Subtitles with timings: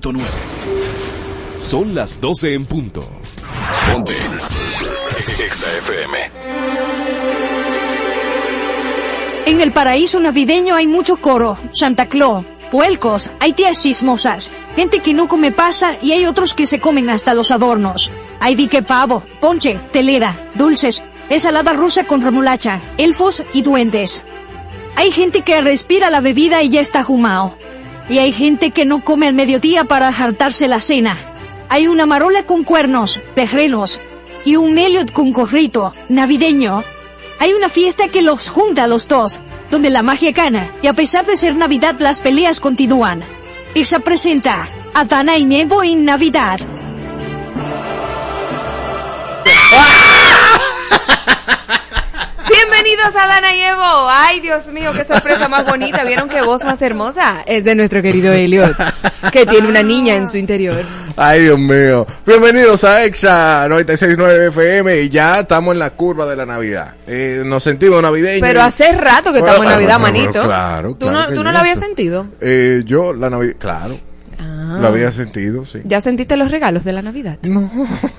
[0.00, 0.20] 96.9.
[1.60, 3.02] Son las 12 en punto.
[3.92, 4.14] Ponte.
[5.44, 6.18] Exa FM.
[9.46, 15.12] En el paraíso navideño hay mucho coro, Santa Claus, puelcos, hay tías chismosas, gente que
[15.12, 18.10] no come pasa y hay otros que se comen hasta los adornos.
[18.38, 24.24] Hay dique pavo, ponche, telera, dulces, ensalada rusa con remolacha, elfos y duendes.
[24.96, 27.56] Hay gente que respira la bebida y ya está jumao.
[28.10, 31.16] Y hay gente que no come al mediodía para jartarse la cena.
[31.68, 34.00] Hay una marola con cuernos, terrenos
[34.44, 36.82] y un meliot con corrito, navideño.
[37.38, 40.92] Hay una fiesta que los junta a los dos, donde la magia gana, y a
[40.92, 43.22] pesar de ser Navidad las peleas continúan.
[43.72, 46.58] Pizza presenta a Dana y Nebo en Navidad.
[53.10, 54.08] Bienvenidos a Dana y Evo.
[54.08, 56.04] Ay, Dios mío, qué sorpresa más bonita.
[56.04, 57.42] ¿Vieron qué voz más hermosa?
[57.44, 58.76] Es de nuestro querido Elliot,
[59.32, 60.76] que tiene una niña en su interior.
[61.16, 62.06] Ay, Dios mío.
[62.24, 66.94] Bienvenidos a EXA 96.9 FM y ya estamos en la curva de la Navidad.
[67.08, 68.46] Eh, nos sentimos navideños.
[68.46, 70.42] Pero hace rato que estamos en Navidad, bueno, manito.
[70.44, 72.26] claro, ¿Tú claro no, que tú no lo habías sentido?
[72.40, 73.98] Eh, yo, la Navidad, claro.
[74.38, 74.59] Ah.
[74.78, 75.80] Lo había sentido, sí.
[75.84, 77.38] ¿Ya sentiste los regalos de la Navidad?
[77.48, 77.70] No,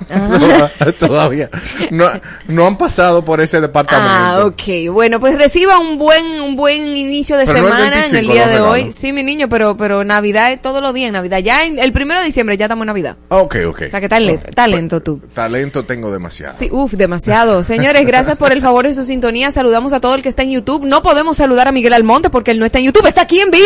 [0.10, 0.70] Ah.
[1.00, 1.50] todavía.
[1.90, 2.10] No,
[2.48, 4.10] no han pasado por ese departamento.
[4.12, 4.92] Ah, ok.
[4.92, 8.28] Bueno, pues reciba un buen un buen inicio de Pero no el semana en el
[8.28, 8.92] 25 día de hoy.
[8.92, 11.40] Sí, mi niño, pero pero Navidad es todos los días Navidad.
[11.40, 13.18] Ya en, el primero de diciembre ya estamos en Navidad.
[13.30, 13.82] Ok, ok.
[13.86, 15.22] O sea, que talento, talento tú.
[15.34, 16.54] Talento tengo demasiado.
[16.58, 17.64] Sí, uff, demasiado.
[17.72, 19.52] Señores, gracias por el favor de su sintonía.
[19.52, 20.86] Saludamos a todo el que está en YouTube.
[20.86, 23.52] No podemos saludar a Miguel Almonte porque él no está en YouTube, está aquí en
[23.52, 23.66] vivo,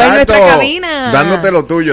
[0.00, 1.12] en nuestra cabina.
[1.12, 1.91] Dándote lo tuyo,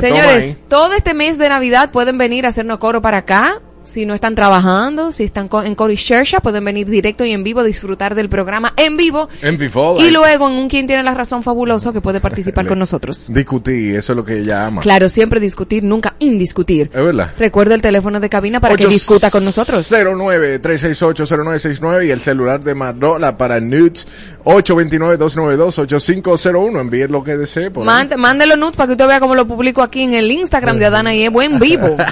[0.00, 3.60] Señores, todo este mes de Navidad pueden venir a hacernos coro para acá.
[3.86, 7.30] Si no están trabajando, si están co- en Coro y Shersha, pueden venir directo y
[7.32, 9.28] en vivo a disfrutar del programa en vivo.
[9.42, 12.76] En Before, Y luego en un Quien Tiene la Razón fabuloso que puede participar con
[12.78, 13.26] nosotros.
[13.32, 14.82] Discutí, eso es lo que ella ama.
[14.82, 16.90] Claro, siempre discutir, nunca indiscutir.
[16.92, 17.30] Es verdad.
[17.38, 19.90] Recuerda el teléfono de cabina para que discuta con nosotros.
[19.92, 24.06] 09-368-0969 y el celular de Marola para Nudes
[24.44, 26.80] 829-292-8501.
[26.80, 27.70] Envíe lo que desee.
[27.70, 30.86] por Mándelo nudes para que usted vea cómo lo publico aquí en el Instagram de
[30.86, 31.96] Adana y Evo en vivo.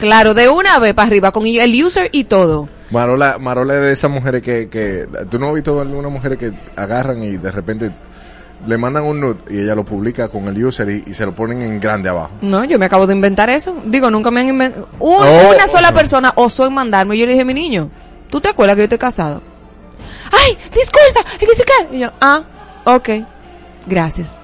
[0.00, 2.68] Claro, de una vez para arriba, con el user y todo.
[2.90, 5.06] Marola, Marola es de esas mujeres que, que...
[5.30, 7.92] ¿Tú no has visto algunas mujeres que agarran y de repente
[8.66, 11.34] le mandan un nude y ella lo publica con el user y, y se lo
[11.34, 12.30] ponen en grande abajo?
[12.40, 13.76] No, yo me acabo de inventar eso.
[13.84, 14.88] Digo, nunca me han inventado.
[14.98, 15.54] Un- Oh.
[15.54, 17.14] Una sola persona osó en mandarme.
[17.14, 17.90] Y yo le dije, mi niño,
[18.28, 19.40] ¿tú te acuerdas que yo estoy casado?
[20.32, 21.20] ¡Ay, disculpa!
[21.40, 21.64] Es que se.
[21.96, 22.42] Y yo, ah,
[22.84, 23.08] ok.
[23.86, 24.38] Gracias.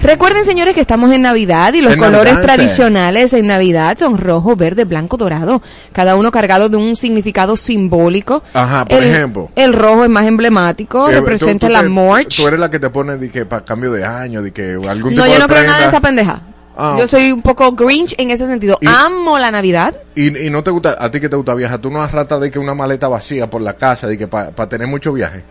[0.00, 4.18] Recuerden, señores, que estamos en Navidad y los En colores Navidad, tradicionales en Navidad son
[4.18, 5.62] rojo, verde, blanco, dorado.
[5.92, 8.42] Cada uno cargado de un significado simbólico.
[8.54, 9.50] Ajá, por el, ejemplo.
[9.54, 12.36] El rojo es más emblemático, Eh, representa te- march.
[12.36, 15.14] Tú eres la que te pone de que para cambio de año, de que algún
[15.14, 16.42] No, tipo yo no de creo nada de esa pendeja.
[16.76, 18.78] Ah, yo soy un poco grinch en ese sentido.
[18.80, 19.94] Y- Amo la Navidad.
[20.14, 22.38] Y, y no te gusta, a ti que te gusta viajar, tú no has rata
[22.38, 25.44] de que una maleta vacía por la casa, de que para tener mucho viaje.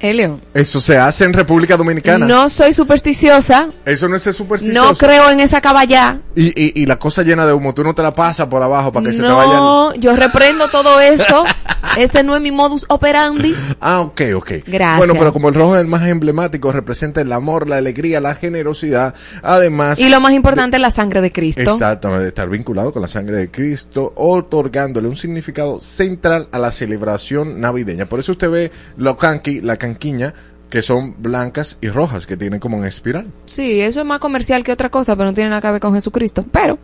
[0.00, 0.40] Helio.
[0.54, 2.26] Eso se hace en República Dominicana.
[2.26, 3.70] No soy supersticiosa.
[3.84, 4.90] Eso no es ser supersticioso.
[4.90, 6.20] No creo en esa caballá.
[6.34, 8.92] Y, y, y la cosa llena de humo, tú no te la pasas por abajo
[8.92, 9.56] para que se te vaya el...
[9.56, 11.44] No, yo reprendo todo eso.
[11.96, 13.54] Ese no es mi modus operandi.
[13.80, 14.50] Ah, ok, ok.
[14.66, 14.98] Gracias.
[14.98, 18.34] Bueno, pero como el rojo es el más emblemático, representa el amor, la alegría, la
[18.34, 19.98] generosidad, además...
[19.98, 21.62] Y lo más importante es la sangre de Cristo.
[21.62, 27.60] Exactamente, estar vinculado con la sangre de Cristo, otorgándole un significado central a la celebración
[27.60, 28.06] navideña.
[28.06, 30.34] Por eso usted ve lo canqui, la canquiña,
[30.70, 33.26] que son blancas y rojas, que tienen como en espiral.
[33.46, 35.94] Sí, eso es más comercial que otra cosa, pero no tiene nada que ver con
[35.94, 36.44] Jesucristo.
[36.50, 36.78] Pero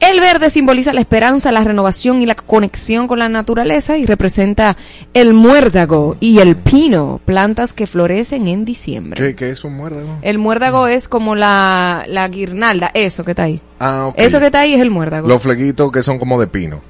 [0.00, 4.76] el verde simboliza la esperanza, la renovación y la conexión con la naturaleza y representa
[5.14, 9.22] el muérdago y el pino, plantas que florecen en diciembre.
[9.22, 10.18] ¿Qué, qué es un muérdago?
[10.22, 13.60] El muérdago es como la, la guirnalda, eso que está ahí.
[13.78, 14.12] Ah.
[14.16, 15.28] Eso que está ahí es el muérdago.
[15.28, 16.80] Los flequitos que son como de pino.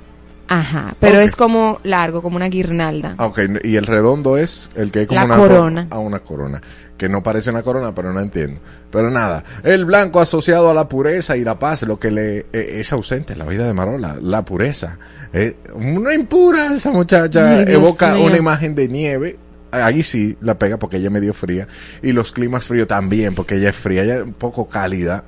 [0.49, 3.15] Ajá, pero es como largo, como una guirnalda.
[3.19, 5.87] Ah, Ok, y el redondo es el que es como La una corona.
[5.91, 6.61] A una corona.
[6.99, 8.61] Que no parece una corona, pero no entiendo.
[8.91, 12.81] Pero nada, el blanco asociado a la pureza y la paz, lo que le eh,
[12.81, 14.99] es ausente en la vida de Marola, la pureza.
[15.33, 18.27] Eh, una impura, esa muchacha Ay, evoca mío.
[18.27, 19.39] una imagen de nieve.
[19.73, 21.67] Ahí sí la pega porque ella es medio fría.
[22.03, 25.25] Y los climas fríos también, porque ella es fría, ella es un poco cálida.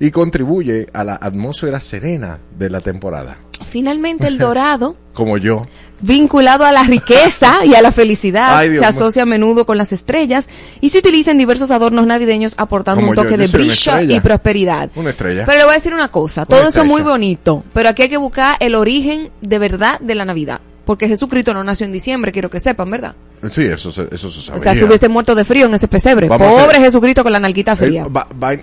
[0.00, 3.36] Y contribuye a la atmósfera serena de la temporada.
[3.68, 5.62] Finalmente el dorado, Como yo.
[6.00, 9.92] vinculado a la riqueza y a la felicidad, Ay, se asocia a menudo con las
[9.92, 10.48] estrellas
[10.80, 14.20] y se utiliza en diversos adornos navideños aportando Como un toque yo de brillo y
[14.20, 14.90] prosperidad.
[14.96, 15.44] Una estrella.
[15.46, 18.08] Pero le voy a decir una cosa, todo eso es muy bonito, pero aquí hay
[18.08, 22.32] que buscar el origen de verdad de la Navidad, porque Jesucristo no nació en diciembre,
[22.32, 23.14] quiero que sepan, ¿verdad?
[23.48, 24.62] Sí, eso se, eso se O sabía.
[24.62, 26.28] sea, se hubiese muerto de frío en ese pesebre.
[26.28, 28.04] Vamos Pobre Jesucristo con la nalguita fría.
[28.04, 28.62] Eh, va- vain-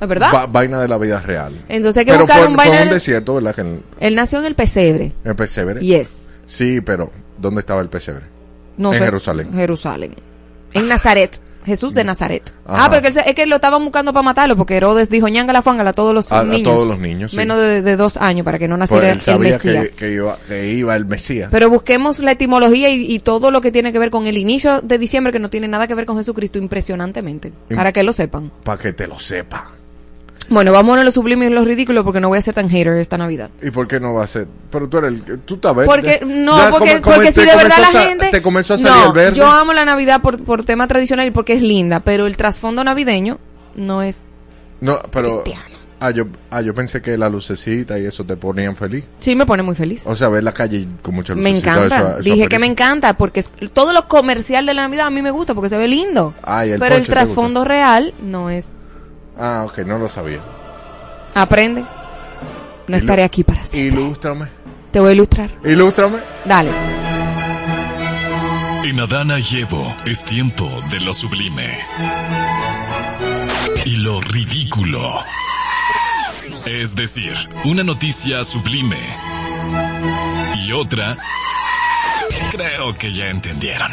[0.00, 0.30] ¿Es verdad?
[0.34, 1.64] va- vaina de la vida real.
[1.68, 3.54] Entonces hay que Pero buscar fue, un fue en un desierto, ¿verdad?
[3.54, 5.12] Que en, Él nació en el pesebre.
[5.24, 5.80] en el pesebre.
[5.80, 6.22] Yes.
[6.46, 8.24] Sí, pero ¿dónde estaba el pesebre?
[8.76, 9.04] No En sé.
[9.04, 9.52] Jerusalén.
[9.52, 10.14] Jerusalén.
[10.72, 11.40] En Nazaret.
[11.62, 12.54] Jesús de Nazaret.
[12.64, 12.86] Ajá.
[12.86, 15.60] Ah, pero que él es que lo estaban buscando para matarlo porque Herodes dijo ñangala
[15.60, 16.62] fángala a todos los A- a niños.
[16.62, 17.36] todos los niños, sí.
[17.36, 19.88] Menos de, de dos años para que no Pues naciera él el sabía Mesías.
[19.88, 21.50] que, que iba, que iba el Mesías.
[21.52, 24.80] Pero busquemos la etimología y, y todo lo que tiene que ver con el inicio
[24.80, 27.52] de diciembre que no tiene nada que ver con Jesucristo impresionantemente.
[27.68, 28.50] Im- para que lo sepan.
[28.64, 29.70] Para que te lo sepa.
[30.48, 32.94] Bueno, vámonos a lo sublime y lo ridículo porque no voy a ser tan hater
[32.96, 33.50] esta Navidad.
[33.62, 34.48] ¿Y por qué no va a ser?
[34.70, 35.38] Pero tú eres el...
[35.40, 35.86] Tú estás verde.
[35.86, 38.28] Porque, no, Ya porque, come- come- porque si de verdad la gente...
[38.30, 39.36] Te comenzó a salir no, el verde.
[39.36, 42.82] yo amo la Navidad por, por tema tradicional y porque es linda, pero el trasfondo
[42.82, 43.38] navideño
[43.76, 44.22] no es...
[44.80, 45.42] No, pero...
[45.42, 45.76] cristiano.
[46.02, 49.04] Ah yo, ah, yo pensé que la lucecita y eso te ponían feliz.
[49.18, 50.02] Sí, me pone muy feliz.
[50.06, 51.72] O sea, ver la calle con mucha Me lucecita.
[51.74, 51.96] encanta.
[51.96, 55.10] eso- eso Dije que me encanta porque es, todo lo comercial de la Navidad a
[55.10, 56.32] mí me gusta porque se ve lindo.
[56.42, 58.64] Ay, el pero el trasfondo real no es...
[59.40, 60.40] Ah, ok, no lo sabía.
[61.34, 61.80] Aprende.
[62.86, 64.00] No Ilu- estaré aquí para siempre.
[64.02, 64.46] Ilústrame.
[64.90, 65.50] Te voy a ilustrar.
[65.64, 66.18] Ilústrame.
[66.44, 66.70] Dale.
[68.84, 71.68] En Adana y Evo es tiempo de lo sublime.
[73.84, 75.08] Y lo ridículo.
[76.66, 77.34] Es decir,
[77.64, 78.98] una noticia sublime.
[80.56, 81.16] Y otra...
[82.50, 83.92] Creo que ya entendieron.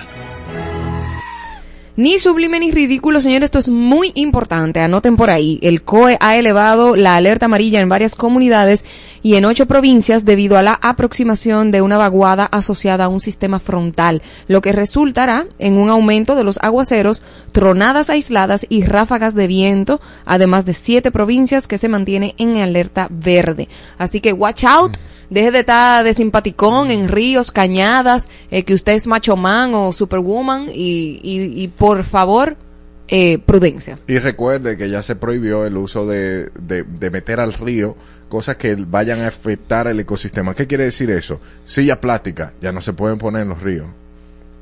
[1.97, 4.81] Ni sublime ni ridículo, señores, esto es muy importante.
[4.81, 5.57] Anoten por ahí.
[5.63, 8.85] El COE ha elevado la alerta amarilla en varias comunidades
[9.21, 13.59] y en ocho provincias debido a la aproximación de una vaguada asociada a un sistema
[13.59, 19.47] frontal, lo que resultará en un aumento de los aguaceros, tronadas aisladas y ráfagas de
[19.47, 23.69] viento, además de siete provincias que se mantienen en alerta verde.
[23.97, 24.97] Así que watch out.
[25.29, 29.91] Deje de estar de simpaticón en ríos, cañadas, eh, que usted es macho man o
[29.91, 32.55] superwoman y, y, y por favor,
[33.07, 33.97] eh, prudencia.
[34.07, 37.95] Y recuerde que ya se prohibió el uso de, de, de meter al río
[38.29, 40.53] cosas que vayan a afectar el ecosistema.
[40.53, 41.39] ¿Qué quiere decir eso?
[41.63, 43.87] Sillas plásticas ya no se pueden poner en los ríos.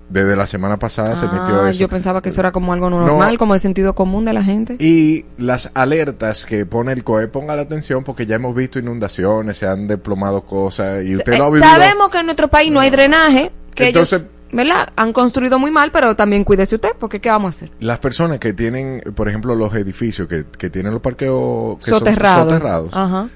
[0.08, 1.80] Desde la semana pasada se metió Ah, eso.
[1.80, 3.40] yo pensaba que eso era como algo normal, No.
[3.40, 4.76] como de sentido común de la gente.
[4.80, 9.58] Y las alertas que pone el COE, ponga la atención porque ya hemos visto inundaciones,
[9.58, 11.66] se han desplomado cosas y usted Eh, no ha vivido.
[11.66, 14.90] Sabemos que en nuestro país no hay drenaje, que Entonces- ellos, ¿verdad?
[14.96, 17.72] Han construido muy mal, pero también cuídese usted, porque ¿qué vamos a hacer?
[17.80, 22.00] Las personas que tienen, por ejemplo, los edificios que, que tienen los parqueos que son
[22.00, 22.44] Soterrado.
[22.50, 23.28] soterrados, Ajá.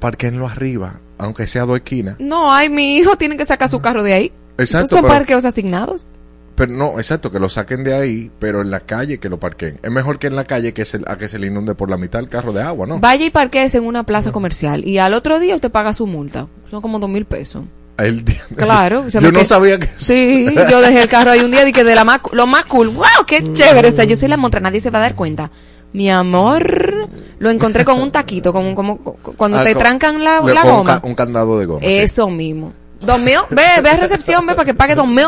[0.00, 2.16] parquenlo arriba, aunque sea dos esquinas.
[2.18, 4.32] No, ay, mi hijo tiene que sacar su carro de ahí.
[4.58, 6.06] Exacto, Son pero- parqueos asignados.
[6.54, 9.78] Pero no, exacto, que lo saquen de ahí, pero en la calle que lo parquen.
[9.82, 11.98] Es mejor que en la calle que se, a que se le inunde por la
[11.98, 12.98] mitad el carro de agua, ¿no?
[12.98, 16.46] Vaya y parqueese en una plaza comercial y al otro día usted paga su multa.
[16.70, 17.64] Son como dos mil pesos.
[17.98, 19.08] El día- Claro.
[19.08, 19.88] Yo no sabía que...
[19.96, 22.64] Sí, yo dejé el carro ahí un día y que de la más, lo más
[22.66, 22.88] cool.
[22.88, 23.06] ¡Wow!
[23.26, 24.04] ¡Qué chévere está!
[24.04, 25.50] Yo soy la montra, nadie se va a dar cuenta.
[25.92, 30.40] Mi amor, lo encontré con un taquito, como, como cuando Ah, te con- trancan la,
[30.42, 31.00] la con un goma.
[31.00, 31.80] ca- Un, candado de goma.
[31.80, 31.86] sí.
[31.86, 32.74] Eso mismo.
[33.00, 35.26] Dos mil, ve, ve a recepción, ve para que pague dos mil.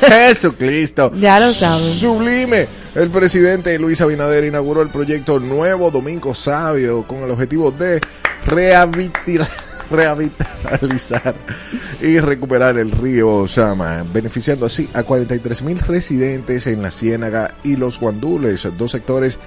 [0.00, 1.12] Jesucristo.
[1.14, 1.92] Ya lo saben.
[1.92, 2.66] Sublime.
[2.94, 8.00] El presidente Luis Abinader inauguró el proyecto Nuevo Domingo Sabio con el objetivo de
[8.46, 9.46] rehabilitar,
[9.92, 11.34] revitalizar
[12.00, 17.76] y recuperar el río Sama, beneficiando así a 43 mil residentes en la Ciénaga y
[17.76, 19.38] los Guandules, dos sectores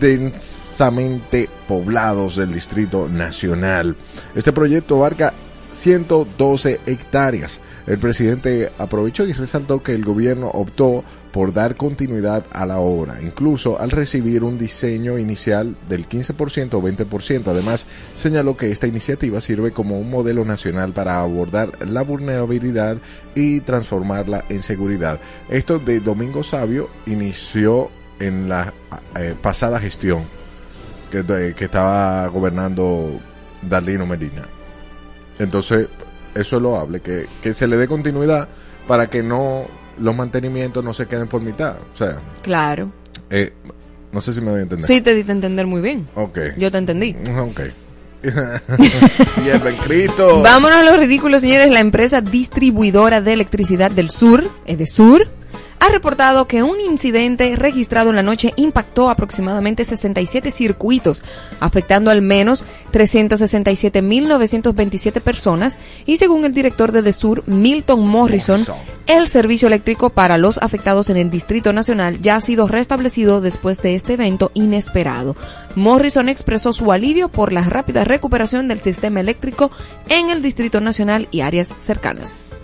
[0.00, 3.96] densamente poblados del Distrito Nacional.
[4.34, 5.32] Este proyecto abarca
[5.72, 7.60] 112 hectáreas.
[7.86, 13.20] El presidente aprovechó y resaltó que el gobierno optó por dar continuidad a la obra,
[13.20, 17.48] incluso al recibir un diseño inicial del 15% o 20%.
[17.48, 22.98] Además, señaló que esta iniciativa sirve como un modelo nacional para abordar la vulnerabilidad
[23.34, 25.18] y transformarla en seguridad.
[25.48, 28.72] Esto de Domingo Sabio inició en la
[29.16, 30.22] eh, pasada gestión
[31.10, 33.18] que, estaba gobernando
[33.60, 34.46] Darlino Medina.
[35.40, 35.88] Entonces,
[36.32, 38.48] eso es lo hable, que, que se le dé continuidad
[38.86, 39.66] para que no
[39.98, 41.76] los mantenimientos no se queden por mitad.
[41.92, 42.90] O sea, Claro.
[43.30, 43.52] eh,
[44.12, 44.86] no sé si me doy a entender.
[44.86, 46.06] Sí, te di a entender muy bien.
[46.14, 46.38] Ok.
[46.56, 47.16] Yo te entendí.
[47.38, 47.60] Ok.
[49.34, 50.40] Sierva en Cristo.
[50.42, 51.70] Vámonos a los ridículos, señores.
[51.70, 55.26] La empresa distribuidora de electricidad del sur, es de sur,
[55.84, 61.22] ha reportado que un incidente registrado en la noche impactó aproximadamente 67 circuitos,
[61.60, 68.76] afectando al menos 367.927 personas y según el director de Desur, Milton Morrison, Morrison.
[69.06, 73.82] el servicio eléctrico para los afectados en el Distrito Nacional ya ha sido restablecido después
[73.82, 75.36] de este evento inesperado.
[75.74, 79.70] Morrison expresó su alivio por la rápida recuperación del sistema eléctrico
[80.08, 82.56] en el Distrito Nacional y áreas cercanas.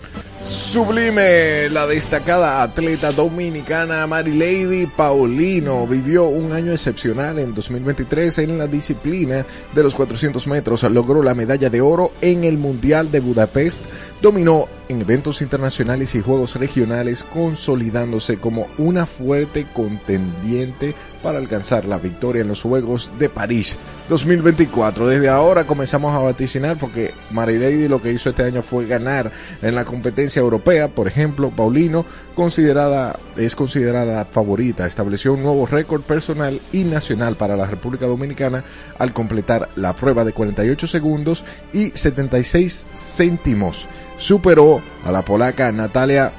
[0.45, 8.67] Sublime, la destacada atleta dominicana Marilady Paulino vivió un año excepcional en 2023 en la
[8.67, 10.83] disciplina de los 400 metros.
[10.83, 13.85] Logró la medalla de oro en el Mundial de Budapest,
[14.21, 21.97] dominó en eventos internacionales y juegos regionales, consolidándose como una fuerte contendiente para alcanzar la
[21.97, 23.77] victoria en los Juegos de París
[24.09, 25.07] 2024.
[25.07, 29.75] Desde ahora comenzamos a vaticinar porque Marilady lo que hizo este año fue ganar en
[29.75, 36.59] la competencia europea, por ejemplo, Paulino considerada es considerada favorita, estableció un nuevo récord personal
[36.71, 38.63] y nacional para la República Dominicana
[38.97, 43.87] al completar la prueba de 48 segundos y 76 céntimos.
[44.17, 46.31] Superó a la polaca Natalia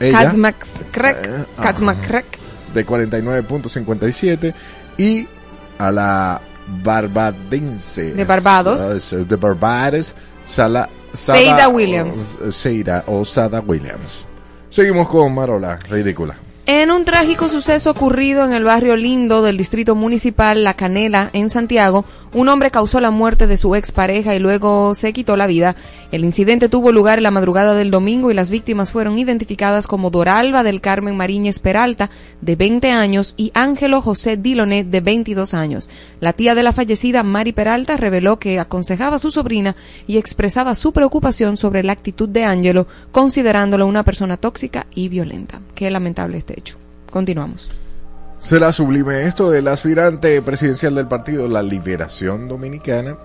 [0.00, 0.56] ella, Kacmarek,
[2.36, 2.41] Eh,
[2.74, 4.54] de 49.57
[4.98, 5.26] y
[5.78, 6.40] a la
[6.82, 9.10] barbadense De Barbados.
[9.10, 10.14] de Barbados
[10.44, 12.38] Sala, Seida Williams.
[12.50, 14.24] Seida o Sada Williams
[14.70, 16.36] seguimos con Marola ridícula
[16.66, 21.50] En un trágico suceso ocurrido en el barrio Lindo del distrito municipal La Canela, en
[21.50, 25.76] Santiago, un hombre causó la muerte de su expareja y luego se quitó la vida.
[26.10, 30.10] El incidente tuvo lugar en la madrugada del domingo y las víctimas fueron identificadas como
[30.10, 32.10] Doralba del Carmen Mariñez Peralta,
[32.40, 35.90] de 20 años, y Ángelo José Dilonet, de 22 años.
[36.20, 40.74] La tía de la fallecida, Mari Peralta, reveló que aconsejaba a su sobrina y expresaba
[40.74, 45.60] su preocupación sobre la actitud de Ángelo, considerándolo una persona tóxica y violenta.
[45.74, 46.76] Qué lamentable este hecho.
[47.10, 47.81] Continuamos.
[48.42, 53.16] Será sublime esto del aspirante presidencial del partido La Liberación Dominicana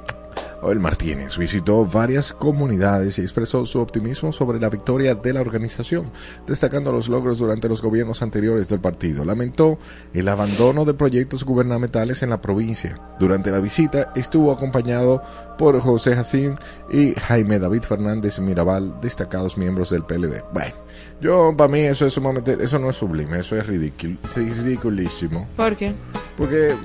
[0.62, 6.12] Joel Martínez visitó varias comunidades y expresó su optimismo sobre la victoria de la organización,
[6.46, 9.24] destacando los logros durante los gobiernos anteriores del partido.
[9.24, 9.78] Lamentó
[10.14, 13.00] el abandono de proyectos gubernamentales en la provincia.
[13.20, 15.22] Durante la visita estuvo acompañado
[15.58, 16.56] por José Jacín
[16.92, 20.44] y Jaime David Fernández Mirabal, destacados miembros del PLD.
[20.54, 20.74] Bueno,
[21.22, 25.48] yo para mí eso es sumamente, eso no es sublime, eso es ridículo, es ridiculísimo,
[25.56, 25.94] ¿Por qué?
[26.36, 26.76] porque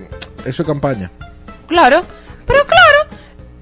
[0.45, 1.11] eso es campaña.
[1.69, 2.02] Claro,
[2.47, 3.17] pero claro.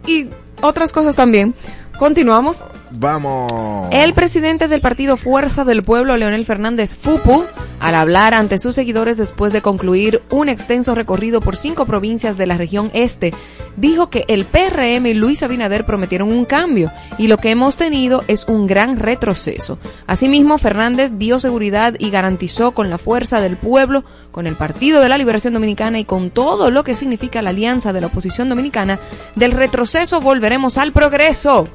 [0.07, 0.29] Y
[0.61, 1.55] otras cosas también.
[2.01, 2.65] Continuamos.
[2.93, 3.91] Vamos.
[3.93, 7.45] El presidente del partido Fuerza del Pueblo, Leonel Fernández Fupu,
[7.79, 12.47] al hablar ante sus seguidores después de concluir un extenso recorrido por cinco provincias de
[12.47, 13.35] la región este,
[13.77, 18.25] dijo que el PRM y Luis Abinader prometieron un cambio y lo que hemos tenido
[18.29, 19.79] es un gran retroceso.
[20.07, 25.11] Asimismo, Fernández dio seguridad y garantizó con la fuerza del pueblo, con el Partido de
[25.11, 28.99] la Liberación Dominicana y con todo lo que significa la alianza de la oposición dominicana,
[29.37, 31.69] del retroceso volveremos al progreso.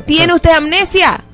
[0.00, 1.24] ¿Tiene usted amnesia?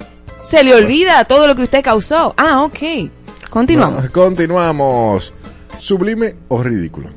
[0.44, 2.34] Se le olvida todo lo que usted causó.
[2.36, 3.10] Ah, ok.
[3.50, 4.10] Continuamos.
[4.10, 5.32] Continuamos.
[5.78, 7.10] Sublime o ridículo.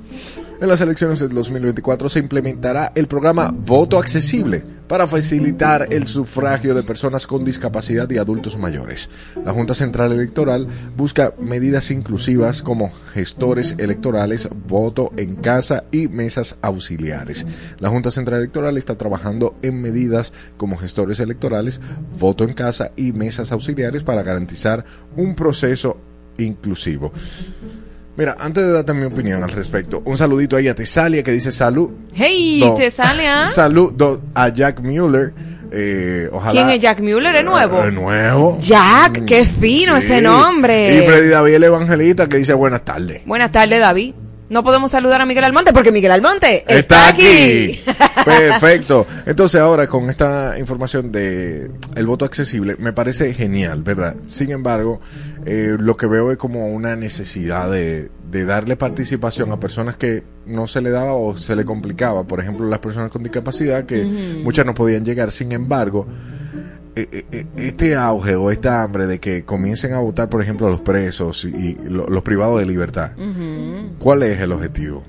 [0.61, 6.75] En las elecciones del 2024 se implementará el programa Voto Accesible para facilitar el sufragio
[6.75, 9.09] de personas con discapacidad y adultos mayores.
[9.43, 16.59] La Junta Central Electoral busca medidas inclusivas como gestores electorales, voto en casa y mesas
[16.61, 17.43] auxiliares.
[17.79, 21.81] La Junta Central Electoral está trabajando en medidas como gestores electorales,
[22.19, 25.97] voto en casa y mesas auxiliares para garantizar un proceso
[26.37, 27.11] inclusivo.
[28.17, 31.51] Mira, antes de darte mi opinión al respecto, un saludito ahí a Tesalia que dice
[31.51, 31.89] salud.
[32.13, 33.47] Hey, do- te sale a...
[33.49, 35.33] Saludo a Jack Mueller.
[35.71, 36.51] Eh, ojalá.
[36.51, 37.33] ¿Quién es Jack Mueller?
[37.33, 37.83] ¿Es nuevo?
[37.85, 38.57] Eh, nuevo.
[38.59, 40.05] Jack, qué fino Sí.
[40.07, 40.97] ese nombre.
[40.97, 43.21] Y Freddy David el evangelista que dice buenas tardes.
[43.25, 44.13] Buenas tardes, David.
[44.49, 47.23] No podemos saludar a Miguel Almonte porque Miguel Almonte está, Está aquí.
[47.25, 47.81] aquí.
[48.25, 49.07] Perfecto.
[49.25, 54.17] Entonces ahora con esta información de el voto accesible me parece genial, ¿verdad?
[54.27, 54.99] Sin embargo,
[55.45, 60.23] eh, lo que veo es como una necesidad de, de darle participación a personas que
[60.45, 62.23] no se le daba o se le complicaba.
[62.25, 64.03] Por ejemplo, las personas con discapacidad que
[64.43, 65.31] muchas no podían llegar.
[65.31, 66.05] Sin embargo,
[66.95, 70.69] eh, eh, eh, este auge o esta hambre de que comiencen a votar, por ejemplo,
[70.69, 73.11] los presos y, y lo- los privados de libertad,
[73.97, 75.03] ¿cuál es el objetivo?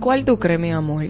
[0.00, 1.04] ¿Cuál tú crees, mi amor?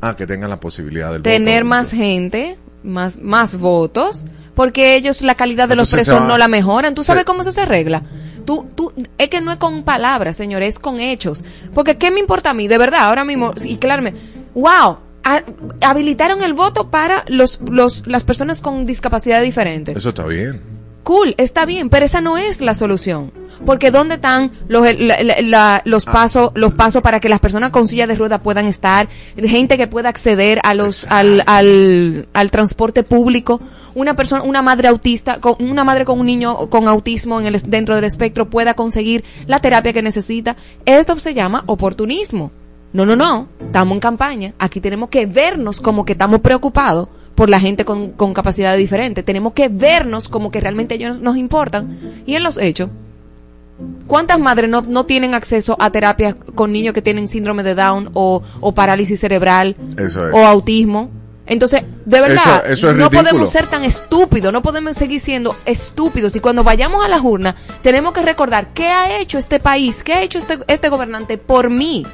[0.00, 1.70] Ah, que tengan la posibilidad del Tener voto.
[1.70, 4.26] más gente, más, más votos,
[4.58, 6.92] porque ellos la calidad de los Entonces presos va- no la mejoran.
[6.96, 8.02] ¿Tú sabes se- cómo eso se arregla?
[8.44, 11.44] Tú, tú, es que no es con palabras, señores, es con hechos.
[11.74, 12.66] Porque ¿qué me importa a mí?
[12.66, 14.18] De verdad, ahora mismo, y claramente,
[14.54, 15.44] wow, ha-
[15.82, 19.92] habilitaron el voto para los, los, las personas con discapacidad diferente.
[19.96, 20.60] Eso está bien.
[21.08, 23.32] Cool, está bien, pero esa no es la solución.
[23.64, 27.70] Porque ¿dónde están los, la- la- la- los pasos los pasos para que las personas
[27.70, 32.50] con silla de ruedas puedan estar, gente que pueda acceder a los al, al, al
[32.50, 33.58] transporte público,
[33.94, 37.58] una persona una madre autista, con, una madre con un niño con autismo en el,
[37.62, 40.56] dentro del espectro pueda conseguir la terapia que necesita?
[40.84, 42.50] Esto se llama oportunismo.
[42.92, 47.48] No, no, no, estamos en campaña, aquí tenemos que vernos como que estamos preocupados por
[47.48, 49.24] la gente con, con capacidades diferentes.
[49.24, 52.90] Tenemos que vernos como que realmente ellos nos importan y en los hechos.
[54.08, 58.10] ¿Cuántas madres no, no tienen acceso a terapias con niños que tienen síndrome de Down
[58.14, 60.34] o, o parálisis cerebral Eso es.
[60.34, 61.10] o autismo?
[61.46, 63.30] Entonces, de verdad, Eso- eso es no ridículo.
[63.30, 66.34] podemos ser tan estúpidos, no podemos seguir siendo estúpidos.
[66.34, 70.14] Y cuando vayamos a las urnas, tenemos que recordar qué ha hecho este país, qué
[70.14, 72.04] ha hecho este, este gobernante por mí.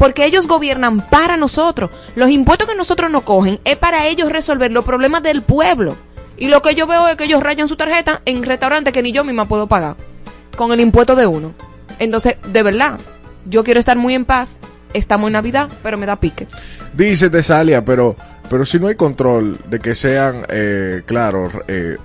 [0.00, 1.90] Porque ellos gobiernan para nosotros.
[2.16, 5.94] Los impuestos que nosotros nos cogen es para ellos resolver los problemas del pueblo.
[6.38, 9.12] Y lo que yo veo es que ellos rayan su tarjeta en restaurantes que ni
[9.12, 9.96] yo misma puedo pagar.
[10.56, 11.52] Con el impuesto de uno.
[11.98, 12.98] Entonces, de verdad,
[13.44, 14.56] yo quiero estar muy en paz.
[14.94, 16.48] Estamos en Navidad, pero me da pique.
[16.94, 18.16] Dice Tesalia, pero,
[18.48, 21.98] pero si no hay control de que sean, eh, claro, eh,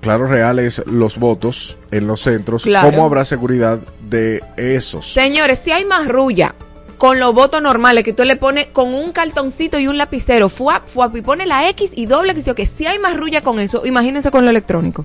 [0.00, 2.90] claros reales los votos en los centros, Claro.
[2.90, 3.78] ¿cómo habrá seguridad
[4.08, 5.12] de esos?
[5.12, 6.54] Señores, si hay más rulla
[6.98, 10.86] con los votos normales que tú le pones con un cartoncito y un lapicero, fuap,
[10.86, 13.84] fuap, y pone la X y doble que que si hay más rulla con eso,
[13.86, 15.04] imagínense con lo electrónico.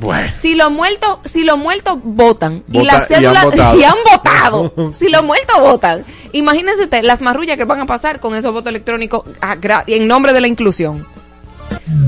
[0.00, 3.94] Bueno, Si los muertos, si los muertos votan y Vota- las y cédulas y han
[4.10, 8.52] votado, si los muertos votan, imagínense ustedes las marrullas que van a pasar con esos
[8.52, 11.06] votos electrónicos ah, en nombre de la inclusión.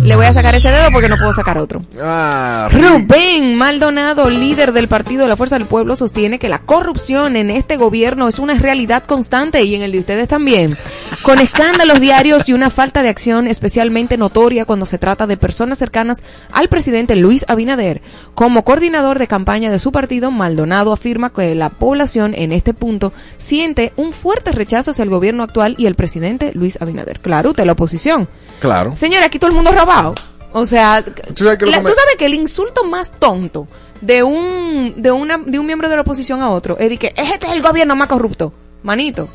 [0.02, 1.84] Le voy a sacar ese dedo porque no puedo sacar otro.
[2.02, 7.36] ah, Rubén Maldonado, líder del partido de la Fuerza del Pueblo, sostiene que la corrupción
[7.36, 10.76] en este gobierno es una realidad constante y en el de ustedes también.
[11.22, 15.78] Con escándalos diarios y una falta de acción especialmente notoria cuando se trata de personas
[15.78, 18.02] cercanas al presidente Luis Abinader.
[18.34, 23.12] Como coordinador de campaña de su partido, Maldonado afirma que la población en este punto
[23.38, 27.20] siente un fuerte rechazo hacia el gobierno actual y el presidente Luis Abinader.
[27.20, 28.28] Claro, usted la oposición.
[28.60, 28.94] claro.
[28.96, 30.14] Señora, aquí todo el mundo robado.
[30.52, 33.66] O sea, ¿Tú sabes la- tú sabes que el insulto más tonto
[34.00, 37.12] de un de una de un miembro de la oposición a otro es de que
[37.16, 38.52] este es el gobierno más corrupto.
[38.82, 39.28] Manito,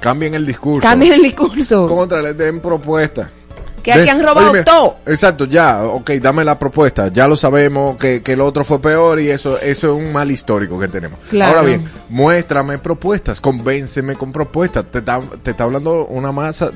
[0.00, 0.86] Cambien el discurso.
[0.86, 1.86] cambien el discurso.
[1.86, 3.30] Contra, le den propuesta.
[3.82, 4.96] Que aquí De- han robado todo.
[5.06, 7.08] Exacto, ya, ok, dame la propuesta.
[7.08, 10.30] Ya lo sabemos que, que el otro fue peor y eso, eso es un mal
[10.30, 11.18] histórico que tenemos.
[11.28, 11.52] Claro.
[11.58, 14.86] Ahora bien, muéstrame propuestas, convénceme con propuestas.
[14.90, 16.70] Te está, te está hablando una masa,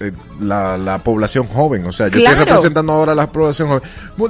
[0.00, 2.38] eh, la, la población joven, o sea, yo Claro.
[2.38, 3.82] estoy representando ahora a la población joven.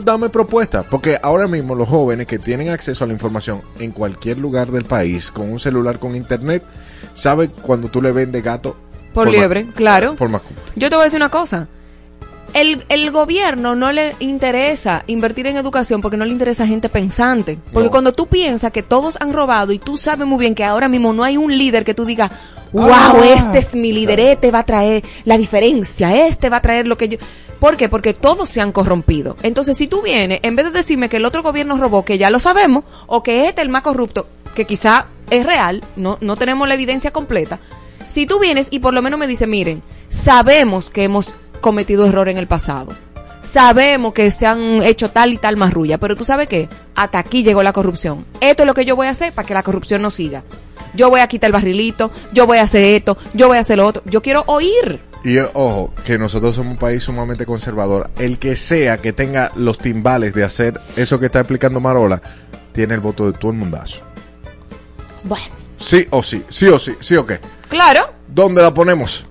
[0.05, 4.39] Dame propuestas, porque ahora mismo los jóvenes que tienen acceso a la información en cualquier
[4.39, 6.65] lugar del país, con un celular, con internet,
[7.15, 8.77] saben cuando tú le vendes gato
[9.15, 10.17] Por liebre, claro.
[10.17, 10.43] Por más.
[10.77, 11.69] Yo te voy a decir una cosa.
[12.53, 17.59] El, el gobierno no le interesa invertir en educación porque no le interesa gente pensante.
[17.73, 17.91] Porque No.
[17.91, 21.13] cuando tú piensas que todos han robado y tú sabes muy bien que ahora mismo
[21.13, 22.31] no hay un líder que tú digas,
[22.73, 23.15] wow, Ah.
[23.37, 26.97] este es mi líder, este va a traer la diferencia, este va a traer lo
[26.99, 27.19] que yo...
[27.61, 27.89] ¿Por qué?
[27.91, 29.37] Porque todos se han corrompido.
[29.43, 32.31] Entonces, si tú vienes, en vez de decirme que el otro gobierno robó, que ya
[32.31, 36.37] lo sabemos, o que este es el más corrupto, que quizá es real, no, no
[36.37, 37.61] tenemos la evidencia completa,
[38.07, 42.29] si tú vienes y por lo menos me dices, miren, sabemos que hemos cometido error
[42.29, 42.93] en el pasado.
[43.43, 47.43] Sabemos que se han hecho tal y tal marrulla, pero tú sabes qué, hasta aquí
[47.43, 48.27] llegó la corrupción.
[48.41, 50.43] Esto es lo que yo voy a hacer para que la corrupción no siga.
[50.95, 53.79] Yo voy a quitar el barrilito, yo voy a hacer esto, yo voy a hacer
[53.79, 54.03] lo otro.
[54.05, 55.01] Yo quiero oír.
[55.25, 58.11] Y eh, ojo, que nosotros somos un país sumamente conservador.
[58.19, 62.21] El que sea que tenga los timbales de hacer eso que está explicando Marola,
[62.73, 64.01] tiene el voto de todo el mundazo.
[65.23, 67.41] Bueno, Sí o sí, sí o sí, sí o qué.
[67.69, 68.13] claro.
[68.29, 69.27] ¿Dónde la ponemos?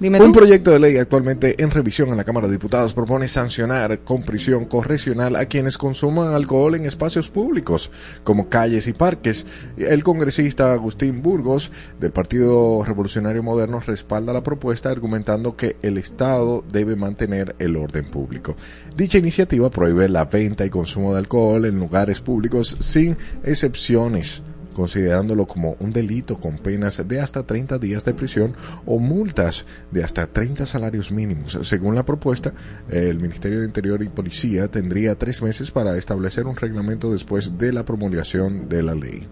[0.00, 0.38] Dime Un tú.
[0.38, 4.66] proyecto de ley actualmente en revisión en la Cámara de Diputados propone sancionar con prisión
[4.66, 7.90] correccional a quienes consuman alcohol en espacios públicos,
[8.22, 9.44] como calles y parques.
[9.76, 16.62] El congresista Agustín Burgos, del Partido Revolucionario Moderno, respalda la propuesta argumentando que el Estado
[16.72, 18.54] debe mantener el orden público.
[18.96, 24.44] Dicha iniciativa prohíbe la venta y consumo de alcohol en lugares públicos sin excepciones
[24.78, 28.54] considerándolo como un delito con penas de hasta 30 días de prisión
[28.86, 31.58] o multas de hasta 30 salarios mínimos.
[31.62, 32.52] Según la propuesta,
[32.88, 37.72] el Ministerio de Interior y Policía tendría tres meses para establecer un reglamento después de
[37.72, 39.26] la promulgación de la ley.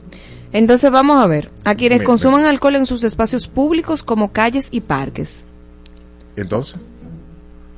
[0.53, 1.53] Entonces vamos a ver.
[1.65, 5.45] A quienes Me- consuman alcohol en sus espacios públicos como calles y parques.
[6.35, 6.77] Entonces,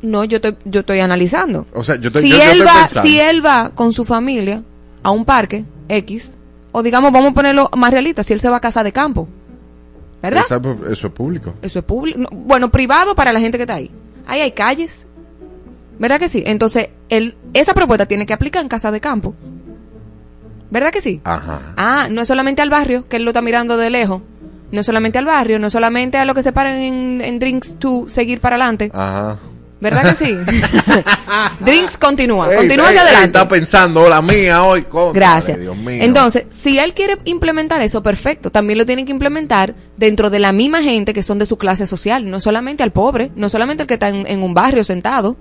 [0.00, 1.66] No, yo estoy, yo estoy analizando.
[1.74, 3.08] o sea, yo, te, si yo- yo él estoy va, pensando.
[3.08, 4.62] si él va con su familia
[5.02, 6.34] a un parque X,
[6.78, 9.28] o digamos, vamos a ponerlo más realista, si él se va a casa de campo,
[10.22, 10.42] ¿verdad?
[10.44, 10.60] Esa-
[10.90, 11.54] eso es público.
[11.62, 13.90] Eso es público, no, bueno, privado para la gente que está ahí.
[14.26, 15.06] Ahí hay calles,
[15.98, 16.42] ¿verdad que sí?
[16.46, 19.34] Entonces, él, esa propuesta tiene que aplicar en casa de campo,
[20.70, 21.20] ¿verdad que sí?
[21.24, 21.60] Ajá.
[21.76, 24.22] Ah, no es solamente al barrio, que él lo está mirando de lejos.
[24.70, 27.38] No es solamente al barrio, no es solamente a lo que se paran en, en
[27.38, 28.90] Drinks to seguir para adelante.
[28.92, 29.38] Ajá.
[29.80, 30.34] ¿Verdad que sí?
[31.60, 32.50] Drinks continúa.
[32.50, 33.38] Ey, Continúa ey, hacia ey, adelante.
[33.38, 34.82] está pensando la mía hoy.
[34.82, 35.60] cónchale, Gracias.
[35.60, 36.02] Dios mío.
[36.02, 38.50] Entonces, si él quiere implementar eso, perfecto.
[38.50, 41.86] También lo tienen que implementar dentro de la misma gente que son de su clase
[41.86, 42.28] social.
[42.28, 45.36] No solamente al pobre, no solamente el que está en, en un barrio sentado.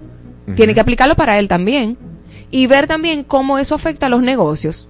[0.55, 1.97] Tiene que aplicarlo para él también.
[2.51, 4.87] Y ver también cómo eso afecta a los negocios.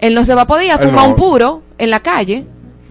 [0.00, 1.08] Él no se va a poder fumar no.
[1.10, 2.44] un puro en la calle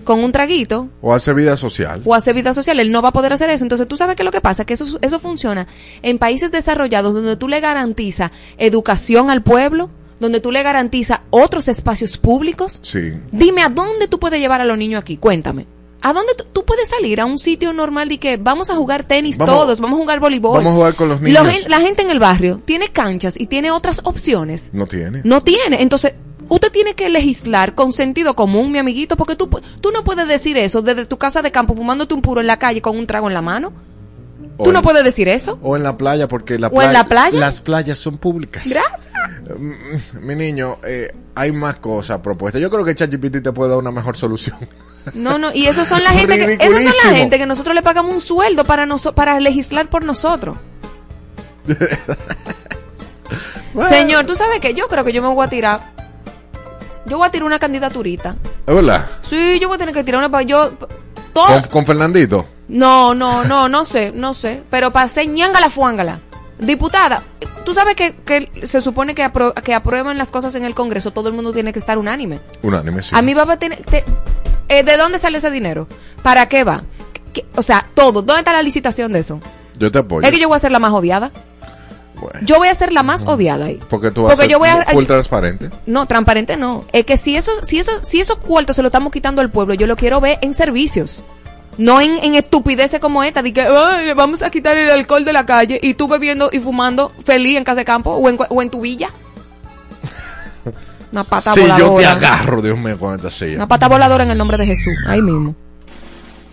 [0.03, 2.01] con un traguito o hace vida social.
[2.05, 3.63] o hacer vida social, él no va a poder hacer eso.
[3.63, 5.67] Entonces, tú sabes qué es lo que pasa, que eso, eso funciona
[6.01, 11.67] en países desarrollados donde tú le garantizas educación al pueblo, donde tú le garantizas otros
[11.67, 12.79] espacios públicos.
[12.81, 13.13] Sí.
[13.31, 15.17] Dime, ¿a dónde tú puedes llevar a los niños aquí?
[15.17, 15.65] Cuéntame.
[16.01, 19.37] ¿A dónde tú, puedes salir a un sitio normal y que vamos a jugar tenis
[19.37, 20.53] Vamos- todos, vamos a jugar voleibol?
[20.57, 21.67] vamos a jugar con los Lo niños.
[21.67, 24.69] la gente en el barrio tiene canchas y tiene otras opciones.
[24.73, 25.21] No tiene.
[25.25, 25.81] No tiene.
[25.81, 26.13] Entonces,
[26.49, 29.47] usted tiene que legislar con sentido común, mi amiguito, porque tú,
[29.81, 32.57] tú no puedes decir eso desde tu casa de campo fumándote un puro en la
[32.59, 33.71] calle con un trago en la mano.
[34.57, 35.57] O Tú no en- puedes decir eso.
[35.63, 37.39] O en la playa, porque la ¿O en la playa?
[37.39, 38.67] las playas son públicas.
[38.67, 39.07] Gracias.
[39.57, 42.61] Mm, Mi niño, eh, hay más cosas propuestas.
[42.61, 44.57] Yo creo que ChatGPT te puede dar una mejor solución.
[45.13, 47.81] No, no, y esos son la gente que, esos son la gente que nosotros le
[47.81, 50.57] pagamos un sueldo para noso- para legislar por nosotros.
[53.89, 55.98] Señor, tú sabes que yo creo que yo me voy a tirar.
[57.05, 58.35] Yo voy a tirar una candidaturita.
[58.67, 59.07] Hola.
[59.21, 60.71] Sí, yo voy a tener que tirar una para yo
[61.33, 62.45] todo Con, con Fernandito.
[62.67, 64.61] No, no, no, no sé, no sé.
[64.69, 66.19] Pero ser ñangala fuángala.
[66.59, 67.23] Diputada,
[67.63, 71.11] tú sabes que, que se supone que, apro- que aprueban las cosas en el Congreso,
[71.11, 72.39] todo el mundo tiene que estar unánime.
[72.61, 73.15] Unánime, sí.
[73.15, 73.81] A mí va a tener...
[73.85, 74.03] te-
[74.67, 75.87] eh, ¿De dónde sale ese dinero?
[76.21, 76.83] ¿Para qué va?
[77.33, 78.21] ¿Qué- o sea, todo.
[78.21, 79.39] ¿Dónde está la licitación de eso?
[79.77, 80.27] Yo te apoyo.
[80.27, 81.31] Es que yo voy a ser la más odiada.
[82.19, 83.79] Bueno, Yo voy a ser la más odiada ahí.
[83.89, 85.69] porque tú vas porque a ser yo voy a- full transparente.
[85.85, 86.85] No, transparente no.
[86.91, 89.73] Es que si esos, si esos, si esos cuartos se lo estamos quitando al pueblo,
[89.73, 91.23] yo lo quiero ver en servicios.
[91.77, 95.23] No en, en estupideces como esta, de que "Ay, le vamos a quitar el alcohol
[95.23, 98.37] de la calle y tú bebiendo y fumando feliz en casa de campo o en,
[98.49, 99.09] o en tu villa.
[101.11, 102.11] Una pata Sí, yo te voladora.
[102.11, 103.55] agarro, Dios mío, con esta silla.
[103.55, 104.93] Una pata voladora en el nombre de Jesús.
[105.07, 105.55] Ahí mismo.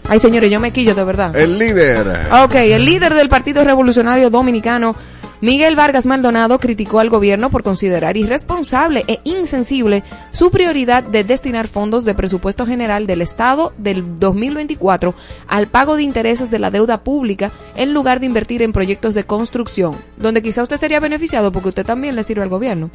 [0.08, 1.34] Ay, señores, yo me quillo de verdad.
[1.36, 2.28] El líder.
[2.44, 4.94] Ok, el líder del Partido Revolucionario Dominicano,
[5.42, 11.68] Miguel Vargas Maldonado, criticó al gobierno por considerar irresponsable e insensible su prioridad de destinar
[11.68, 15.14] fondos de presupuesto general del Estado del 2024
[15.46, 19.24] al pago de intereses de la deuda pública en lugar de invertir en proyectos de
[19.24, 22.90] construcción, donde quizá usted sería beneficiado porque usted también le sirve al gobierno.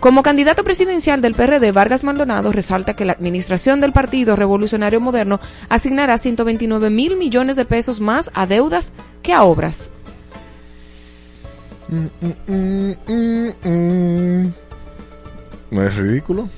[0.00, 5.40] Como candidato presidencial del PRD, Vargas Maldonado resalta que la administración del Partido Revolucionario Moderno
[5.68, 9.90] asignará 129 mil millones de pesos más a deudas que a obras.
[15.70, 16.48] ¿No es ridículo?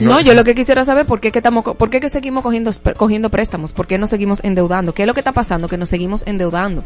[0.00, 2.70] No, yo lo que quisiera saber por qué que estamos, por qué que seguimos cogiendo,
[2.96, 5.88] cogiendo préstamos, por qué nos seguimos endeudando, qué es lo que está pasando, que nos
[5.88, 6.84] seguimos endeudando.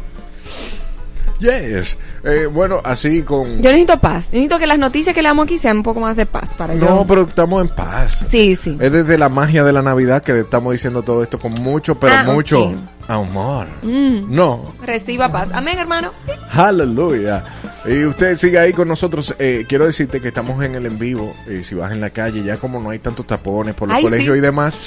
[1.41, 1.99] Yes.
[2.25, 3.59] Eh, bueno, así con...
[3.63, 6.17] Yo necesito paz, necesito que las noticias que le damos aquí sean un poco más
[6.17, 6.81] de paz para yo.
[6.81, 8.25] No, pero estamos en paz.
[8.29, 8.77] Sí, sí.
[8.81, 11.99] Es desde la magia de la Navidad que le estamos diciendo todo esto con mucho,
[12.01, 12.73] pero Ah, mucho.
[13.09, 13.67] Amor.
[13.83, 14.27] Mm.
[14.35, 14.75] No.
[14.85, 15.49] Reciba paz.
[15.53, 16.13] Amén, hermano.
[16.53, 17.45] Aleluya.
[17.87, 19.35] Y usted sigue ahí con nosotros.
[19.39, 21.35] Eh, quiero decirte que estamos en el en vivo.
[21.47, 24.03] Eh, si vas en la calle, ya como no hay tantos tapones por los Ay,
[24.05, 24.39] colegios sí.
[24.39, 24.79] y demás,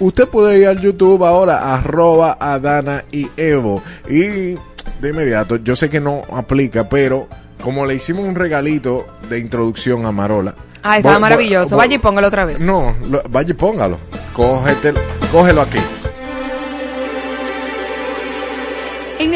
[0.00, 3.82] usted puede ir al YouTube ahora, arroba Adana y Evo.
[4.08, 4.54] Y
[5.00, 7.28] de inmediato, yo sé que no aplica, pero
[7.62, 10.54] como le hicimos un regalito de introducción a Marola.
[10.84, 11.70] Voy- está maravilloso.
[11.76, 12.60] voy- Vaya y póngalo otra vez.
[12.60, 13.98] No, lo- vaya y póngalo.
[14.32, 14.94] Cógete,
[15.32, 15.78] cógelo aquí.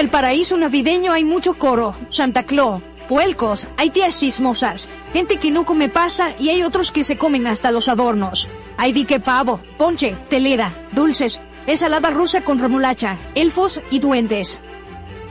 [0.01, 5.67] El paraíso navideño hay mucho coro, Santa Claus, puelcos, hay tías chismosas, gente que no
[5.67, 8.49] come pasa y hay otros que se comen hasta los adornos.
[8.79, 14.61] Hay dique pavo, ponche, telera, dulces, ensalada rusa con remolacha, elfos y duendes.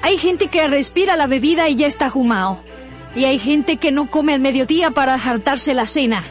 [0.04, 2.62] Hay gente que respira la bebida y ya está jumao.
[3.16, 6.24] Y hay gente que no come al mediodía para hartarse la cena.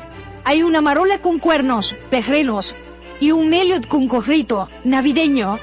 [0.44, 2.76] Hay una marola con cuernos, pejerrelos
[3.20, 5.58] y un meliot con corrito, navideño.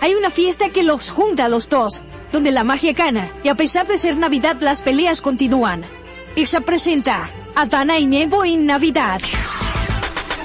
[0.00, 3.54] Hay una fiesta que los junta a los dos, donde la magia gana, y a
[3.54, 5.84] pesar de ser Navidad, las peleas continúan.
[6.36, 9.20] Ixa presenta Adana y Nevo en Navidad.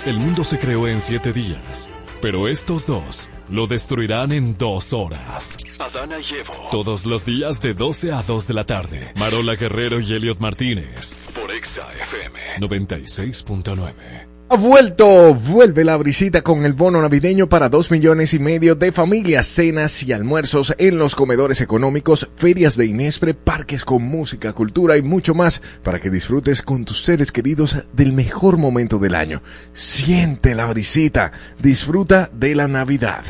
[0.06, 1.90] El mundo se creó en siete días,
[2.22, 5.58] pero estos dos lo destruirán en dos horas.
[5.80, 6.70] Adana y Evo.
[6.72, 9.12] Todos los días de 12 a 2 de la tarde.
[9.18, 11.16] Marola Guerrero y Elliot Martínez.
[11.34, 12.60] Por Exa FM.
[12.60, 14.29] 96.9.
[14.52, 18.92] Ha vuelto, vuelve la brisita con el bono navideño para dos millones y medio de
[18.92, 24.98] familias, cenas y almuerzos en los comedores económicos, ferias de Inespre, parques con música, cultura
[24.98, 29.44] y mucho más para que disfrutes con tus seres queridos del mejor momento del año.
[29.74, 33.26] Siente la brisita, disfruta de la Navidad.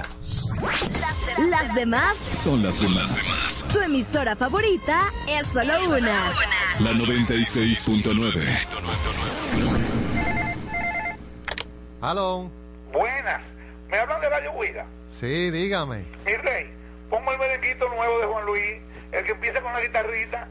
[1.49, 3.65] Las demás Son las demás.
[3.73, 6.31] Tu emisora favorita es solo una.
[6.79, 9.88] La 96.9.
[12.01, 12.49] Aló.
[12.93, 13.41] Buenas.
[13.89, 14.85] ¿Me hablan de Radio Huida?
[15.07, 16.05] Sí, dígame.
[16.25, 16.71] Mi rey,
[17.09, 18.81] pongo el merenguito nuevo de Juan Luis,
[19.11, 20.47] el que empieza con la guitarrita.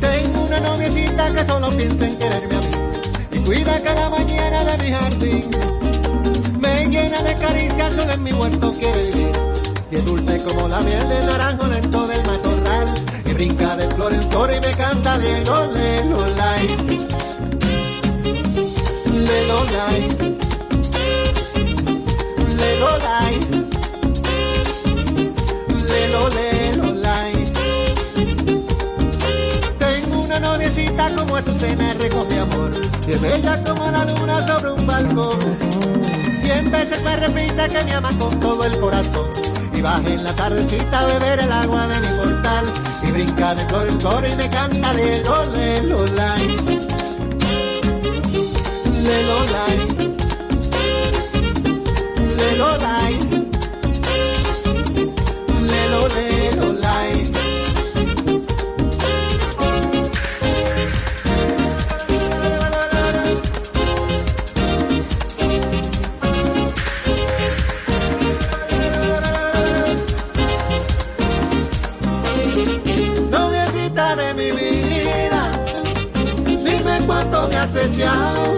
[0.00, 2.76] Tengo una noviecita que solo piensa en quererme a mí
[3.32, 5.85] y cuida cada mañana de mi jardín.
[6.66, 9.30] Me llena de caricias, solo en mi huerto quiere vivir.
[9.90, 12.94] Y es dulce como la miel del naranjo lento del matorral.
[13.24, 16.66] Y brinca de flor en flor y me canta lelo, lelo, lai.
[19.28, 20.08] Lelo, lai.
[22.60, 23.34] Lelo, lai.
[25.88, 27.32] Lelo, lelo, lai.
[29.78, 32.70] Tengo una noviecita como Azucena recoge amor
[33.06, 37.94] Y es bella como la luna sobre un balcón Cien veces me repite que me
[37.94, 39.26] ama con todo el corazón.
[39.74, 42.64] Y baja en la tardecita a beber el agua de mi portal.
[43.02, 46.46] Y brinca de flor en flor y me canta lelo, lelo, lai.
[49.02, 50.08] Lelo, lai.
[52.38, 53.35] Lelo, lai
[73.96, 75.50] De mi vida,
[76.44, 78.52] dime cuánto me has deseado.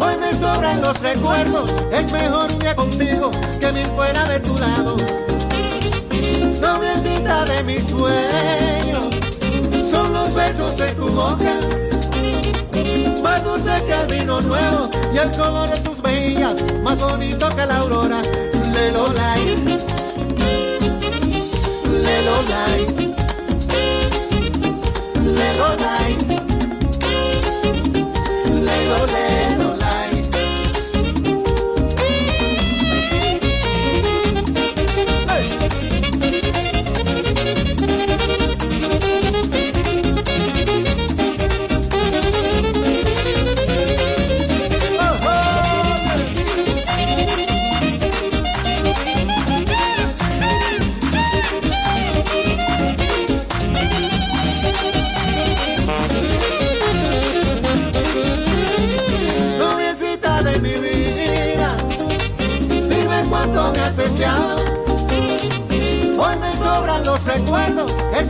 [0.00, 4.56] Hoy me sobran los recuerdos, es mejor un día contigo que mil fuera de tu
[4.56, 4.96] lado.
[6.60, 9.08] Noviecita de mis sueños,
[9.90, 11.58] son los besos de tu boca.
[13.20, 17.66] Más dulce que el vino nuevo y el color de tus mejillas, más bonito que
[17.66, 18.20] la aurora.
[18.72, 19.44] Lelo, lai.
[21.84, 23.07] Lelo, lai.
[25.58, 26.37] go night.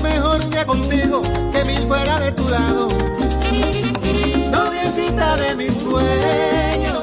[0.02, 2.88] Mejor día contigo que mil fuera de tu lado.
[4.50, 7.00] Noviecita de mis sueños,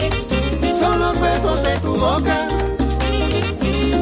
[0.80, 2.48] son los besos de tu boca.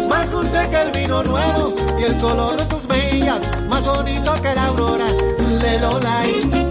[0.09, 4.55] Más dulce que el vino nuevo y el color de tus mejillas, más bonito que
[4.55, 5.07] la aurora.
[5.61, 6.62] Lelo, lai.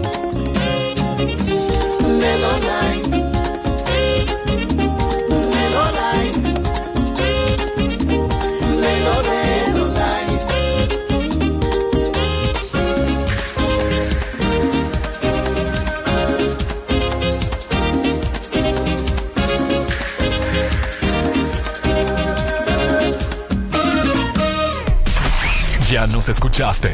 [26.23, 26.89] Nos escuchaste.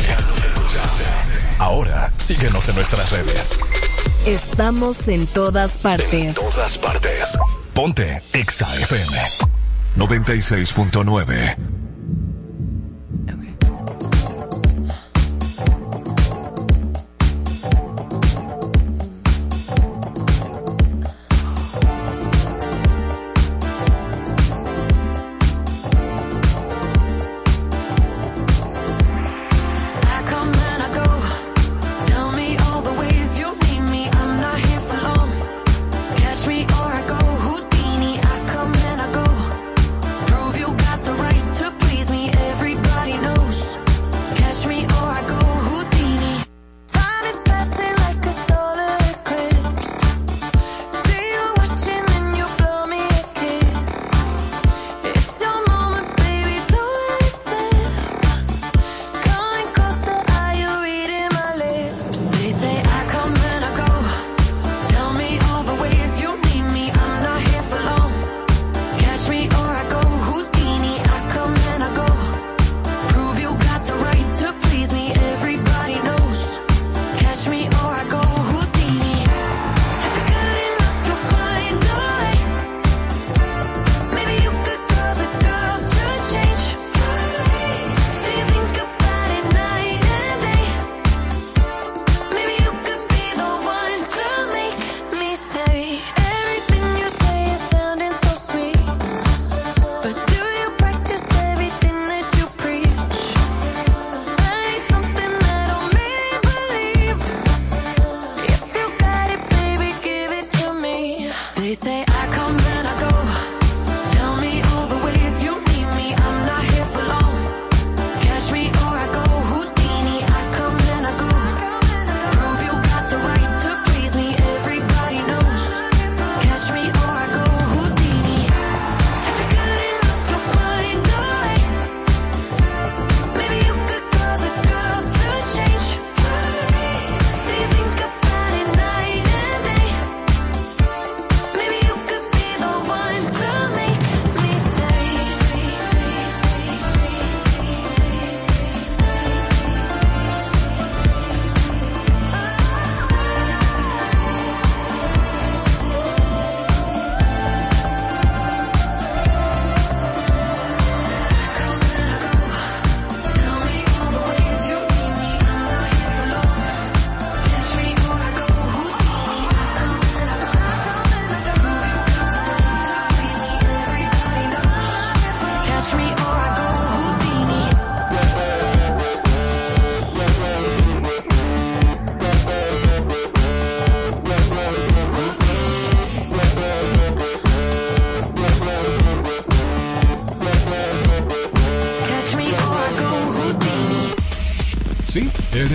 [1.60, 3.60] Ahora síguenos en nuestras redes.
[4.26, 6.36] Estamos en todas partes.
[6.36, 7.38] Todas partes.
[7.76, 9.18] Ponte Exa FM
[9.98, 11.69] 96.9.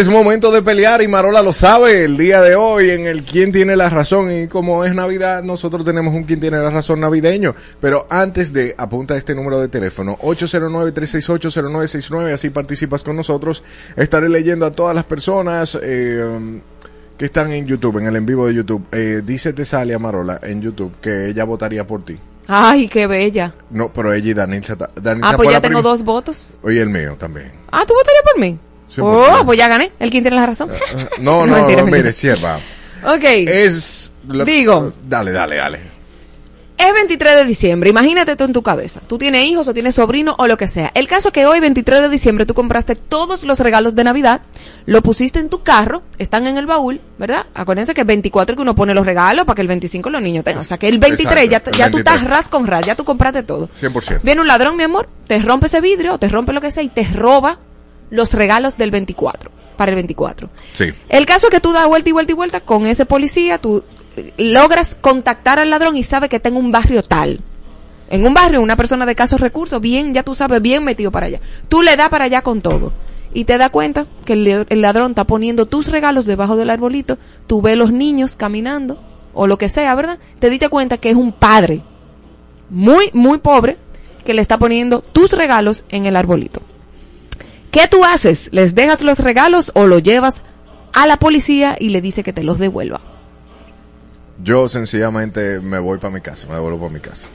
[0.00, 3.52] Es momento de pelear y Marola lo sabe el día de hoy en el quién
[3.52, 7.54] tiene la razón y como es Navidad nosotros tenemos un quién tiene la razón navideño.
[7.82, 13.62] Pero antes de apunta este número de teléfono 809-368-0969 así participas con nosotros.
[13.94, 16.62] Estaré leyendo a todas las personas eh,
[17.18, 18.82] que están en YouTube, en el en vivo de YouTube.
[18.92, 22.16] Eh, dice Tesalia Marola en YouTube que ella votaría por ti.
[22.46, 23.52] Ay, qué bella.
[23.68, 24.76] No, pero ella y Danilza.
[24.76, 26.54] ta- Danilza Ah, pues ya tengo dos votos.
[26.62, 27.52] Oye, el mío también.
[27.70, 28.58] Ah, ¿tú votarías por mí?
[28.90, 29.92] Sí, oh, porque- pues ya gané.
[29.98, 30.68] El quien tiene la razón.
[31.20, 31.96] No, no, Mentira, no, mentira.
[31.96, 32.58] mire, sierva.
[33.06, 33.24] Ok.
[33.24, 34.12] Es.
[34.44, 34.92] Digo.
[35.08, 36.00] Dale, dale, dale.
[36.76, 39.00] Es 23 de diciembre, imagínate tú en tu cabeza.
[39.06, 40.90] Tú tienes hijos o tienes sobrino o lo que sea.
[40.94, 44.40] El caso es que hoy, 23 de diciembre, tú compraste todos los regalos de Navidad,
[44.86, 47.44] lo pusiste en tu carro, están en el baúl, ¿verdad?
[47.52, 50.42] Acuérdense que es 24 que uno pone los regalos para que el 25 los niños
[50.42, 50.62] tengan.
[50.62, 51.98] O sea que el 23 ya, el tú 23.
[51.98, 53.68] estás ras con ras, ya tú compraste todo.
[53.78, 54.20] 100%.
[54.22, 56.82] Viene un ladrón, mi amor, te rompe ese vidrio, o te rompe lo que sea
[56.82, 57.58] y te roba
[58.10, 60.48] los regalos del 24, para el 24.
[60.72, 60.92] Sí.
[61.08, 63.84] El caso es que tú das vuelta y vuelta y vuelta con ese policía, tú
[64.16, 67.40] eh, logras contactar al ladrón y sabe que está en un barrio tal.
[68.08, 71.26] En un barrio, una persona de casos recursos, bien, ya tú sabes, bien metido para
[71.26, 71.40] allá.
[71.68, 72.92] Tú le das para allá con todo.
[73.32, 74.32] Y te das cuenta que
[74.68, 77.18] el ladrón está poniendo tus regalos debajo del arbolito.
[77.46, 79.00] Tú ves los niños caminando,
[79.32, 80.18] o lo que sea, ¿verdad?
[80.40, 81.82] Te diste cuenta que es un padre
[82.68, 83.76] muy, muy pobre
[84.24, 86.62] que le está poniendo tus regalos en el arbolito.
[87.70, 88.48] ¿Qué tú haces?
[88.52, 90.42] ¿Les dejas los regalos o los llevas
[90.92, 93.00] a la policía y le dice que te los devuelva?
[94.42, 97.28] Yo sencillamente me voy para mi casa, me devuelvo para mi casa.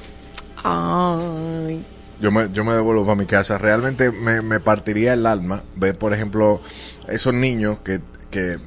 [0.64, 1.86] Ay.
[2.20, 3.58] Yo me, yo me devuelvo para mi casa.
[3.58, 6.62] Realmente me, me partiría el alma ver, por ejemplo,
[7.08, 8.58] esos niños que, que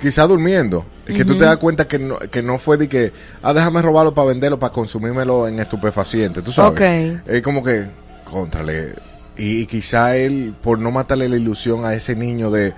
[0.00, 3.52] quizá durmiendo, que tú te das cuenta que no, que no fue de que, ah,
[3.52, 6.72] déjame robarlo para venderlo, para consumírmelo en estupefaciente, tú sabes.
[6.72, 7.26] Ok.
[7.26, 7.86] Es como que,
[8.24, 8.94] contrale.
[9.38, 12.72] Y, quizá él, por no matarle la ilusión a ese niño de,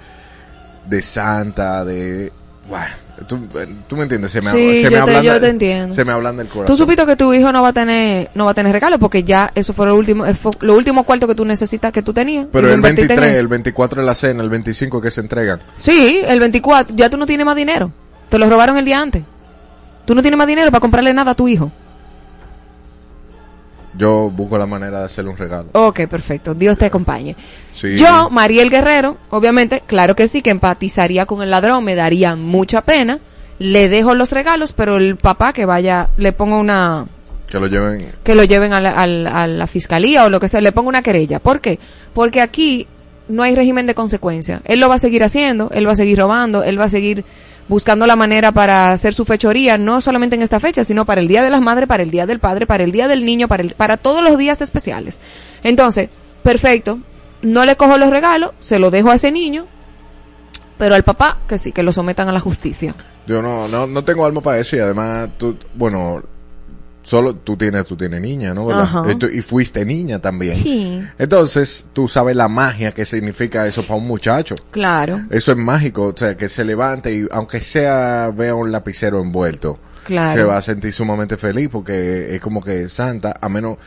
[0.88, 2.32] de Santa, de...
[2.68, 2.86] Bueno,
[3.26, 3.38] tú,
[3.88, 5.94] tú me entiendes, se me, Sí, se yo me te- hablan yo te entiendo.
[5.94, 6.66] Se me hablan del corazón.
[6.66, 9.24] Tú supiste que tu hijo no va a tener, no va a tener regalo porque
[9.24, 12.12] ya eso fue lo último, eh, fue lo último cuarto que tú necesitas que tú
[12.12, 12.46] tenías.
[12.52, 13.40] Pero el invertiste en 23, él.
[13.40, 15.60] el 24 es la cena, el 25 que se entregan.
[15.76, 17.90] Sí, el 24, ya tú no tienes más dinero.
[18.28, 19.22] Te lo robaron el día antes.
[20.04, 21.72] Tú no tienes más dinero para comprarle nada a tu hijo.
[23.98, 25.70] Yo busco la manera de hacerle un regalo.
[25.72, 26.54] Ok, perfecto.
[26.54, 27.34] Dios te acompañe.
[27.72, 27.96] Sí.
[27.96, 32.82] Yo, Mariel Guerrero, obviamente, claro que sí, que empatizaría con el ladrón, me daría mucha
[32.82, 33.18] pena.
[33.58, 37.06] Le dejo los regalos, pero el papá que vaya, le pongo una,
[37.50, 38.12] Que lo lleven.
[38.22, 41.02] que lo lleven a la, a la fiscalía o lo que sea, le pongo una
[41.02, 41.40] querella.
[41.40, 41.80] ¿Por qué?
[42.14, 42.86] Porque aquí
[43.28, 44.60] no hay régimen de consecuencia.
[44.64, 47.24] Él lo va a seguir haciendo, él va a seguir robando, él va a seguir
[47.68, 51.28] buscando la manera para hacer su fechoría, no solamente en esta fecha, sino para el
[51.28, 53.62] Día de las Madres, para el Día del Padre, para el Día del Niño, para,
[53.62, 55.18] el- para todos los días especiales.
[55.62, 56.08] Entonces,
[56.42, 56.98] perfecto,
[57.42, 59.66] no le cojo los regalos, se lo dejo a ese niño,
[60.78, 62.94] pero al papá, que sí, que lo sometan a la justicia.
[63.26, 66.22] Yo no, no, no tengo alma para eso y además, tú, bueno,
[67.08, 68.68] solo tú tienes, tú tienes niña, ¿no?
[69.32, 70.56] Y, fuiste niña también.
[70.56, 71.02] Sí.
[71.18, 74.56] Entonces, tú sabes la magia que significa eso para un muchacho.
[74.70, 79.20] Claro, Eso es mágico, o sea, que se levante y aunque sea vea un lapicero
[79.22, 80.32] envuelto, Claro.
[80.32, 83.78] se va a sentir sumamente feliz porque es como que Santa, a menos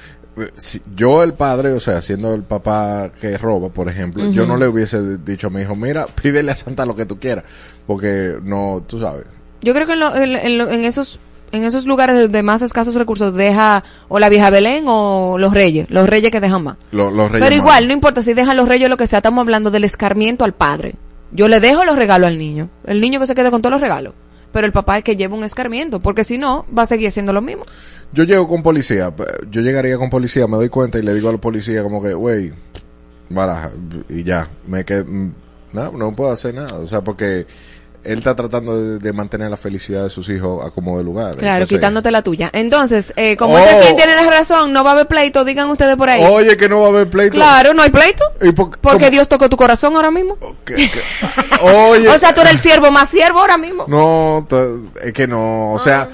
[0.56, 4.56] si yo el padre, o sea, siendo el papá que roba, por ejemplo, yo no
[4.58, 7.44] le hubiese dicho a mi hijo, mira, pídele a Santa lo que tú quieras,
[7.86, 9.26] porque no, tú sabes.
[9.62, 11.20] Yo creo que en, lo- en, en en esos
[11.52, 15.88] en esos lugares de, más escasos recursos deja o la vieja Belén o los reyes,
[15.90, 16.78] los reyes que dejan más.
[16.92, 19.20] Lo- los reyes Pero igual, no importa si dejan los reyes o lo que sea,
[19.20, 20.96] estamos hablando del escarmiento al padre.
[21.32, 23.82] Yo le dejo los regalos al niño, el niño que se quede con todos los
[23.82, 24.14] regalos,
[24.52, 27.32] pero el papá es que lleva un escarmiento, porque si no, va a seguir haciendo
[27.34, 27.64] lo mismo.
[28.14, 29.14] Yo llego con policía,
[29.50, 32.14] yo llegaría con policía, me doy cuenta y le digo a los policías como que,
[32.14, 32.52] güey,
[33.30, 33.72] baraja,
[34.10, 35.06] y ya, me que
[35.74, 37.48] no, no puedo hacer nada, o sea, porque
[38.04, 41.36] él está tratando de, de mantener la felicidad de sus hijos a como de lugar.
[41.36, 42.50] Claro, Entonces, quitándote la tuya.
[42.54, 43.58] Entonces, eh, como Oh.
[43.60, 46.24] este quien tiene la razón, no va a haber pleito, digan ustedes por ahí.
[46.24, 47.36] Oye, que no va a haber pleito.
[47.36, 48.24] Claro, no hay pleito.
[48.42, 49.10] ¿Y por- Porque cómo?
[49.12, 50.38] Dios tocó tu corazón ahora mismo.
[51.62, 52.08] Oye.
[52.10, 53.86] O sea, tú eres el siervo más siervo ahora mismo.
[53.88, 54.48] No,
[55.04, 55.74] es que no.
[55.74, 56.12] O sea, si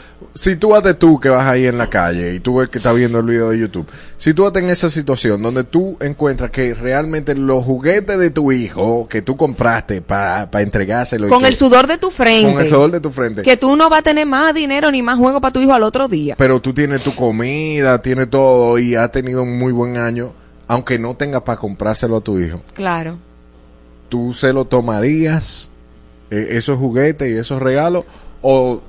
[0.60, 3.20] tú haces tú que vas ahí en la calle y tú ves que está viendo
[3.20, 7.34] el video de YouTube, si tú estás en esa situación donde tú encuentras que realmente
[7.36, 11.88] los juguetes de tu hijo que tú compraste para entregárselo y Con que- el sudor
[11.88, 12.52] de tu frente.
[12.52, 15.02] con el sudor de tu frente, Que tú no vas a tener más dinero ni
[15.02, 16.36] más juego para tu hijo al otro día.
[16.38, 20.34] pero tú tienes tu comida, tienes todo y has tenido un muy buen año,
[20.68, 23.18] aunque no tengas para comprárselo a tu hijo, Claro.
[24.10, 25.70] tú se lo tomarías
[26.30, 28.04] eh, esos juguetes y esos regalos
[28.42, 28.82] o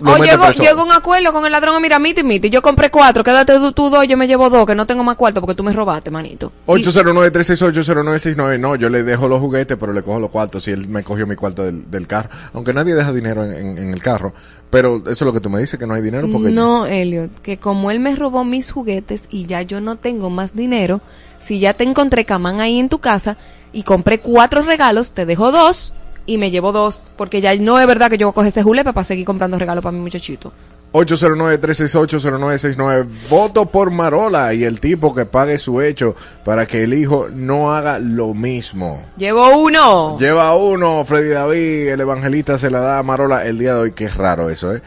[0.00, 2.90] O metes llego, llego a un acuerdo con el ladrón, mira, miti, miti, yo compré
[2.90, 5.62] cuatro, quédate tú, dos, yo me llevo dos, que no tengo más cuarto porque tú
[5.62, 6.52] me robaste, manito.
[6.68, 8.58] Y- 809-368-0969.
[8.58, 11.26] No, yo le dejo los juguetes, pero le cojo los cuartos si él me cogió
[11.26, 12.30] mi cuarto del, del carro.
[12.52, 14.32] Aunque nadie deja dinero en, en- en el carro.
[14.70, 16.28] Pero eso es lo que tú me dices, que no hay dinero.
[16.30, 20.30] porque No, Elliot, que como él me robó mis juguetes y ya yo no tengo
[20.30, 21.00] más dinero,
[21.38, 23.36] si ya te encontré camán ahí en tu casa
[23.72, 25.92] y compré cuatro regalos, te dejo dos
[26.30, 29.04] y me llevo dos, porque ya no es verdad que yo coger ese julepe para
[29.04, 30.52] seguir comprando regalos para mi muchachito.
[30.92, 33.06] 809-368-0969.
[33.28, 36.14] Voto por Marola y el tipo que pague su hecho
[36.44, 39.04] para que el hijo no haga lo mismo.
[39.16, 40.16] Llevo uno.
[40.18, 43.92] Lleva uno, Freddy David, el evangelista se la da a Marola el día de hoy.
[43.92, 44.82] Qué raro eso, ¿eh?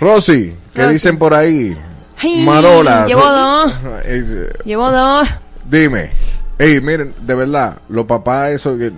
[0.00, 0.92] Rosy, ¿qué Rosy.
[0.94, 1.76] dicen por ahí?
[2.18, 3.06] Ay, Marola.
[3.06, 3.72] llevo dos.
[4.04, 5.28] Eh, Llevo dos.
[5.68, 6.10] Dime,
[6.58, 8.92] hey, miren, de verdad, los papás, eso que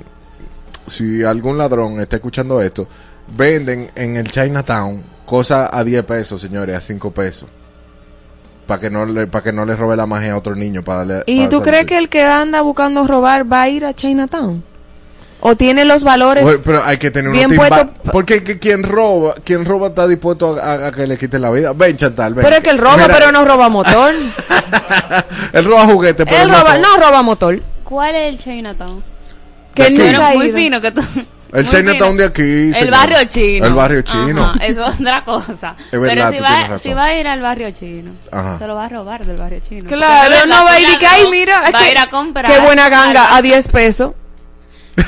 [0.92, 2.86] si algún ladrón está escuchando esto,
[3.36, 7.48] venden en el Chinatown cosas a 10 pesos, señores, a 5 pesos.
[8.66, 10.98] Para que no le para que no le robe la magia a otro niño para
[10.98, 13.92] darle ¿Y para tú crees que el que anda buscando robar va a ir a
[13.92, 14.62] Chinatown?
[15.40, 16.44] ¿O tiene los valores?
[16.44, 20.54] Oye, pero hay que tener bien puesto- porque que quien roba, quien roba está dispuesto
[20.54, 21.72] a, a- a que le quiten la vida.
[21.72, 22.44] Ven, Chantal, ven.
[22.44, 24.12] pero es que él roba, Mira, pero no roba motor.
[25.52, 27.60] Él roba juguetes, pero él roba, no roba motor.
[27.84, 29.02] ¿Cuál es el Chinatown?
[29.74, 31.02] Que ha Pero muy fino que tú.
[31.52, 32.72] El Chinatown de aquí.
[32.74, 33.66] El barrio chino.
[33.66, 34.42] El barrio chino.
[34.42, 35.76] Ajá, eso es otra cosa.
[35.92, 38.58] Es verdad, Pero si tú va, si va a ir al barrio chino, Ajá.
[38.58, 39.86] se lo va a robar del barrio chino.
[39.86, 41.98] Claro, no va a ir y que, ay, no, mira, es va que- a ir
[41.98, 42.50] a comprar.
[42.50, 44.12] qué buena ganga, a 10 pesos.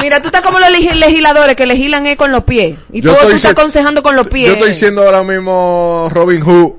[0.00, 2.78] Mira, tú estás como los legi- legisladores que legislan eh, con los pies.
[2.90, 4.46] Y Yo tú, estás aconsejando con los pies.
[4.48, 6.72] Yo estoy siendo ahora mismo Robin Hood.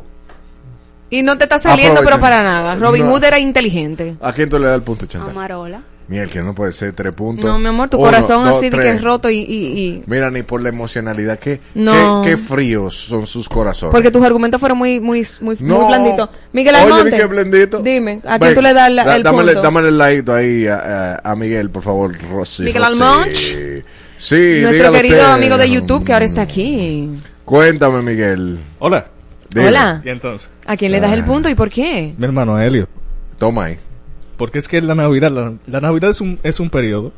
[1.11, 2.75] Y no te está saliendo, pero para nada.
[2.75, 3.11] Robin No.
[3.11, 4.15] Hood era inteligente.
[4.21, 5.31] ¿A quién tú le das el punto, Chantal?
[5.31, 5.81] Amarola.
[6.07, 7.45] Miel, que no puede ser tres puntos.
[7.45, 9.43] No, mi amor, tu Uno, corazón dos, así de que es roto y, y,
[9.79, 11.39] y- Mira, ni por la emocionalidad.
[11.39, 12.21] ¿Qué, No.
[12.23, 13.93] qué, qué fríos son sus corazones?
[13.93, 15.77] Porque tus argumentos fueron muy, muy, muy, No.
[15.79, 16.29] muy blanditos.
[16.51, 17.17] Miguel Oye, Almonte.
[17.17, 17.79] que blandito.
[17.79, 19.61] Dime, ¿a quién tú le das la- da- el punto?
[19.61, 22.63] dámele el ladito ahí a, a- a Miguel, por favor, Rosy.
[22.63, 22.83] Miguel.
[22.83, 23.85] Almonte.
[24.17, 25.31] Sí, Nuestro querido usted.
[25.31, 27.09] amigo de YouTube que ahora está aquí.
[27.45, 28.59] Cuéntame, Miguel.
[28.79, 29.05] Hola.
[29.53, 29.67] Dime.
[29.67, 30.01] Hola.
[30.03, 32.13] Y entonces, ¿A quién le das el punto y por qué?
[32.17, 32.89] mi hermano Elliot.
[33.37, 33.77] Toma ahí.
[34.37, 37.11] Porque es que la Navidad, la, la Navidad es un, es un periodo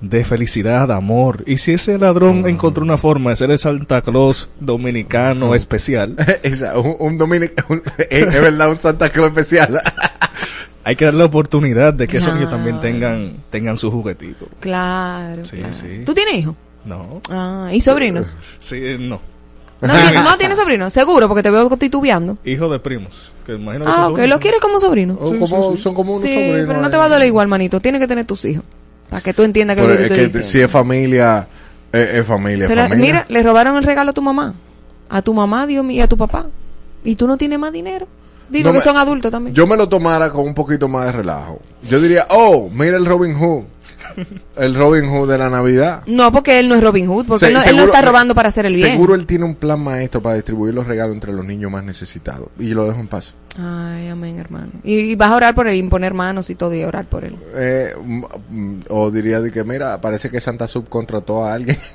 [0.00, 1.44] de felicidad, amor.
[1.46, 6.78] Y si ese ladrón encontró una forma de ser el Santa Claus dominicano especial, Esa,
[6.78, 9.80] un, un dominic- un- es, es verdad, un Santa Claus especial.
[10.84, 14.48] hay que darle la oportunidad de que esos niños también tengan, tengan su juguetito.
[14.60, 15.44] Claro.
[15.44, 15.72] Sí, claro.
[15.74, 16.02] sí.
[16.04, 16.56] ¿Tú tienes hijos?
[16.84, 17.22] No.
[17.30, 18.36] Ah, ¿y sobrinos?
[18.58, 19.20] Sí, no.
[19.86, 22.38] No, ti- no tienes sobrinos, seguro, porque te veo titubeando.
[22.44, 23.32] Hijo de primos.
[23.44, 25.14] Que imagino que Ah, ok, lo quieres como sobrino.
[25.20, 26.66] O como- Son como unos Sí, sobrinos.
[26.66, 27.80] pero no te va a doler igual, manito.
[27.80, 28.64] Tienes que tener tus hijos.
[29.10, 31.46] Para que tú entiendas que Pero lo que es que si es familia,
[31.92, 33.04] es, es familia, Se la- familia.
[33.06, 34.54] mira, le robaron el regalo a tu mamá.
[35.10, 36.46] A tu mamá, Dios mío, y a tu papá.
[37.04, 38.08] Y tú no tienes más dinero.
[38.48, 39.54] Digo No que me- son adultos también.
[39.54, 41.60] Yo me lo tomara con un poquito más de relajo.
[41.88, 43.64] Yo diría, oh, mira el Robin Hood.
[44.56, 46.02] El Robin Hood de la Navidad.
[46.06, 48.02] No, porque él no es Robin Hood, porque Se- él, no, él seguro- no está
[48.02, 48.92] robando para hacer el bien.
[48.92, 52.48] Seguro él tiene un plan maestro para distribuir los regalos entre los niños más necesitados.
[52.58, 53.34] Y lo dejo en paz.
[53.56, 54.68] Ay, amén, hermano.
[54.82, 57.36] Y, y vas a orar por él, imponer manos y todo, y orar por él.
[57.54, 61.76] Eh, mm, mm, o diría de que, mira, parece que Santa Sub contrató a alguien.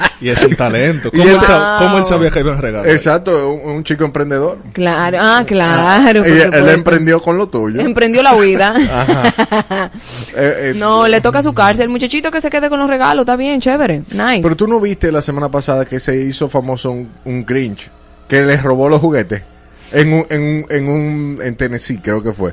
[0.20, 1.10] Y es un talento.
[1.10, 2.88] ¿Cómo, él- él, sab- cómo él sabía que iban a regalar?
[2.90, 4.58] Exacto, un, un chico emprendedor.
[4.74, 6.26] Claro, ah, claro.
[6.28, 7.80] Y él emprendió con lo tuyo.
[7.80, 8.74] Emprendió la huida.
[8.92, 9.90] Ajá.
[10.36, 11.84] Eh, eh, No, le toca su cárcel.
[11.84, 14.00] El muchachito que se quede con los regalos, está bien, chévere.
[14.12, 14.40] Nice.
[14.42, 17.90] Pero tú no viste la semana pasada que se hizo famoso un, un Grinch
[18.28, 19.42] que les robó los juguetes
[19.92, 22.52] en un, en un, en un, en Tennessee creo que fue.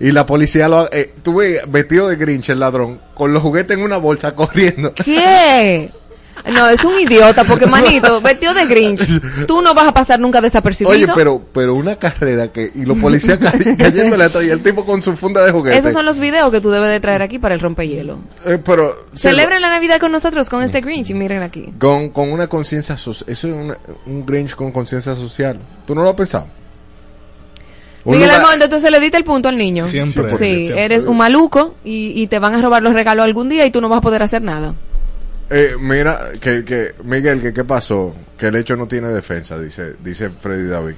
[0.00, 3.82] Y la policía lo, eh, tuve vestido de Grinch el ladrón con los juguetes en
[3.82, 4.94] una bolsa corriendo.
[4.94, 5.90] ¿Qué?
[6.46, 10.40] No, es un idiota, porque manito, vestido de Grinch, tú no vas a pasar nunca
[10.40, 10.92] desapercibido.
[10.94, 14.84] Oye, pero, pero una carrera que, y los policías ca- cayéndole atrás y el tipo
[14.86, 15.76] con su funda de juguete.
[15.78, 18.18] Esos son los videos que tú debes de traer aquí para el rompehielo.
[18.46, 21.66] Eh, pero, Celebren la Navidad con nosotros con este Grinch y miren aquí.
[21.78, 23.30] con, con una conciencia social.
[23.30, 25.58] Eso es una- un Grinch con conciencia social.
[25.86, 26.46] ¿Tú no lo has pensado?
[28.04, 29.84] Miguel Armando, entonces le diste el punto al niño.
[29.84, 30.30] Siempre.
[30.32, 30.84] Sí, Siempre.
[30.84, 33.80] eres un maluco y, y te van a robar los regalos algún día y tú
[33.82, 34.72] no vas a poder hacer nada.
[35.50, 38.14] Eh, mira, que, que, Miguel, que qué pasó?
[38.36, 40.94] Que el hecho no tiene defensa, dice, dice Freddy David.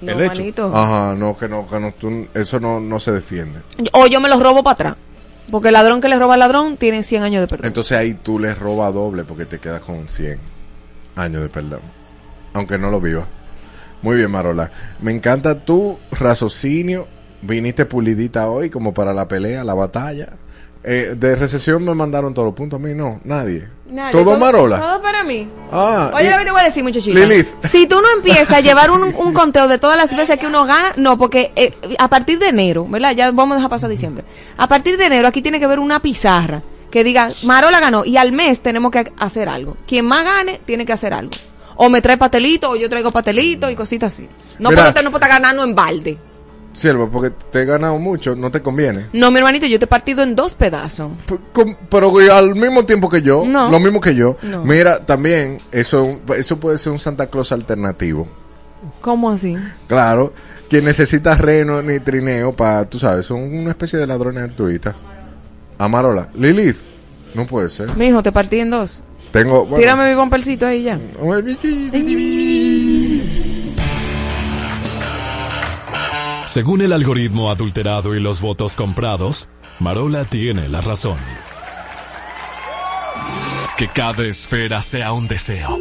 [0.00, 0.40] No, El hecho.
[0.40, 0.76] manito.
[0.76, 3.60] Ajá, no, que no, que no, tú- eso no, no se defiende.
[3.92, 4.96] O yo me los robo para atrás.
[5.50, 7.66] Porque el ladrón que le roba al ladrón tiene 100 años de perdón.
[7.66, 10.38] Entonces ahí tú le robas doble porque te quedas con 100
[11.14, 11.80] años de perdón.
[12.54, 13.26] Aunque no lo vivas.
[14.02, 14.70] Muy bien, Marola.
[15.00, 17.06] Me encanta tu raciocinio.
[17.42, 20.30] Viniste pulidita hoy como para la pelea, la batalla.
[20.84, 22.80] Eh, de recesión me mandaron todos los puntos.
[22.80, 23.68] A mí no, nadie.
[24.12, 24.78] ¿Todo, Marola?
[24.78, 25.46] Todo para mí.
[25.70, 27.18] Ah, Oye, lo que te voy a decir, muchachita.
[27.18, 27.48] Lilith.
[27.64, 30.64] Si tú no empiezas a llevar un, un conteo de todas las veces que uno
[30.64, 33.12] gana, no, porque eh, a partir de enero, ¿verdad?
[33.14, 34.24] Ya vamos a dejar pasar diciembre.
[34.56, 38.18] A partir de enero aquí tiene que haber una pizarra que diga, Marola ganó, y
[38.18, 39.76] al mes tenemos que hacer algo.
[39.86, 41.32] Quien más gane, tiene que hacer algo.
[41.76, 44.28] O me trae pastelito, o yo traigo pastelito y cositas así.
[44.58, 44.82] No Mira.
[44.82, 46.18] porque usted no puede estar ganando en balde.
[46.72, 49.06] Sierva, porque te he ganado mucho, no te conviene.
[49.12, 51.12] No, mi hermanito, yo te he partido en dos pedazos.
[51.90, 53.70] Pero al mismo tiempo que yo, No.
[53.70, 54.36] lo mismo que yo.
[54.42, 54.64] No.
[54.64, 58.26] Mira, también, eso, eso puede ser un Santa Claus alternativo.
[59.00, 59.56] ¿Cómo así?
[59.86, 60.32] Claro,
[60.68, 64.94] quien necesita reno ni trineo para, tú sabes, son una especie de ladrones altruistas.
[65.78, 66.78] Amarola, Lilith,
[67.34, 67.94] no puede ser.
[67.96, 69.02] Mi hijo, te partí en dos.
[69.32, 70.98] Tengo, bueno, Tírame mi bompercito ahí ya.
[76.52, 79.48] Según el algoritmo adulterado y los votos comprados,
[79.78, 81.16] Marola tiene la razón.
[83.78, 85.80] Que cada esfera sea un deseo.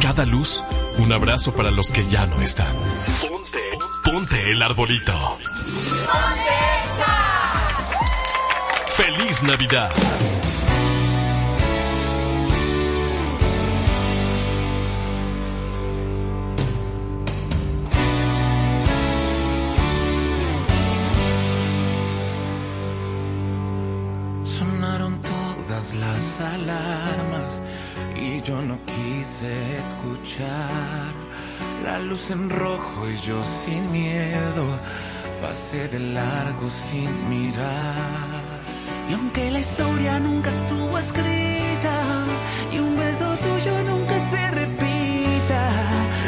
[0.00, 0.62] Cada luz,
[0.98, 2.72] un abrazo para los que ya no están.
[3.20, 3.58] Ponte,
[4.04, 5.38] ponte el arbolito.
[8.94, 9.90] ¡Feliz Navidad!
[26.42, 27.62] Alarmas
[28.16, 31.12] y yo no quise escuchar
[31.84, 34.64] la luz en rojo y yo sin miedo
[35.40, 38.42] pasé de largo sin mirar.
[39.10, 42.24] Y aunque la historia nunca estuvo escrita
[42.72, 45.62] y un beso tuyo nunca se repita,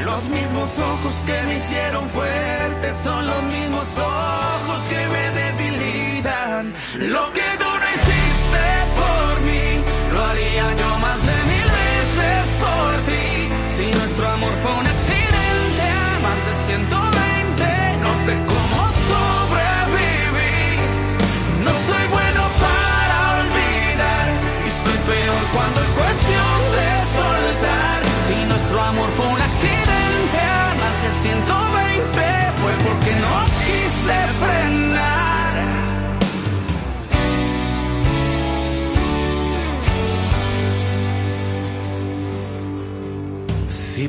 [0.04, 6.74] Los mismos ojos que me hicieron fuerte son los mismos ojos que me debilitan.
[6.98, 7.46] Lo que
[10.36, 13.48] yo más de mil veces por ti.
[13.76, 15.86] Si nuestro amor fue un accidente
[16.22, 17.03] más de 120,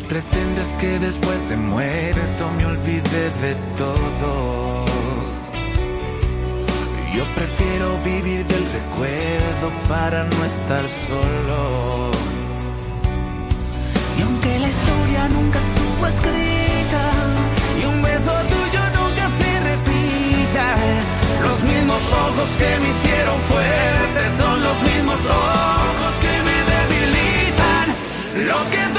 [0.08, 4.86] pretendes que después de muerto me olvide de todo,
[7.16, 12.12] yo prefiero vivir del recuerdo para no estar solo.
[14.18, 17.03] y aunque la historia nunca estuvo escrita
[17.82, 20.76] y un beso tuyo nunca se repita,
[21.43, 27.86] Los mismos ojos que me hicieron fuerte son los mismos ojos que me debilitan.
[28.49, 28.95] Lo que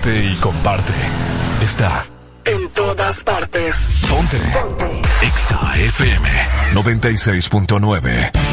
[0.00, 0.94] parte y comparte
[1.62, 2.06] está
[2.46, 4.06] En todas partes.
[4.08, 4.38] Ponte.
[5.22, 6.28] Exa FM
[6.72, 8.49] 96.9.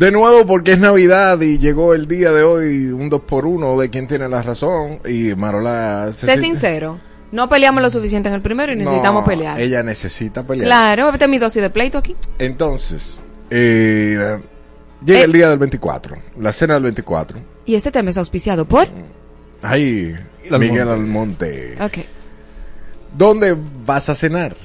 [0.00, 3.78] De nuevo, porque es Navidad y llegó el día de hoy un 2 por 1
[3.78, 4.98] de quien tiene la razón.
[5.04, 6.98] Y Marola se Sé sincero.
[7.32, 9.60] No peleamos lo suficiente en el primero y No, necesitamos pelear.
[9.60, 10.66] Ella necesita pelear.
[10.68, 12.16] Claro, vete mi dosis de pleito aquí.
[12.38, 13.20] Entonces,
[13.50, 14.38] eh,
[15.04, 15.24] llega Eh.
[15.24, 17.38] el día del 24, la cena del 24.
[17.66, 18.88] Y este tema es auspiciado por.
[19.60, 20.58] Ahí, Almonte.
[20.66, 21.76] Miguel Almonte.
[21.78, 21.98] Ok.
[23.18, 24.56] ¿Dónde vas a cenar?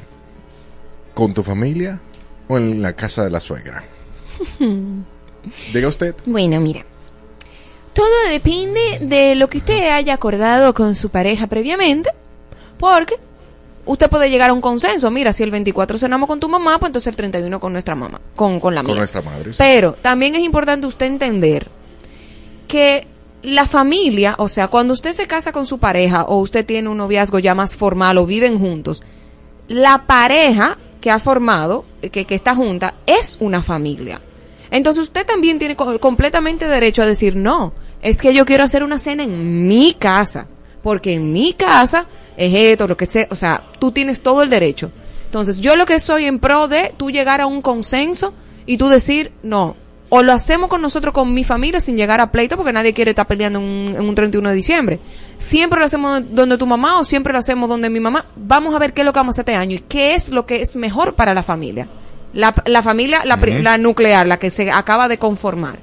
[1.14, 2.00] ¿Con tu familia
[2.48, 3.84] o en la casa de la suegra?
[5.74, 6.16] Diga usted.
[6.26, 6.86] Bueno, mira.
[7.93, 12.10] Todo depende de lo que usted haya acordado con su pareja previamente.
[12.78, 13.16] Porque
[13.86, 15.10] usted puede llegar a un consenso.
[15.12, 18.20] Mira, si el 24 cenamos con tu mamá, pues entonces el 31 con nuestra mamá.
[18.36, 18.98] Con, con la Con mía.
[18.98, 19.52] nuestra madre.
[19.54, 19.58] sí.
[19.60, 21.70] Pero también es importante usted entender
[22.68, 23.08] que
[23.43, 26.98] la familia, o sea, cuando usted se casa con su pareja o usted tiene un
[26.98, 29.04] noviazgo ya más formal o viven juntos,
[29.68, 34.20] la pareja que ha formado, que, que está junta, es una familia.
[34.76, 38.84] Entonces usted también tiene co- completamente derecho a decir, no, es que yo quiero hacer
[38.84, 40.48] una cena en mi casa,
[40.84, 42.06] porque en mi casa
[42.38, 44.92] es esto, lo que sea, o sea, tú tienes todo el derecho.
[45.26, 48.34] Entonces yo lo que soy en pro de tú llegar a un consenso
[48.66, 49.76] y tú decir, no,
[50.10, 53.12] o lo hacemos con nosotros, con mi familia, sin llegar a pleito, porque nadie quiere
[53.12, 55.00] estar peleando en un 31 de diciembre.
[55.38, 58.26] Siempre lo hacemos donde tu mamá o siempre lo hacemos donde mi mamá.
[58.36, 60.30] Vamos a ver qué es lo que vamos a hacer este año y qué es
[60.30, 61.88] lo que es mejor para la familia.
[62.36, 63.46] La, la familia, la, Ujú.
[63.64, 65.80] la nuclear, la que se acaba de conformar.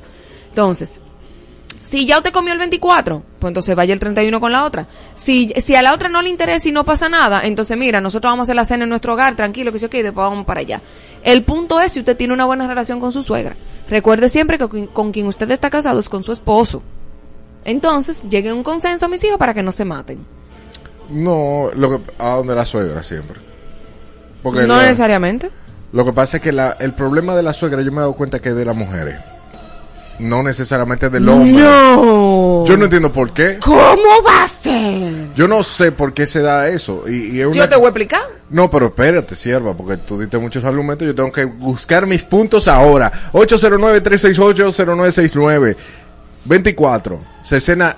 [0.51, 1.01] Entonces,
[1.81, 4.87] si ya usted comió el 24, pues entonces vaya el 31 con la otra.
[5.17, 8.31] Si, si a la otra no le interesa y no pasa nada, entonces mira, nosotros
[8.31, 10.61] vamos a hacer la cena en nuestro hogar, tranquilo, que se y después vamos para
[10.61, 10.81] allá.
[11.25, 13.57] El punto es si usted tiene una buena relación con su suegra.
[13.89, 16.83] Recuerde siempre que con, con quien usted está casado es con su esposo.
[17.65, 20.19] Entonces, llegue a un consenso, mis hijos, para que no se maten.
[21.09, 23.41] No, lo que, a donde la suegra siempre.
[24.43, 25.51] Porque no la- necesariamente.
[25.93, 28.15] Lo que pasa es que la, el problema de la suegra, yo me he dado
[28.15, 29.17] cuenta que es de las mujeres.
[30.19, 31.53] No necesariamente del hombre.
[31.63, 32.65] No.
[32.67, 33.59] Yo no entiendo por qué.
[33.59, 35.33] ¿Cómo va a ser?
[35.35, 37.05] Yo no sé por qué se da eso.
[37.09, 38.21] Y, y es una- Yo te voy a explicar.
[38.51, 41.07] No, pero espérate, sierva, porque tú diste muchos argumentos.
[41.07, 43.11] Yo tengo que buscar mis puntos ahora.
[43.33, 45.77] 809-368-0969.
[46.45, 47.21] 24.
[47.43, 47.97] ¿Se cena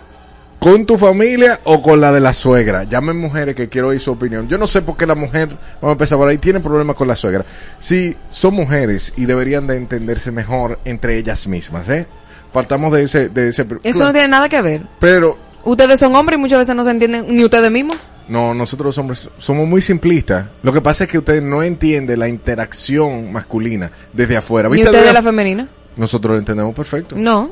[0.65, 2.85] con tu familia o con la de la suegra?
[2.85, 4.49] Llamen mujeres que quiero oír su opinión.
[4.49, 5.49] Yo no sé por qué la mujer,
[5.83, 7.45] vamos a empezar por ahí, tiene problemas con la suegra.
[7.79, 12.07] Sí, son mujeres y deberían de entenderse mejor entre ellas mismas, ¿eh?
[12.51, 13.29] Partamos de ese...
[13.29, 14.81] De ese Eso no tiene nada que ver.
[15.01, 17.99] Pero Ustedes son hombres y muchas veces no se entienden ni ustedes mismos.
[18.27, 20.47] No, nosotros los hombres somos muy simplistas.
[20.63, 24.71] Lo que pasa es que usted no entiende la interacción masculina desde afuera.
[24.71, 24.87] ¿Viste?
[24.87, 25.69] ustedes Desde la femenina.
[25.97, 27.17] Nosotros lo entendemos perfecto.
[27.19, 27.51] No.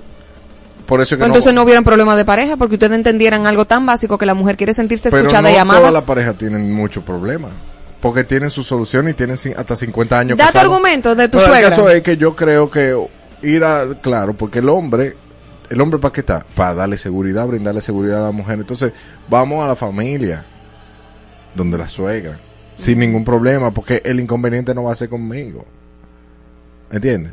[0.87, 3.87] Por eso es que entonces no hubieran problemas de pareja porque ustedes entendieran algo tan
[3.87, 5.81] básico que la mujer quiere sentirse pero escuchada no y amada.
[5.81, 7.53] todas las parejas tienen muchos problemas.
[8.01, 10.73] Porque tienen su solución y tienen hasta 50 años Da tu casados.
[10.73, 11.69] argumento de tu Pero suegra.
[11.69, 12.97] El caso es que yo creo que
[13.43, 13.87] ir a...
[14.01, 15.17] Claro, porque el hombre...
[15.71, 16.45] ¿El hombre para qué está?
[16.57, 18.59] Para darle seguridad, brindarle seguridad a la mujer.
[18.59, 18.93] Entonces,
[19.31, 20.45] vamos a la familia.
[21.55, 22.41] Donde la suegra.
[22.75, 25.65] Sin ningún problema, porque el inconveniente no va a ser conmigo.
[26.91, 27.33] ¿Entiendes?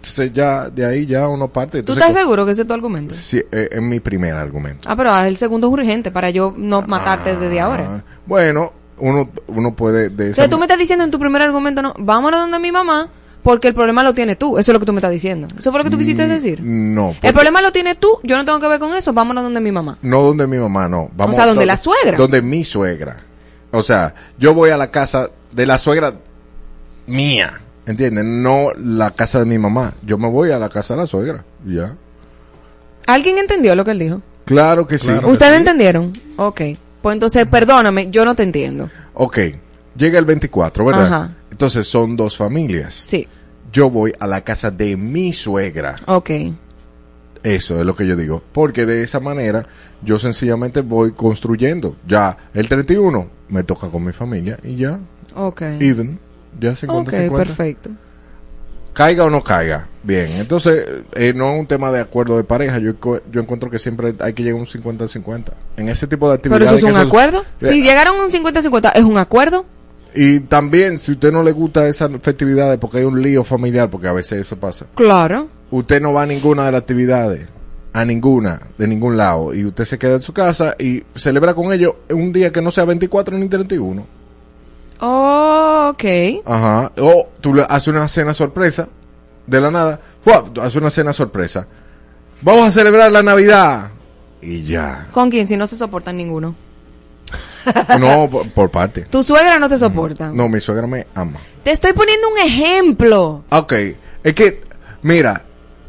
[0.00, 1.82] Entonces, ya, de ahí ya uno parte.
[1.82, 3.14] ¿Tú estás seguro que ese es tu argumento?
[3.14, 4.88] Sí, eh, es mi primer argumento.
[4.88, 7.86] Ah, pero ah, el segundo es urgente para yo no matarte desde ahora.
[7.86, 11.42] Ah, Bueno, uno, uno puede de O sea, tú me estás diciendo en tu primer
[11.42, 13.10] argumento, no, vámonos donde mi mamá
[13.42, 14.56] porque el problema lo tienes tú.
[14.56, 15.48] Eso es lo que tú me estás diciendo.
[15.58, 16.60] ¿Eso fue lo que tú quisiste decir?
[16.62, 19.60] No, El problema lo tienes tú, yo no tengo que ver con eso, vámonos donde
[19.60, 19.98] mi mamá.
[20.00, 21.10] no donde mi mamá, no.
[21.14, 22.16] Vamos O sea, donde la suegra.
[22.16, 23.16] Donde mi suegra.
[23.70, 26.14] O sea, yo voy a la casa de la suegra
[27.06, 27.60] mía,
[27.90, 28.24] ¿entiendes?
[28.24, 29.94] No la casa de mi mamá.
[30.02, 31.96] Yo me voy a la casa de la suegra, ya.
[33.06, 34.22] ¿Alguien entendió lo que él dijo?
[34.44, 35.12] Claro que sí.
[35.24, 36.12] ¿Ustedes entendieron?
[36.36, 36.60] Ok.
[37.02, 38.90] Pues entonces, perdóname, yo no te entiendo.
[39.14, 39.38] Ok,
[39.96, 41.06] llega el 24, ¿verdad?
[41.06, 41.36] Ajá.
[41.50, 42.94] Entonces son dos familias.
[42.94, 43.26] Sí.
[43.72, 45.96] Yo voy a la casa de mi suegra.
[46.06, 46.30] Ok.
[47.42, 48.42] Eso es lo que yo digo.
[48.52, 49.66] Porque de esa manera
[50.02, 51.96] yo sencillamente voy construyendo.
[52.06, 55.00] Ya el 31 me toca con mi familia y ya.
[55.34, 55.62] Ok.
[55.80, 56.18] Even.
[56.58, 57.28] Ya 50-50.
[57.30, 57.90] Ok, perfecto.
[58.92, 59.86] caiga o no caiga.
[60.02, 60.84] Bien, entonces
[61.14, 62.78] eh, no es un tema de acuerdo de pareja.
[62.78, 65.52] Yo, encu- yo encuentro que siempre hay que llegar a un 50-50.
[65.76, 66.78] En ese tipo de Pero actividades.
[66.78, 67.44] eso es un acuerdo.
[67.58, 69.64] Si llegaron a un 50-50, ¿es un acuerdo?
[70.14, 74.08] Y también, si usted no le gusta esas festividades porque hay un lío familiar, porque
[74.08, 74.86] a veces eso pasa.
[74.96, 75.48] Claro.
[75.70, 77.46] Usted no va a ninguna de las actividades,
[77.92, 81.72] a ninguna, de ningún lado, y usted se queda en su casa y celebra con
[81.72, 84.04] ellos un día que no sea 24 ni 31.
[85.00, 86.04] Oh, ok.
[86.44, 86.92] Ajá.
[86.98, 88.88] O tú le haces una cena sorpresa,
[89.46, 90.00] de la nada.
[90.52, 91.66] Tú haces una cena sorpresa.
[92.42, 93.90] Vamos a celebrar la Navidad.
[94.42, 95.08] Y ya.
[95.12, 95.48] ¿Con quién?
[95.48, 96.54] Si no se soportan ninguno.
[97.98, 99.02] No, por, por parte.
[99.02, 100.28] Tu suegra no te soporta.
[100.28, 101.38] No, mi suegra me ama.
[101.62, 103.44] Te estoy poniendo un ejemplo.
[103.50, 103.72] Ok,
[104.24, 104.62] es que,
[105.02, 105.44] mira,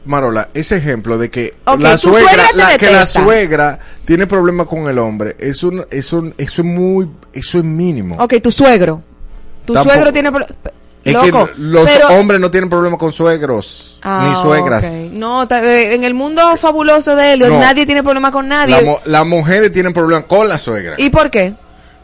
[0.06, 4.66] Marola, ese ejemplo de que la suegra, suegra te la, que la suegra tiene problemas
[4.68, 5.72] con el hombre, eso
[6.38, 8.16] es muy, eso es mínimo.
[8.20, 9.02] Ok, tu suegro.
[9.66, 9.93] Tu Tampoco.
[9.93, 10.32] suegro tiene...
[10.32, 10.45] pro-
[11.04, 15.14] Es Loco, que los pero- hombres no tienen problemas con suegros, Ah, ni suegras.
[15.14, 17.60] No, eh, en el mundo fabuloso de Elliot, No.
[17.60, 18.82] nadie tiene problema con nadie.
[18.82, 20.95] La las mujeres tienen problemas con la suegra.
[20.97, 21.54] ¿Y por qué?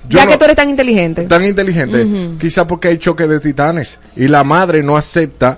[0.07, 1.23] Yo ya no- que tú eres tan inteligente.
[1.23, 2.37] Tan inteligente, Ujú.
[2.37, 5.57] quizá porque hay choque de titanes y la madre no acepta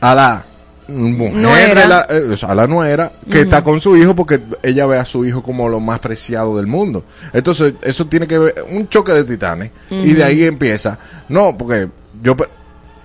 [0.00, 0.44] a la
[0.92, 1.86] mujer, Nuera.
[1.86, 4.98] la- eh, o sea, a la nuera que está con su hijo porque ella ve
[4.98, 7.04] a su hijo como lo más preciado del mundo.
[7.32, 10.98] Entonces, eso tiene que ver un choque de titanes y de ahí empieza.
[11.28, 11.88] No, porque
[12.22, 12.36] yo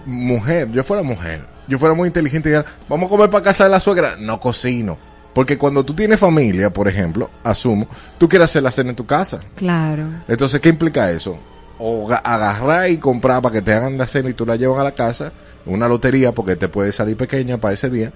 [0.06, 3.66] mujer, yo fuera mujer, yo fuera muy inteligente y dijera, vamos a comer para casa
[3.66, 4.98] de la suegra, no cocino.
[5.34, 9.06] Porque cuando tú tienes familia, por ejemplo, asumo, tú quieres hacer la cena en tu
[9.06, 9.40] casa.
[9.56, 10.06] Claro.
[10.28, 11.38] Entonces, ¿qué implica eso?
[11.80, 14.80] O ga- agarrar y comprar para que te hagan la cena y tú la llevan
[14.80, 15.32] a la casa,
[15.66, 18.12] una lotería porque te puede salir pequeña para ese día.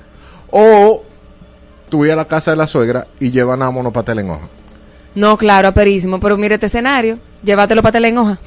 [0.50, 1.04] O
[1.90, 4.48] tú ir a la casa de la suegra y llevan a mono pastel en hoja.
[5.14, 6.20] No, claro, aperísimo.
[6.20, 7.20] Pero mire este escenario.
[7.44, 8.40] Llévatelo pastel en hoja.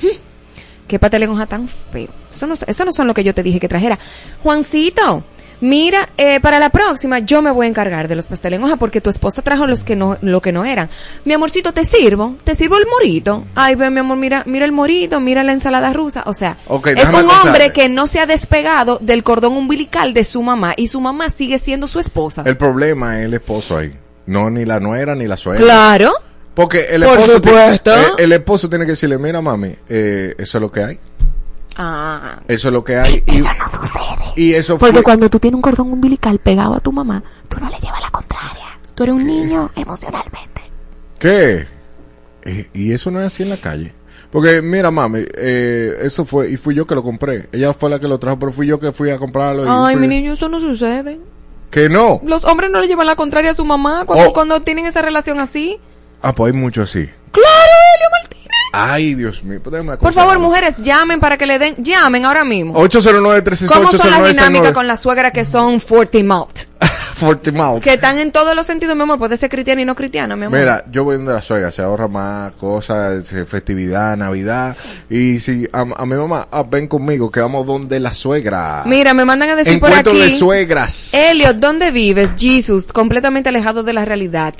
[0.88, 2.08] Qué pastel en hoja tan feo.
[2.32, 3.98] Eso no, eso no son lo que yo te dije que trajera.
[4.42, 5.22] Juancito,
[5.60, 8.76] mira, eh, para la próxima yo me voy a encargar de los pasteles en hoja
[8.76, 10.90] porque tu esposa trajo los que no, lo que no eran.
[11.24, 12.36] Mi amorcito, ¿te sirvo?
[12.44, 13.44] ¿Te sirvo el morito?
[13.54, 16.22] Ay, ve, mi amor, mira, mira el morito, mira la ensalada rusa.
[16.26, 16.58] O sea,
[16.96, 20.88] es un hombre que no se ha despegado del cordón umbilical de su mamá y
[20.88, 22.42] su mamá sigue siendo su esposa.
[22.46, 23.92] El problema es el esposo ahí.
[24.26, 25.62] No ni la nuera ni la suegra.
[25.64, 26.12] Claro.
[26.54, 27.92] Porque el Por esposo, supuesto.
[27.92, 30.98] eh, el esposo tiene que decirle, mira mami, eh, eso es lo que hay.
[31.76, 32.40] Ah.
[32.48, 33.22] Eso es lo que hay.
[33.26, 34.24] Y, Eso no sucede.
[34.36, 35.02] Y eso Porque fue...
[35.02, 38.10] cuando tú tienes un cordón umbilical pegado a tu mamá, tú no le llevas la
[38.10, 38.78] contraria.
[38.94, 40.62] Tú eres un niño emocionalmente.
[41.18, 41.66] ¿Qué?
[42.44, 43.92] Eh, y eso no es así en la calle.
[44.30, 47.48] Porque, mira, mami, eh, eso fue, y fui yo que lo compré.
[47.52, 49.64] Ella fue la que lo trajo, pero fui yo que fui a comprarlo.
[49.64, 51.20] y Ay, mi niño, eso no sucede.
[51.70, 52.20] Que no.
[52.24, 54.32] Los hombres no le llevan la contraria a su mamá cuando, Oh.
[54.32, 55.80] cuando tienen esa relación así.
[56.22, 57.04] Ah, pues hay mucho así.
[57.32, 58.08] ¡Claro, Elio!
[58.76, 59.60] Ay, Dios mío.
[59.62, 61.74] Por favor, mujeres, llamen para que le den.
[61.78, 62.74] Llamen ahora mismo.
[62.76, 66.74] 809 368 ¿Cómo son las 0969 dinámicas con las suegras que son forty mouth?
[67.14, 67.82] Forty Mouth.
[67.82, 69.18] Que están en todos los sentidos, mi amor.
[69.18, 70.58] Puede ser cristiana y no cristiana, mi amor.
[70.58, 74.76] Mira, yo voy donde la suegra, se ahorra más cosas, festividad, Navidad.
[75.08, 78.82] Y si a, a mi mamá, ah, ven conmigo, que vamos donde la suegra.
[78.86, 80.22] Mira, me mandan a decir por Encuentro aquí.
[80.22, 81.14] de suegras.
[81.14, 82.32] Elliot, ¿dónde vives?
[82.36, 84.54] Jesus, completamente alejado de la realidad.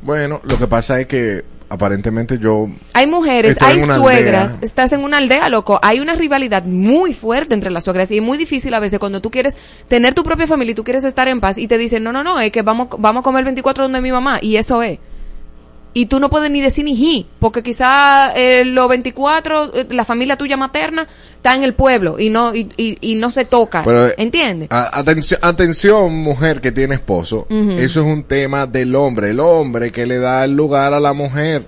[0.00, 4.66] Bueno, lo que pasa es que aparentemente yo Hay mujeres, hay suegras, aldea.
[4.66, 5.78] estás en una aldea, loco.
[5.82, 9.20] Hay una rivalidad muy fuerte entre las suegras y es muy difícil a veces cuando
[9.20, 9.56] tú quieres
[9.88, 12.24] tener tu propia familia y tú quieres estar en paz y te dicen, no, no,
[12.24, 14.98] no, es que vamos, vamos a comer el 24 donde mi mamá y eso es.
[15.98, 20.04] Y tú no puedes ni decir ni ji, porque quizá eh, los 24, eh, la
[20.04, 23.82] familia tuya materna está en el pueblo y no y, y- y no se toca.
[23.84, 24.68] Pero, eh, ¿Entiendes?
[24.70, 27.46] A- atención, atención, mujer que tiene esposo.
[27.50, 29.30] Eso es un tema del hombre.
[29.30, 31.66] El hombre que le da el lugar a la mujer.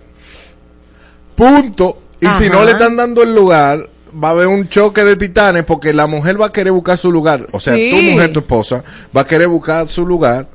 [1.34, 1.98] Punto.
[2.20, 3.88] Y si no le están dando el lugar,
[4.22, 7.10] va a haber un choque de titanes porque la mujer va a querer buscar su
[7.10, 7.46] lugar.
[7.52, 7.90] O sea, Sí.
[7.90, 8.84] tu mujer, tu esposa,
[9.16, 10.46] va a querer buscar su lugar.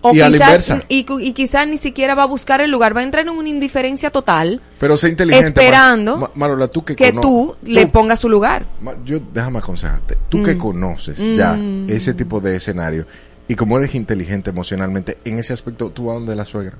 [0.00, 0.84] O y a la quizás, inversa.
[0.88, 3.48] y, y quizás ni siquiera va a buscar el lugar, va a entrar en una
[3.48, 5.48] indiferencia total, Pero sé inteligente.
[5.48, 8.64] esperando Ma- Ma- Marola, tú que, que tú le pongas su lugar.
[9.04, 10.16] Yo, déjame aconsejarte.
[10.28, 10.58] Tú que Mm.
[10.58, 11.90] conoces ya Mm.
[11.90, 13.06] ese tipo de escenario
[13.48, 16.76] y como eres inteligente emocionalmente, en ese aspecto, tú vas donde la suegra.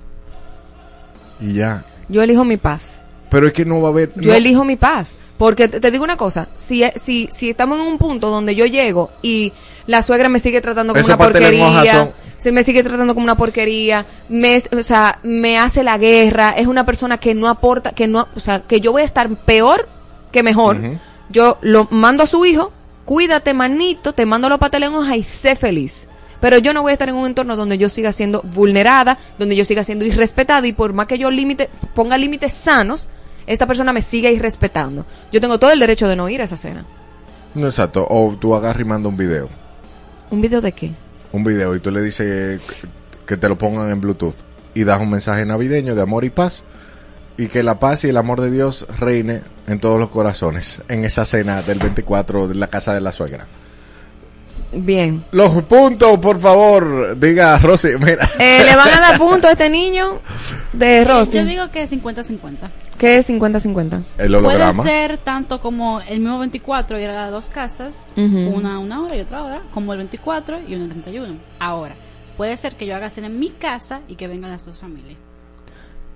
[1.40, 1.84] Y ya.
[2.08, 3.00] Yo elijo mi paz.
[3.30, 4.12] Pero es que no va a haber.
[4.16, 5.16] Yo no- elijo mi paz.
[5.36, 8.66] Porque te, te digo una cosa, si, si, si estamos en un punto donde yo
[8.66, 9.52] llego y
[9.88, 13.36] la suegra me sigue tratando como una porquería, son- se me sigue tratando como una
[13.36, 18.06] porquería, me, o sea, me hace la guerra, es una persona que no aporta, que
[18.06, 19.88] no, o sea, que yo voy a estar peor
[20.30, 20.76] que mejor.
[21.30, 22.70] Yo lo mando a su hijo,
[23.04, 26.06] cuídate manito, te mando los pasteles en hoja y sé feliz.
[26.40, 29.56] Pero yo no voy a estar en un entorno donde yo siga siendo vulnerada, donde
[29.56, 33.08] yo siga siendo irrespetada y por más que yo límite, ponga límites sanos,
[33.48, 35.04] esta persona me siga irrespetando.
[35.32, 36.84] Yo tengo todo el derecho de no ir a esa cena.
[37.54, 38.06] No, exacto.
[38.08, 39.48] O tú hagas rimando un video.
[40.30, 40.92] ¿Un video de qué?
[41.32, 42.60] un video y tú le dices
[43.26, 44.34] que te lo pongan en Bluetooth
[44.74, 46.64] y das un mensaje navideño de amor y paz
[47.36, 51.04] y que la paz y el amor de Dios reine en todos los corazones en
[51.04, 53.46] esa cena del 24 de la casa de la suegra.
[54.72, 55.24] Bien.
[55.32, 58.28] Los puntos, por favor, diga Rosy, mira.
[58.38, 60.20] Eh, ¿Le van a dar punto a este niño
[60.72, 61.38] de Rosy?
[61.38, 62.70] Yo digo que 50-50.
[62.98, 64.02] ¿Qué es 50-50?
[64.18, 68.78] El Puede ser tanto como el mismo 24 y era de dos casas, una a
[68.78, 71.36] una hora y otra hora, como el 24 y uno el 31.
[71.60, 71.94] Ahora,
[72.36, 75.16] puede ser que yo haga cena en mi casa y que vengan las dos familias.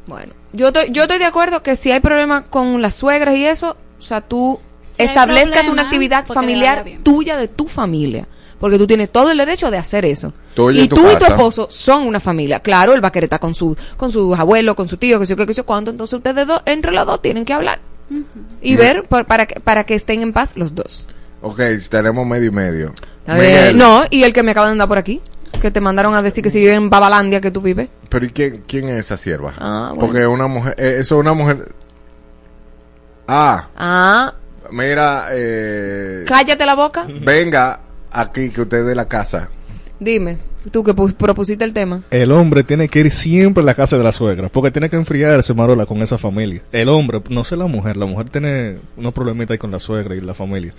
[0.06, 3.44] Bueno, yo estoy, yo estoy de acuerdo que si hay problema con las suegras y
[3.44, 4.58] eso, o sea, tú
[4.98, 8.26] establezcas problema, una actividad familiar tuya de tu familia.
[8.62, 10.32] Porque tú tienes todo el derecho de hacer eso.
[10.72, 12.60] Y tu tú y tu esposo son una familia.
[12.60, 15.26] Claro, él va a querer estar con su, con sus abuelos, con su tío, que
[15.26, 15.90] sé yo qué, que sé yo cuánto.
[15.90, 17.80] Entonces ustedes dos, entre los dos, tienen que hablar.
[18.62, 21.06] Y ver por- para, que, para que estén en paz los dos.
[21.40, 21.60] Ok,
[21.90, 22.94] tenemos medio y medio.
[23.26, 25.20] Eh, Miguel, no, y el que me acaba de andar por aquí.
[25.60, 27.88] Que te mandaron a decir que si vive en Babalandia que tú vives.
[28.08, 29.52] Pero ¿y quién, quién es esa sierva?
[29.58, 30.00] Ah, bueno.
[30.06, 31.72] Porque una mujer, eh, eso es una mujer...
[33.28, 34.34] Ah, Ah,
[34.70, 37.06] mira, eh, cállate la boca.
[37.08, 37.80] venga
[38.12, 39.48] aquí que usted es de la casa.
[40.00, 40.38] Dime,
[40.72, 42.02] tú que pu- propusiste el tema.
[42.10, 44.96] El hombre tiene que ir siempre a la casa de la suegra, porque tiene que
[44.96, 46.62] enfriarse, Marola, con esa familia.
[46.72, 50.16] El hombre, no sé la mujer, la mujer tiene unos problemitas ahí con la suegra
[50.16, 50.72] y la familia.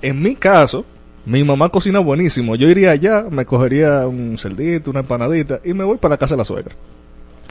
[0.00, 0.86] En mi caso,
[1.26, 2.56] mi mamá cocina buenísimo.
[2.56, 6.34] Yo iría allá, me cogería un cerdito, una empanadita y me voy para la casa
[6.34, 6.74] de la suegra.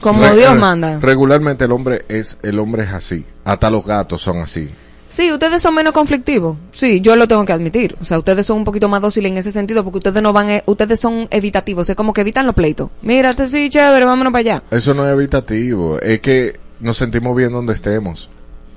[0.00, 0.98] Como Re- Dios manda.
[1.00, 3.24] Regularmente el hombre es el hombre es así.
[3.44, 4.68] Hasta los gatos son así.
[5.12, 6.56] Sí, ustedes son menos conflictivos.
[6.72, 7.96] Sí, yo lo tengo que admitir.
[8.00, 10.48] O sea, ustedes son un poquito más dóciles en ese sentido porque ustedes no van,
[10.48, 11.90] eh, ustedes son evitativos.
[11.90, 12.88] Es como que evitan los pleitos.
[13.02, 14.62] Mírate, sí, chévere, vámonos para allá.
[14.70, 16.00] Eso no es evitativo.
[16.00, 18.30] Es que nos sentimos bien donde estemos.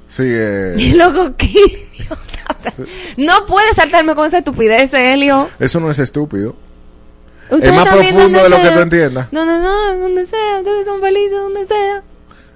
[0.08, 1.54] Sí, eh, Y luego, ¿qué?
[2.48, 2.74] O sea,
[3.18, 5.50] no puedes saltarme con esa estupidez, Helio.
[5.58, 6.56] eso no es estúpido.
[7.50, 9.32] Ustedes es más profundo de lo que tú entiendas.
[9.32, 10.60] Donde no, donde sea.
[10.60, 12.04] Ustedes son felices donde sea.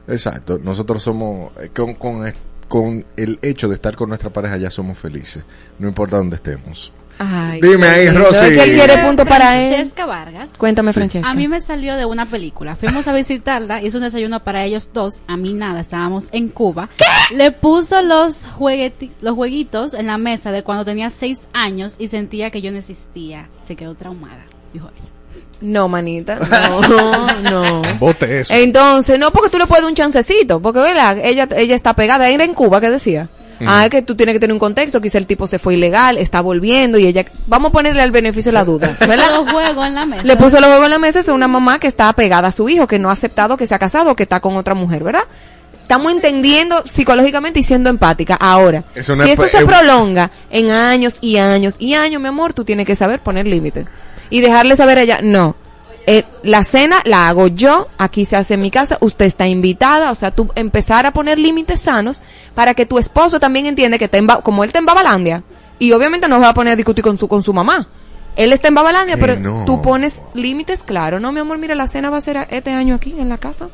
[0.09, 0.59] Exacto.
[0.61, 2.27] Nosotros somos, eh, con, con,
[2.69, 5.43] con el hecho de estar con nuestra pareja ya somos felices.
[5.77, 6.93] No importa dónde estemos.
[7.21, 8.09] Ay, Dime qué ahí.
[8.11, 8.45] Rosy.
[8.45, 9.73] Él quiere punto para él.
[9.73, 10.53] Francesca Vargas.
[10.57, 10.99] Cuéntame, Sí.
[10.99, 11.29] Francesca.
[11.29, 12.77] A mí me salió de una película.
[12.77, 15.21] Fuimos a visitarla, hizo un desayuno para ellos dos.
[15.27, 16.87] A mí nada, estábamos en Cuba.
[17.35, 18.47] Le puso los,
[19.21, 22.77] los jueguitos en la mesa de cuando tenía seis años y sentía que yo no
[22.77, 23.49] existía.
[23.57, 25.09] Se quedó traumada, dijo ella.
[25.61, 26.39] No, manita.
[26.89, 27.81] No, no.
[27.99, 28.53] Bote eso.
[28.53, 30.61] Entonces, no, porque tú le puedes dar un chancecito.
[30.61, 31.17] Porque, ¿verdad?
[31.23, 32.29] Ella, ella está pegada.
[32.29, 33.27] Era en Cuba, ¿qué decía?
[33.67, 35.01] Ah, es que tú tienes que tener un contexto.
[35.01, 37.25] Quizá el tipo se fue ilegal, está volviendo y ella.
[37.47, 38.95] Vamos a ponerle al beneficio de la duda.
[39.01, 39.31] ¿Verdad?
[39.35, 40.23] Los juegos en la mesa.
[40.23, 41.19] Le puso los huevos en la mesa.
[41.19, 43.75] Es una mamá que está apegada a su hijo, que no ha aceptado que se
[43.75, 45.23] ha casado, que está con otra mujer, ¿verdad?
[45.81, 48.35] Estamos entendiendo psicológicamente y siendo empática.
[48.35, 52.21] Ahora, Eso no si es eso pe- se prolonga en años y años y años,
[52.21, 53.87] mi amor, tú tienes que saber poner límites.
[54.29, 55.55] Y dejarle saber a ella, no,
[56.05, 60.11] eh, la cena la hago yo, aquí se hace en mi casa, usted está invitada,
[60.11, 62.21] o sea, tú empezar a poner límites sanos
[62.55, 65.43] para que tu esposo también entienda que está en Ba- como él está en Babalandia,
[65.79, 67.87] y obviamente no va a poner a discutir con su, con su mamá.
[68.35, 69.65] Él está en Babalandia, Que pero no.
[69.65, 72.95] tú pones límites, claro, no, mi amor, mira, la cena va a ser este año
[72.95, 73.67] aquí en la casa.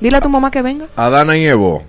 [0.00, 0.86] Dile a tu mamá que venga.
[0.96, 1.82] Adana y Evo.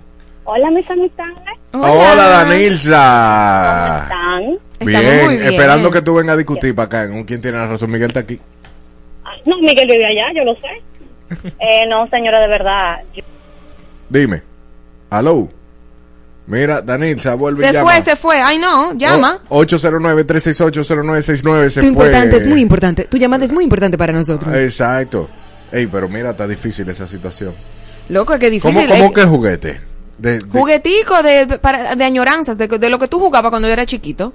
[0.44, 1.36] Hola, mis amistades.
[1.72, 4.02] Hola, Danilza.
[4.04, 4.58] ¿Están?
[4.80, 5.52] Bien, muy bien.
[5.52, 7.08] esperando que tú vengas a discutir para acá.
[7.10, 7.90] ¿Con quién tiene la razón?
[7.90, 8.38] Miguel está aquí.
[9.44, 10.82] No, Miguel vive allá, yo lo sé.
[11.60, 12.96] Eh, no, señora, de verdad.
[13.14, 13.22] yo-
[14.08, 14.42] Dime.
[15.10, 15.48] Aló.
[16.46, 17.90] Mira, Danilza, vuelve y Se llama.
[17.92, 18.40] fue, se fue.
[18.40, 19.40] Ay, no, llama.
[19.50, 21.88] Oh, 809-368-0969 se tu fue.
[21.88, 23.04] importante es muy importante.
[23.04, 24.54] Tu llamada es muy importante para nosotros.
[24.56, 25.28] Exacto.
[25.70, 27.54] Ey, pero mira, está difícil esa situación.
[28.08, 28.88] Loco, es que ¿Cómo, difícil.
[28.88, 29.12] cómo eh.
[29.14, 29.80] que juguete?
[30.16, 33.68] De, de- Juguetico de, de- para- de añoranzas, de, de lo que tú jugabas cuando
[33.68, 34.32] yo era chiquito.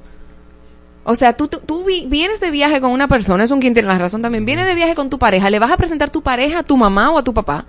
[1.05, 3.73] O sea, tú, tú, tú vi- vienes de viaje con una persona, es un quien
[3.73, 6.21] tiene la razón también, vienes de viaje con tu pareja, le vas a presentar tu
[6.21, 7.65] pareja a tu mamá o a tu papá.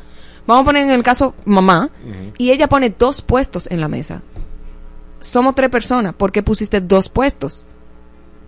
[0.46, 1.90] Vamos a poner en el caso mamá,
[2.38, 4.22] y ella pone dos puestos en la mesa.
[5.20, 7.64] Somos tres personas, ¿por qué pusiste dos puestos?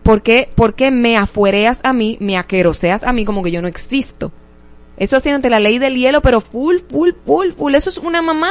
[0.02, 3.62] ¿Por qué, por qué me afuereas a mí, me aqueroseas a mí como que yo
[3.62, 4.30] no existo?
[4.98, 7.74] Eso así ante la ley del hielo, pero full, full, full, full.
[7.74, 8.50] Eso es una mamá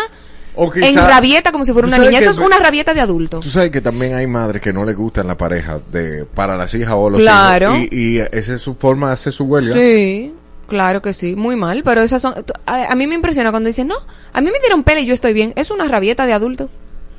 [0.56, 2.20] O quizá- en rabieta como si fuera ¿Tú una niña.
[2.20, 3.39] que- Eso es una rabieta de adulto.
[3.41, 6.74] Tú sabes que también hay madres que no les gustan la pareja de para las
[6.74, 7.76] hijas o los Claro.
[7.76, 7.88] hijos.
[7.91, 9.74] Y, y esa es su forma de hacer su huelga.
[9.74, 10.34] Sí,
[10.68, 12.34] claro que sí, muy mal, pero esas son...
[12.66, 13.95] A, a mí me impresiona cuando dicen, no,
[14.34, 15.53] a mí me dieron pele y yo estoy bien.
[15.56, 16.70] Es una rabieta de adulto.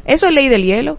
[0.04, 0.98] Eso es ley del hielo.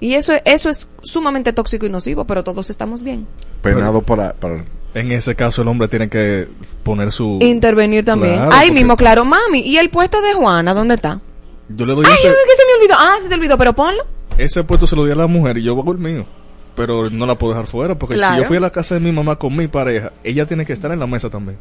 [0.00, 3.26] Y eso, eso es sumamente tóxico y nocivo, pero todos estamos bien.
[3.62, 4.64] Penado para, para-
[4.94, 6.48] En ese caso el hombre tiene que
[6.82, 7.38] poner su...
[7.40, 8.34] Intervenir también.
[8.34, 9.60] Claro, Ahí porque mismo, claro, mami.
[9.60, 11.20] ¿Y el puesto de Juana, dónde está?
[11.68, 12.94] Yo le doy Ay, ese, ¿qué se me olvidó?
[12.98, 14.04] Ah, se te olvidó, pero ponlo.
[14.38, 16.26] ese puesto se lo di a la mujer y yo hago el mío.
[16.74, 18.34] pero no la puedo dejar fuera, porque Claro.
[18.36, 20.72] si yo fui a la casa de mi mamá con mi pareja, ella tiene que
[20.72, 21.58] estar en la mesa también.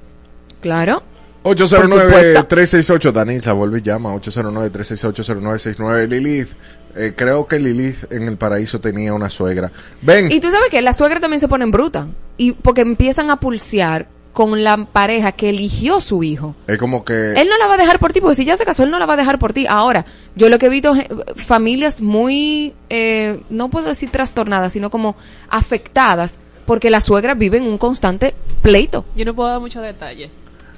[0.61, 1.03] Claro.
[1.43, 4.13] 809-368, Danisa, vuelve y llama.
[4.15, 6.07] 809-368-0969.
[6.07, 6.49] Lilith,
[6.95, 9.71] eh, creo que Lilith en el paraíso tenía una suegra.
[10.01, 12.05] Ven, Y tú sabes que las suegras también se ponen brutas.
[12.37, 16.55] Y porque empiezan a pulsear con la pareja que eligió su hijo.
[16.67, 17.33] es como que...
[17.33, 18.97] Él no la va a dejar por ti, porque si ya se casó, él no
[18.99, 19.67] la va a dejar por ti.
[19.67, 20.05] Ahora,
[20.35, 21.05] yo lo que he visto es
[21.45, 25.15] familias muy, eh, no puedo decir trastornadas, sino como
[25.49, 29.03] afectadas, porque las suegras viven un constante pleito.
[29.15, 30.29] Yo no puedo dar muchos detalles.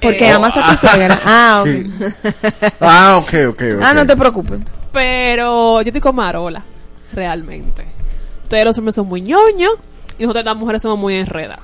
[0.01, 1.17] Porque Eh, amas a tu suegra.
[1.25, 2.13] Ah, ok.
[2.81, 3.81] Ah, ok, ok, ok.
[3.83, 4.59] Ah, no te preocupes.
[4.91, 6.63] Pero yo estoy con Marola,
[7.13, 7.85] realmente.
[8.43, 9.73] Ustedes los hombres son muy ñoños
[10.17, 11.59] y nosotros las mujeres somos muy enredadas.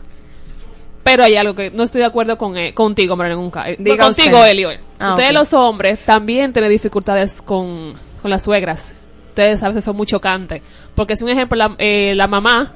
[1.09, 3.69] Pero hay algo que no estoy de acuerdo con eh, contigo, pero caso.
[3.79, 4.51] Diga contigo, usted.
[4.51, 4.69] Elio.
[4.99, 8.93] Ah, Ustedes los hombres también tienen dificultades con, con las suegras.
[9.29, 10.61] Ustedes a veces son muy chocantes.
[10.93, 12.73] Porque si un ejemplo, la, eh, la mamá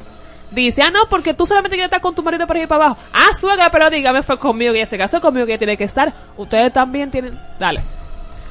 [0.50, 3.02] dice, ah, no, porque tú solamente quieres estar con tu marido para ir para abajo.
[3.14, 5.84] Ah, suegra, pero dígame, fue conmigo que ella se casó conmigo que ella tiene que
[5.84, 6.12] estar.
[6.36, 7.38] Ustedes también tienen...
[7.60, 7.82] Dale.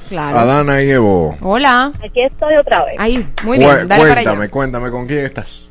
[0.09, 0.39] Claro.
[0.39, 1.37] Adana y Evo.
[1.41, 1.91] Hola.
[2.05, 2.95] Aquí estoy otra vez.
[2.99, 4.31] Ahí, muy bien, dale para allá.
[4.31, 5.69] cuéntame, cuéntame, ¿con quién estás?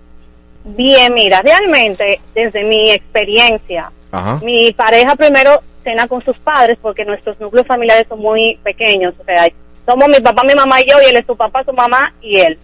[0.64, 4.40] Bien, mira, realmente, desde mi experiencia, Ajá.
[4.44, 9.14] mi pareja primero cena con sus padres porque nuestros núcleos familiares son muy pequeños.
[9.20, 9.48] O sea,
[9.86, 12.40] somos mi papá, mi mamá y yo, y él es su papá, su mamá y
[12.40, 12.58] él.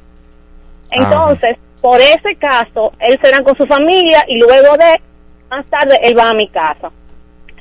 [0.92, 5.02] Entonces, por ese caso, él cena con su familia y luego de,
[5.50, 6.92] más tarde, él va a mi casa.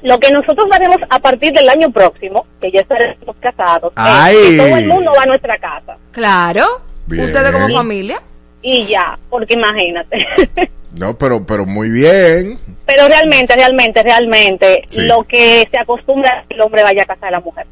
[0.02, 4.36] Lo que nosotros haremos a partir del año próximo, que ya estaremos casados, ¡Ay!
[4.36, 5.96] es que todo el mundo va a nuestra casa.
[6.12, 6.64] Claro.
[7.06, 7.24] Bien.
[7.24, 8.22] Ustedes como familia.
[8.62, 10.18] Y ya, porque imagínate.
[10.98, 12.58] No, pero, pero muy bien.
[12.86, 15.02] Pero realmente, realmente, realmente, Sí.
[15.02, 17.66] lo que se acostumbra es que el hombre vaya a casa de la mujer.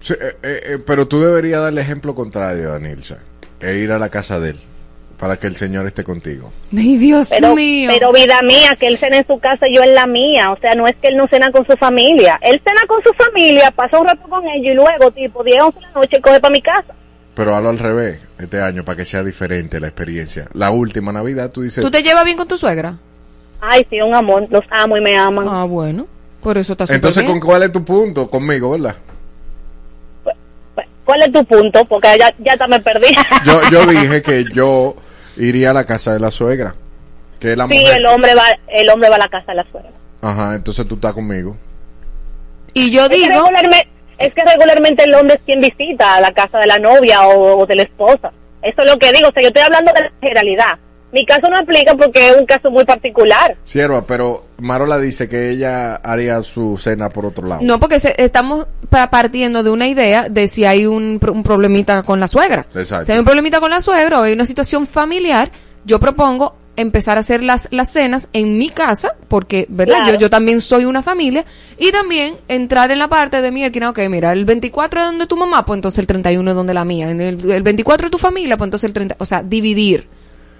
[0.00, 3.18] Sí, eh, eh, eh, pero tú deberías darle ejemplo contrario a Nilsa
[3.60, 4.60] e ir a la casa de él
[5.18, 6.52] para que el Señor esté contigo.
[6.72, 7.90] Ay, Dios Pero, mío.
[7.92, 10.52] pero vida mía, que él cena en su casa y yo en la mía.
[10.52, 12.38] O sea, no es que él no cena con su familia.
[12.40, 15.80] Él cena con su familia, pasa un rato con ellos y luego, tipo, 10, 11
[15.80, 16.94] de la noche, coge para mi casa.
[17.38, 20.48] Pero hazlo al revés este año para que sea diferente la experiencia.
[20.54, 21.84] La última Navidad tú dices...
[21.84, 22.98] ¿Tú te llevas bien con tu suegra?
[23.60, 25.46] Ay, sí, un amor, los amo y me aman.
[25.48, 26.08] Ah, bueno.
[26.42, 27.22] Por eso está súper Entonces.
[27.22, 28.28] ¿con cuál es tu punto?
[28.28, 28.96] Conmigo, ¿verdad?
[31.04, 31.84] ¿Cuál es tu punto?
[31.84, 33.06] Porque ya, ya hasta me perdí.
[33.44, 34.96] Yo, yo dije que yo
[35.36, 36.74] iría a la casa de la suegra.
[37.38, 37.98] Que la sí, mujer.
[37.98, 39.92] el hombre va, el hombre va a la casa de la suegra.
[40.22, 41.56] Ajá, entonces tú estás conmigo.
[42.74, 43.28] Y yo Es que, digo...
[43.28, 47.26] regularmente, es que regularmente el hombre es quien visita a la casa de la novia
[47.28, 48.32] o, o de la esposa.
[48.62, 49.28] Eso es lo que digo.
[49.28, 50.78] O sea, yo estoy hablando de la generalidad.
[51.10, 53.56] Mi caso no aplica porque es un caso muy particular.
[53.64, 57.60] Sierva, pero Marola dice que ella haría su cena por otro lado.
[57.62, 62.02] No, porque se- estamos pa- partiendo de una idea de si hay un, un problemita
[62.02, 62.66] con la suegra.
[62.74, 63.06] Exacto.
[63.06, 65.50] Si hay un problemita con la suegra o hay una situación familiar,
[65.86, 69.96] yo propongo empezar a hacer las, las cenas en mi casa, porque, ¿verdad?
[69.96, 70.12] Claro.
[70.12, 71.44] Yo, yo también soy una familia,
[71.76, 75.26] y también entrar en la parte de mi esquina, ok, mira, el 24 es donde
[75.26, 78.10] tu mamá, pues entonces el 31 es donde la mía, en el, el 24 es
[78.10, 80.06] tu familia, pues entonces el 30, o sea, dividir.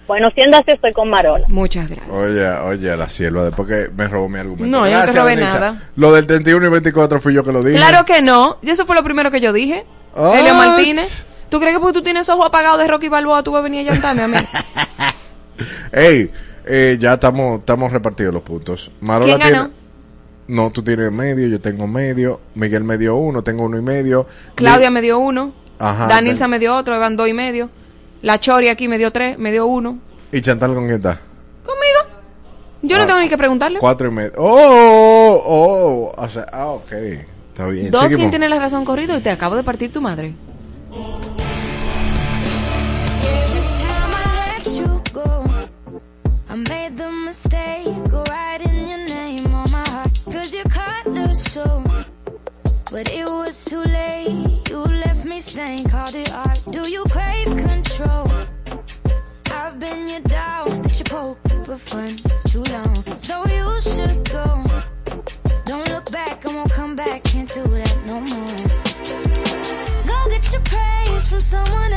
[0.08, 1.46] Bueno, siendo así, estoy con Marola.
[1.48, 2.10] Muchas gracias.
[2.10, 4.66] Oye, oye, la sierva, después que me robó mi argumento.
[4.66, 5.90] No, yo no te robé nada.
[5.96, 7.76] Lo del 31 y 24 fui yo que lo dije.
[7.76, 9.84] Claro que no, y eso fue lo primero que yo dije.
[10.16, 11.26] Elio Martínez.
[11.50, 13.88] ¿Tú crees que porque tú tienes ojos apagados de Rocky Balboa tú vas a venir
[13.88, 14.36] a llantarme a mí?
[15.92, 16.30] Ey,
[16.66, 18.90] eh, ya estamos, estamos repartidos los puntos.
[19.00, 19.64] Marola ¿Quién ganó?
[19.66, 19.78] tiene.
[20.48, 22.40] No, tú tienes medio, yo tengo medio.
[22.54, 24.26] Miguel me dio uno, tengo uno y medio.
[24.54, 25.52] Claudia me dio uno.
[25.78, 26.06] Ajá.
[26.08, 27.68] Danilza ten- me dio otro, Evan dos y medio.
[28.22, 29.98] La Chori aquí me dio tres, me dio uno.
[30.32, 31.20] ¿Y Chantal con quién está?
[31.64, 32.18] Conmigo.
[32.82, 33.78] Yo no Ah, tengo ni que preguntarle.
[33.78, 34.32] Cuatro y medio.
[34.38, 36.92] Oh, oh, o sea, ah, ok.
[36.92, 37.90] Está bien.
[37.90, 38.20] Dos, Seguimos.
[38.20, 39.16] ¿quién tiene la razón corrido?
[39.16, 40.34] Y te acabo de partir tu madre.
[47.28, 47.86] Mistake
[48.30, 50.08] writing your name on my heart.
[50.32, 51.84] Cause you cut the show.
[52.90, 54.70] But it was too late.
[54.70, 56.60] You left me stained, called it art.
[56.70, 58.32] Do you crave control?
[59.52, 62.16] I've been your down, that you poke, were fun
[62.50, 62.96] too long.
[63.20, 64.48] So you should go.
[65.66, 68.56] Don't look back, I won't come back, can't do that no more.
[70.10, 71.87] Go get your praise from someone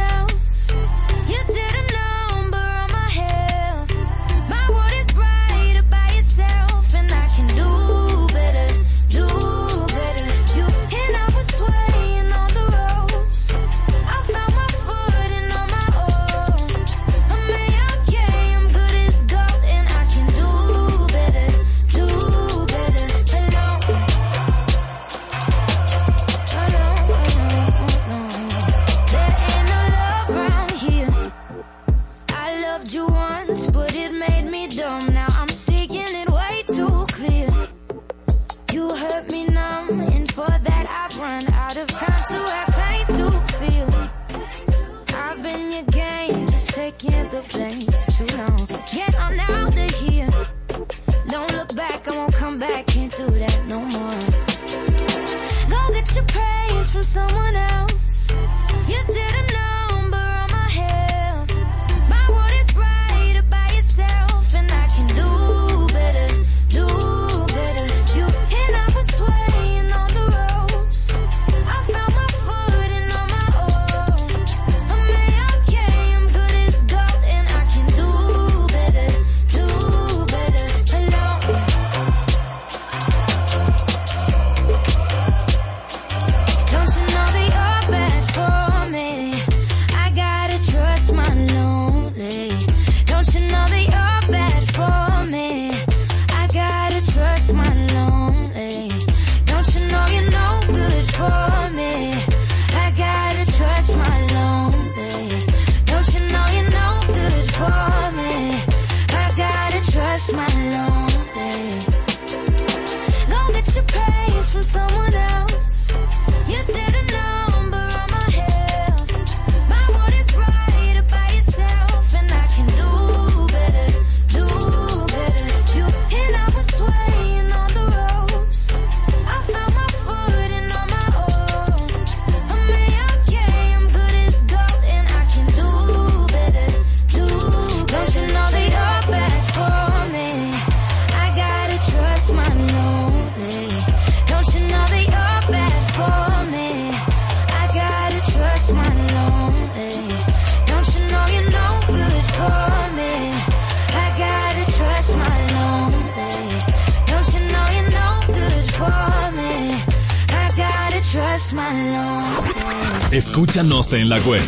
[163.81, 164.43] En la web.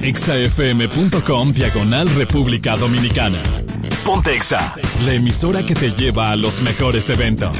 [0.00, 3.42] exafm.com diagonal República Dominicana.
[4.04, 7.50] Ponte Exa, la emisora que te lleva a los mejores eventos.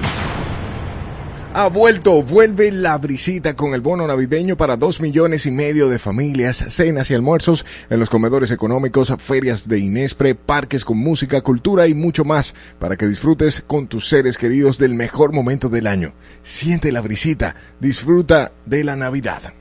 [1.53, 5.99] Ha vuelto, vuelve la brisita con el bono navideño para dos millones y medio de
[5.99, 11.89] familias, cenas y almuerzos en los comedores económicos, ferias de Inespre, parques con música, cultura
[11.89, 16.15] y mucho más para que disfrutes con tus seres queridos del mejor momento del año.
[16.45, 19.60] Siente la brisita, disfruta de la Navidad.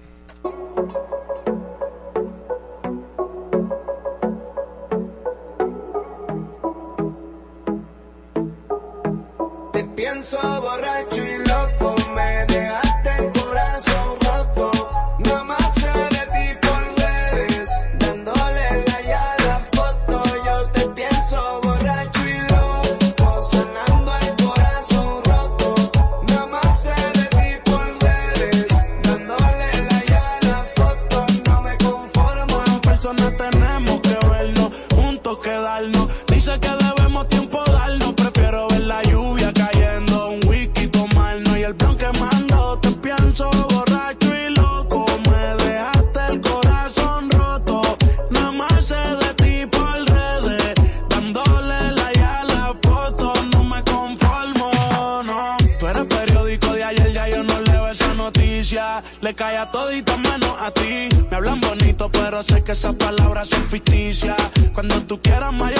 [62.70, 64.38] que esas palabras son ficticias.
[64.76, 65.79] Cuando tú quieras mayor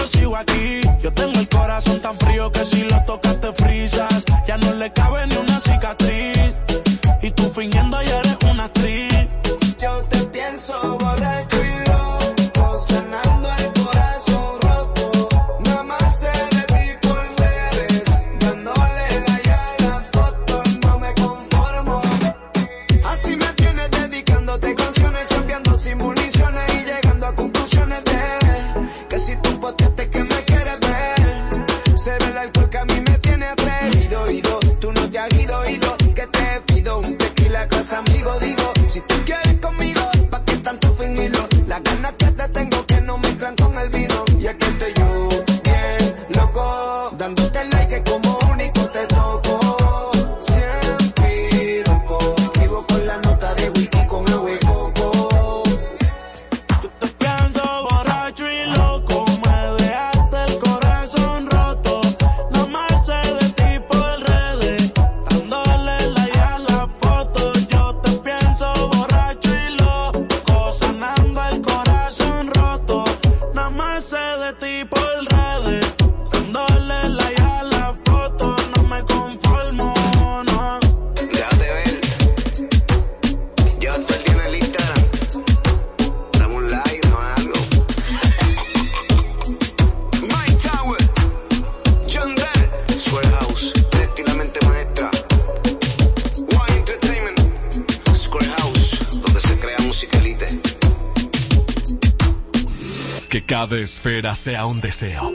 [103.70, 105.32] cada esfera sea un deseo.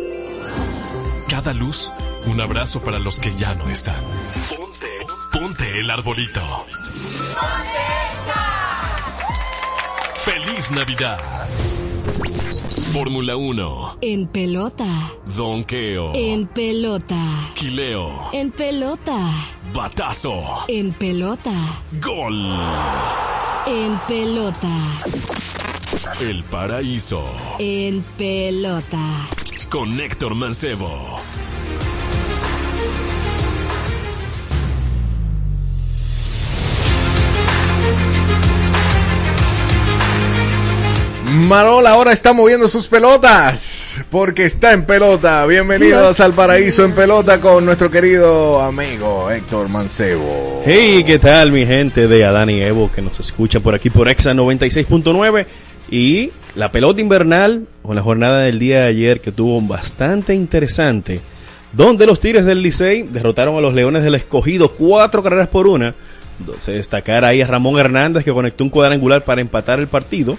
[1.29, 1.93] Cada luz,
[2.27, 4.03] un abrazo para los que ya no están.
[4.49, 4.89] Ponte,
[5.33, 6.41] ponte el arbolito.
[10.17, 11.21] ¡Feliz Navidad!
[12.93, 14.85] Fórmula 1, En pelota.
[15.37, 17.17] Donkeo, En pelota.
[17.55, 19.17] Quileo, En pelota.
[19.73, 21.53] Batazo, En pelota.
[22.01, 22.53] Gol.
[23.67, 24.69] En pelota.
[26.21, 27.25] El paraíso.
[27.59, 29.27] En pelota.
[29.69, 31.19] Con Héctor Mancebo.
[41.49, 45.45] Marola ahora está moviendo sus pelotas porque está en pelota.
[45.47, 50.63] Bienvenidos al paraíso en pelota con nuestro querido amigo Héctor Mancebo.
[50.65, 54.09] Hey, ¿qué tal mi gente de Adán y Evo que nos escucha por aquí por
[54.09, 55.47] Exa 96.9
[55.95, 61.21] y la pelota invernal con la jornada del día de ayer que tuvo bastante interesante
[61.73, 65.95] donde los Tigres del Licey derrotaron a los Leones del Escogido cuatro carreras por una.
[66.59, 70.37] Se destacar ahí a Ramón Hernández que conectó un cuadrangular para empatar el partido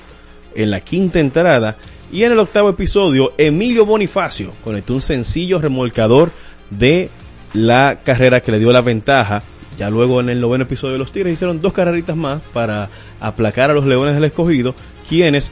[0.55, 1.77] en la quinta entrada.
[2.11, 6.31] Y en el octavo episodio, Emilio Bonifacio conectó un sencillo remolcador
[6.69, 7.09] de
[7.53, 9.41] la carrera que le dio la ventaja.
[9.77, 12.89] Ya luego en el noveno episodio los Tigres hicieron dos carreritas más para
[13.21, 14.75] aplacar a los Leones del Escogido,
[15.07, 15.51] quienes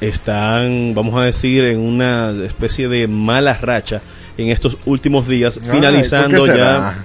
[0.00, 4.00] están, vamos a decir, en una especie de mala racha
[4.36, 7.04] en estos últimos días, Ay, finalizando ¿por qué ya.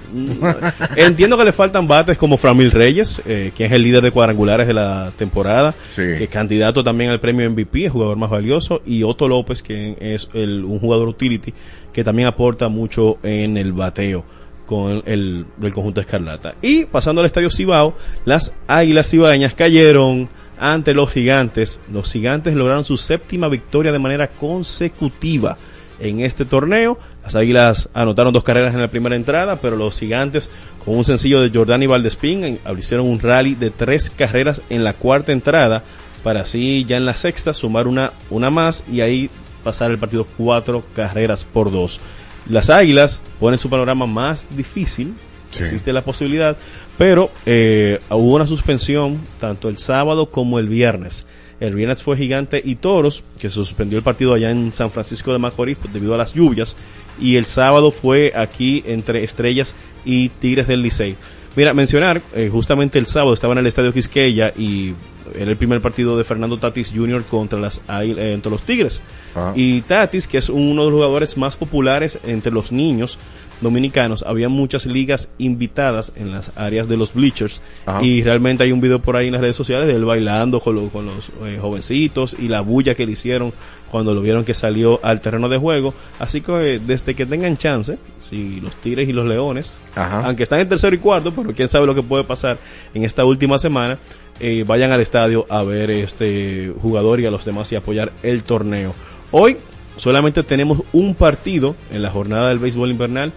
[0.96, 4.68] Entiendo que le faltan bates como Framil Reyes, eh, quien es el líder de cuadrangulares
[4.68, 9.26] de la temporada, que candidato también al premio MVP, el jugador más valioso, y Otto
[9.26, 11.52] López, que es el- un jugador utility
[11.92, 14.24] que también aporta mucho en el bateo
[14.66, 16.54] con el del conjunto Escarlata.
[16.62, 20.28] Y pasando al Estadio Cibao, las Águilas Cibaeñas cayeron
[20.58, 21.80] ante los Gigantes.
[21.92, 25.56] Los Gigantes lograron su séptima victoria de manera consecutiva
[26.00, 26.98] en este torneo.
[27.22, 30.50] Las Águilas anotaron dos carreras en la primera entrada, pero los Gigantes,
[30.84, 35.32] con un sencillo de Jordani Valdespín, hicieron un rally de tres carreras en la cuarta
[35.32, 35.82] entrada,
[36.22, 39.30] para así ya en la sexta sumar una, una más y ahí
[39.62, 42.00] pasar el partido cuatro carreras por dos.
[42.48, 45.14] Las Águilas ponen su panorama más difícil,
[45.58, 46.56] existe la posibilidad,
[46.98, 51.26] pero eh, hubo una suspensión tanto el sábado como el viernes.
[51.60, 55.32] El viernes fue Gigante y Toros, que se suspendió el partido allá en San Francisco
[55.32, 56.76] de Macorís pues, debido a las lluvias.
[57.20, 61.16] Y el sábado fue aquí entre Estrellas y Tigres del Licey.
[61.56, 64.94] Mira, mencionar, eh, justamente el sábado estaba en el Estadio Quisqueya y
[65.38, 67.22] era el primer partido de Fernando Tatis Jr.
[67.24, 69.00] contra, las, eh, entre los Tigres.
[69.36, 69.52] Ah.
[69.54, 73.18] Y Tatis, que es uno de los jugadores más populares entre los niños
[73.60, 78.02] dominicanos, había muchas ligas invitadas en las áreas de los bleachers Ajá.
[78.04, 80.74] y realmente hay un video por ahí en las redes sociales de él bailando con,
[80.74, 83.52] lo- con los eh, jovencitos y la bulla que le hicieron
[83.90, 85.94] cuando lo vieron que salió al terreno de juego.
[86.18, 90.58] Así que eh, desde que tengan chance, si los Tigres y los Leones, aunque están
[90.60, 92.58] en tercero y cuarto, pero quién sabe lo que puede pasar
[92.92, 93.98] en esta última semana,
[94.40, 98.42] eh, vayan al estadio a ver este jugador y a los demás y apoyar el
[98.42, 98.92] torneo.
[99.30, 99.56] Hoy
[99.96, 103.32] solamente tenemos un partido en la jornada del béisbol invernal.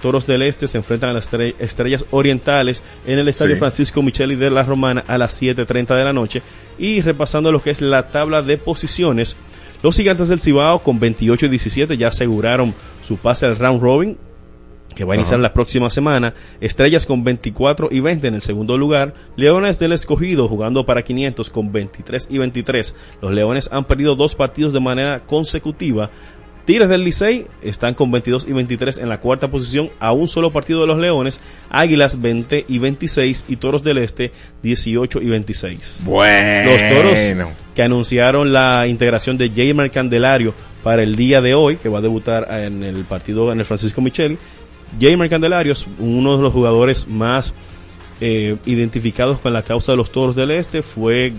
[0.00, 3.58] Toros del Este se enfrentan a las Estre- Estrellas Orientales en el Estadio Sí.
[3.60, 6.42] Francisco Micheli de la Romana a las 7.30 de la noche.
[6.78, 9.36] Y repasando lo que es la tabla de posiciones,
[9.82, 12.74] los gigantes del Cibao con 28 y 17 ya aseguraron
[13.06, 14.18] su pase al round robin
[14.94, 15.42] que va a iniciar Ajá.
[15.42, 16.34] la próxima semana.
[16.60, 19.14] Estrellas con 24 y 20 en el segundo lugar.
[19.36, 22.94] Leones del Escogido jugando para 500 con 23 y 23.
[23.20, 26.10] Los Leones han perdido dos partidos de manera consecutiva.
[26.64, 30.52] Tigres del Licey están con 22 y 23 en la cuarta posición a un solo
[30.52, 31.40] partido de los Leones.
[31.70, 34.30] Águilas 20 y 26 y Toros del Este
[34.62, 36.02] 18 y 26.
[36.04, 36.70] Bueno.
[36.70, 37.18] Los Toros
[37.74, 40.54] que anunciaron la integración de Jamer Candelario
[40.84, 44.00] para el día de hoy, que va a debutar en el partido en el Francisco
[44.00, 44.38] Micheli.
[45.00, 47.54] Jamer Candelario es uno de los jugadores más
[48.20, 50.82] eh, identificados con la causa de los Toros del Este.
[50.82, 51.32] Fue,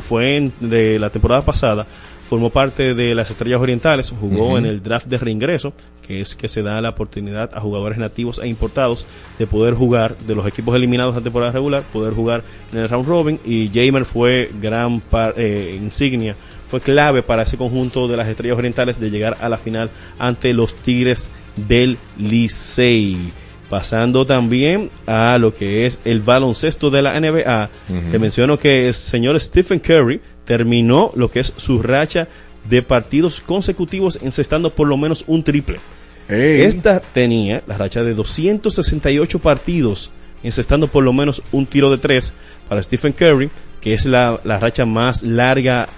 [0.00, 1.86] fue en- de la temporada pasada,
[2.28, 5.72] formó parte de las Estrellas Orientales, jugó en el draft de reingreso,
[6.06, 9.06] que es que se da la oportunidad a jugadores nativos e importados
[9.38, 12.42] de poder jugar de los equipos eliminados a temporada regular, poder jugar
[12.72, 16.34] en el round robin y Jamer fue gran par- eh, insignia
[16.70, 20.52] fue clave para ese conjunto de las Estrellas Orientales de llegar a la final ante
[20.52, 23.32] los Tigres del Licey.
[23.70, 27.70] Pasando también a lo que es el baloncesto de la NBA,
[28.10, 32.28] te menciono que el señor Stephen Curry terminó lo que es su racha
[32.68, 35.80] de partidos consecutivos encestando por lo menos un triple.
[36.28, 40.10] Esta tenía la racha de 268 partidos
[40.42, 42.32] encestando por lo menos un tiro de tres
[42.68, 43.50] para Stephen Curry,
[43.80, 45.88] que es la, la racha más larga,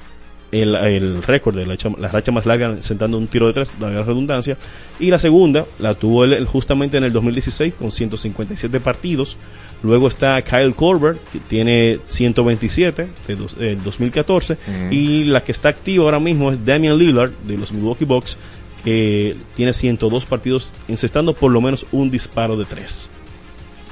[0.52, 4.02] el, el récord de la, la racha más larga encestando un tiro de tres, la
[4.02, 4.56] redundancia.
[5.01, 9.36] Y la segunda la tuvo él, justamente en el 2016 con 157 partidos.
[9.82, 14.55] Luego está Kyle Korver, que tiene 127 de dos- del 2014.
[14.55, 14.93] Ujú.
[14.94, 18.39] Y la que está activa ahora mismo es Damian Lillard de los Milwaukee Bucks,
[18.85, 23.09] que tiene 102 partidos encestando por lo menos un disparo de tres.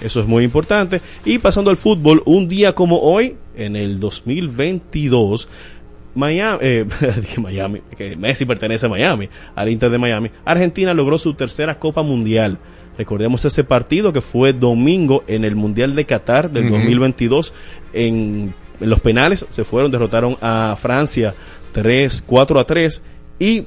[0.01, 1.01] Eso es muy importante.
[1.25, 5.49] Y pasando al fútbol, un día como hoy, en el 2022,
[6.15, 6.87] Miami, eh,
[7.39, 10.31] Miami, que Messi pertenece a Miami, al Inter de Miami.
[10.45, 12.59] Argentina logró su tercera Copa Mundial.
[12.97, 16.77] Recordemos ese partido que fue domingo en el Mundial de Qatar del Ujú.
[16.77, 17.53] 2022.
[17.93, 21.35] En, en los penales se fueron, derrotaron a Francia
[21.73, 23.03] 3, 4 a 3
[23.39, 23.65] y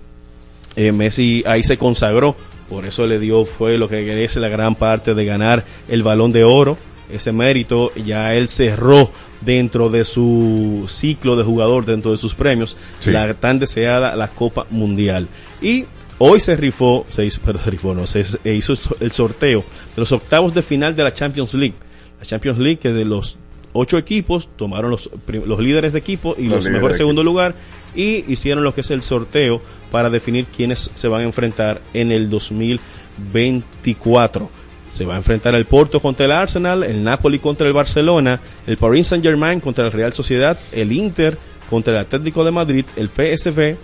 [0.77, 2.35] eh, Messi ahí se consagró,
[2.69, 6.31] por eso le dio, fue lo que es la gran parte de ganar el balón
[6.31, 6.77] de oro,
[7.11, 9.11] ese mérito, ya él cerró
[9.41, 13.11] dentro de su ciclo de jugador, dentro de sus premios, Sí.
[13.11, 15.27] la tan deseada la Copa Mundial.
[15.61, 15.85] Y
[16.17, 19.63] hoy se rifó, se hizo, perdón, se rifó, no, se hizo el sorteo
[19.95, 21.75] de los octavos de final de la Champions League.
[22.19, 23.37] La Champions League que de los
[23.73, 25.09] ocho equipos tomaron los,
[25.45, 27.53] los líderes de equipo y Los los, mejores segundo lugar
[27.95, 29.61] y hicieron lo que es el sorteo
[29.91, 34.49] para definir quiénes se van a enfrentar en el 2024.
[34.97, 38.77] Se va a enfrentar el Porto contra el Arsenal, el Napoli contra el Barcelona, el
[38.77, 41.37] Paris Saint Germain contra el Real Sociedad, el Inter
[41.69, 43.75] contra el Atlético de Madrid, el PSV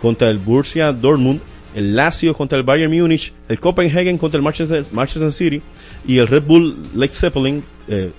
[0.00, 1.42] contra el Borussia Dortmund,
[1.74, 5.60] el Lazio contra el Bayern Múnich, el Copenhagen contra el Manchester, Manchester City
[6.06, 8.10] y el Red Bull Leipzig, eh,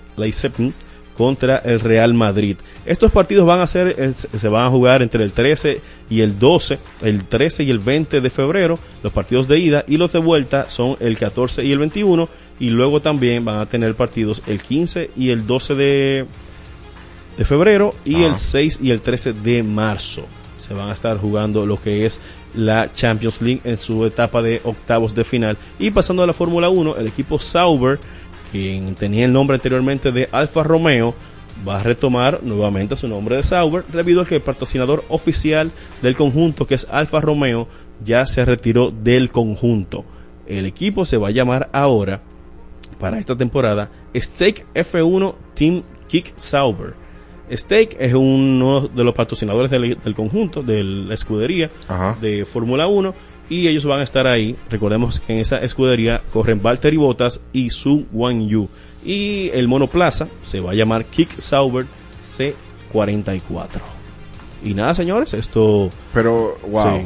[1.17, 2.57] contra el Real Madrid.
[2.85, 6.37] Estos partidos van a ser eh, se van a jugar entre el 13 y el
[6.37, 10.19] 12, el 13 y el 20 de febrero, los partidos de ida y los de
[10.19, 14.61] vuelta son el 14 y el 21 y luego también van a tener partidos el
[14.61, 16.25] 15 y el 12 de
[17.37, 18.27] de febrero y Ah.
[18.27, 20.25] el 6 y el 13 de marzo.
[20.59, 22.19] Se van a estar jugando lo que es
[22.55, 25.57] la Champions League en su etapa de octavos de final.
[25.79, 27.99] Y pasando a la Fórmula 1, el equipo Sauber,
[28.51, 31.15] quien tenía el nombre anteriormente de Alfa Romeo,
[31.67, 35.71] va a retomar nuevamente su nombre de Sauber debido a que el patrocinador oficial
[36.03, 37.67] del conjunto, que es Alfa Romeo,
[38.05, 40.05] ya se retiró del conjunto.
[40.45, 42.21] El equipo se va a llamar ahora,
[43.03, 46.93] para esta temporada, Stake F1 Team Kick Sauber.
[47.51, 52.17] Stake es uno de los patrocinadores del, del conjunto, de la escudería Ajá.
[52.21, 53.13] de Fórmula 1
[53.49, 54.55] y ellos van a estar ahí.
[54.69, 58.69] Recordemos que en esa escudería corren Valtteri Bottas y Su Wan Yu.
[59.03, 61.85] Y el monoplaza se va a llamar Kick Sauber
[62.25, 63.81] C44.
[64.63, 65.89] Y nada, señores, esto...
[66.13, 66.99] Pero, wow.
[66.99, 67.05] Sí.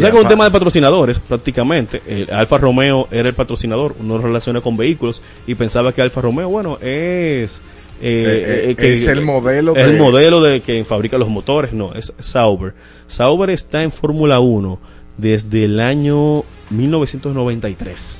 [0.00, 2.02] O sea, que es un tema de patrocinadores, prácticamente.
[2.06, 6.20] El Alfa Romeo era el patrocinador, uno lo relaciona con vehículos y pensaba que Alfa
[6.20, 7.60] Romeo, bueno, es...
[8.02, 11.74] Eh, eh, que- es el modelo es el de- modelo de que fabrica los motores,
[11.74, 12.72] no, es Sauber.
[13.08, 14.78] Sauber está en Fórmula 1
[15.18, 18.18] desde el año 1993.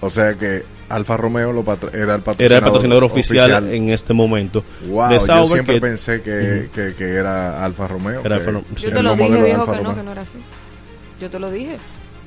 [0.00, 3.88] O sea que Alfa Romeo lo patro- era el patrocinador, Era el patrocinador oficial, en
[3.90, 8.20] este momento Wow, de yo siempre que- pensé que, que, que era Alfa Romeo.
[8.20, 8.64] Era que- Alfa Romeo.
[8.76, 10.38] Yo te lo dije, de viejo, no, que no era así.
[11.22, 11.78] Yo te lo dije.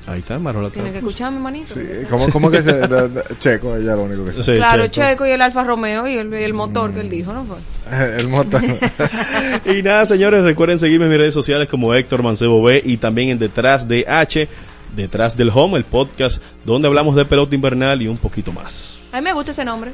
[0.06, 0.70] Ahí está, Marola.
[0.70, 1.74] Tienes que escucharme, manito.
[1.74, 4.56] Sí, ¿Cómo, cómo que se, da- da- Checo, ella lo único que Sí, sabe.
[4.56, 5.26] claro, Checo.
[5.26, 7.58] y el Alfa Romeo y el, y el motor que él dijo, ¿no fue?
[8.18, 8.62] El motor.
[9.66, 13.28] y nada, señores, recuerden seguirme en mis redes sociales como Héctor Mancebo B y también
[13.30, 14.48] en Detrás de H,
[14.94, 18.98] Detrás del Home, el podcast donde hablamos de pelota invernal y un poquito más.
[19.12, 19.92] A mí me gusta ese nombre.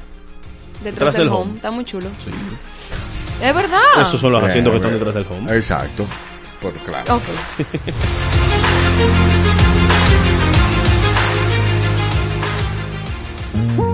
[0.84, 1.42] Detrás Detrás del del home.
[1.42, 1.56] home.
[1.56, 2.08] Está muy chulo.
[2.24, 2.30] Sí.
[3.44, 3.80] Es verdad.
[4.02, 5.56] Esos son los asientos que están detrás del home.
[5.56, 6.04] Exacto.
[6.60, 7.16] Por claro.
[7.16, 7.22] Ok.
[13.54, 13.91] Así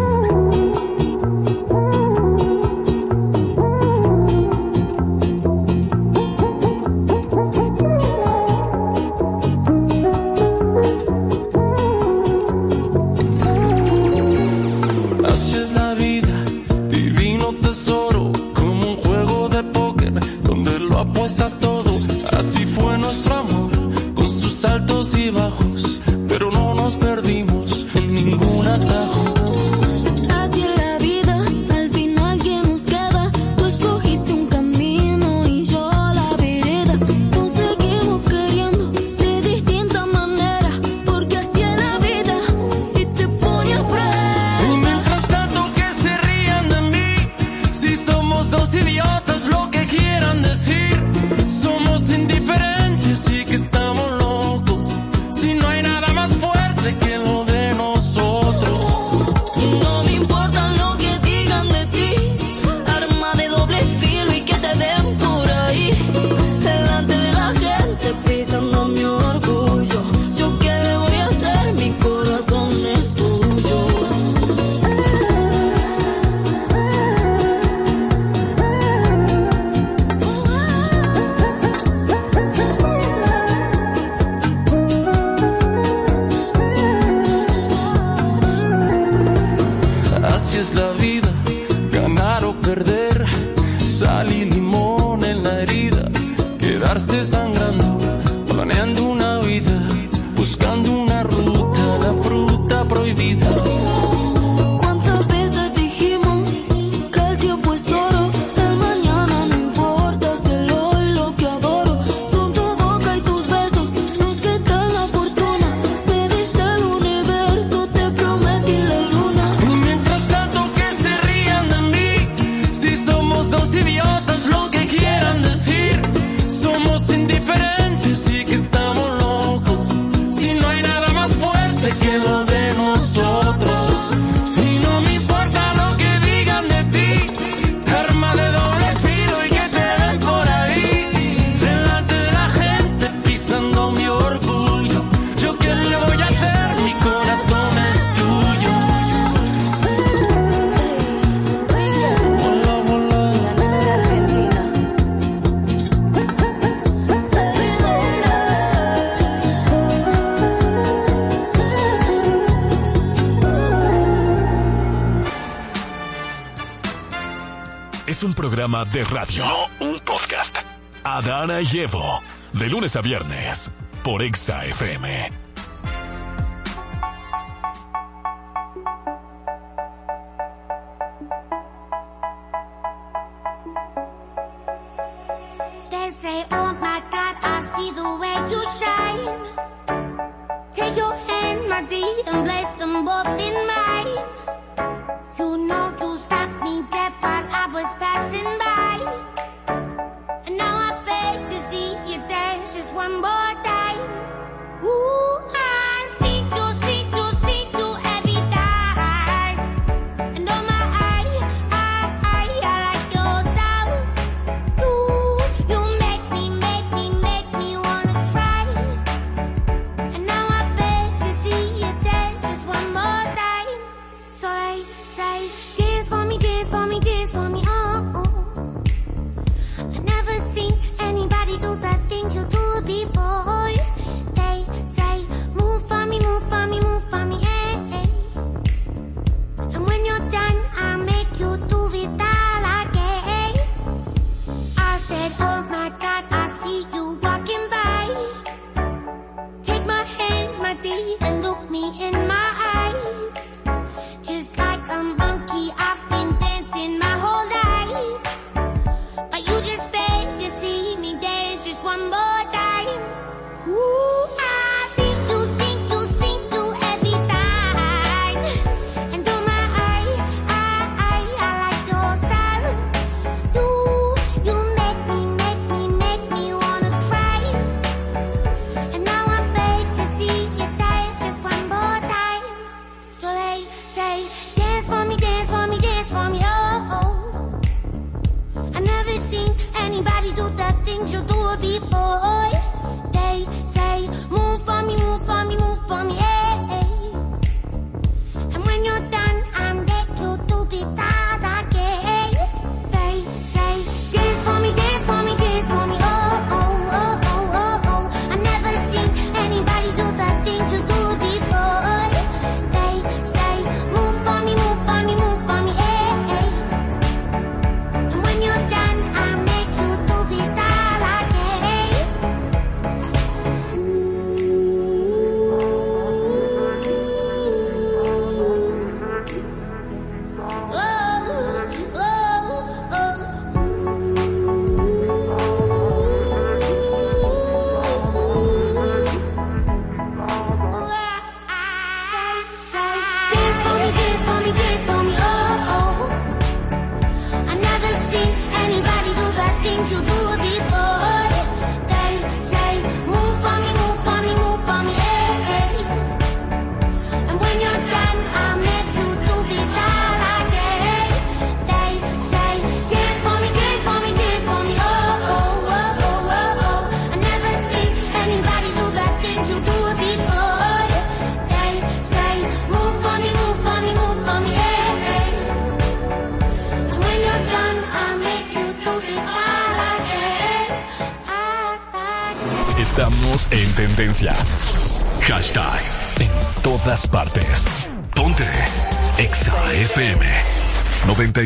[168.68, 169.46] de radio.
[169.46, 170.54] No un podcast.
[171.02, 172.20] Adana y Evo,
[172.52, 173.72] de lunes a viernes,
[174.04, 175.37] por Exa FM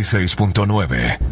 [0.02, 1.31] 96.9.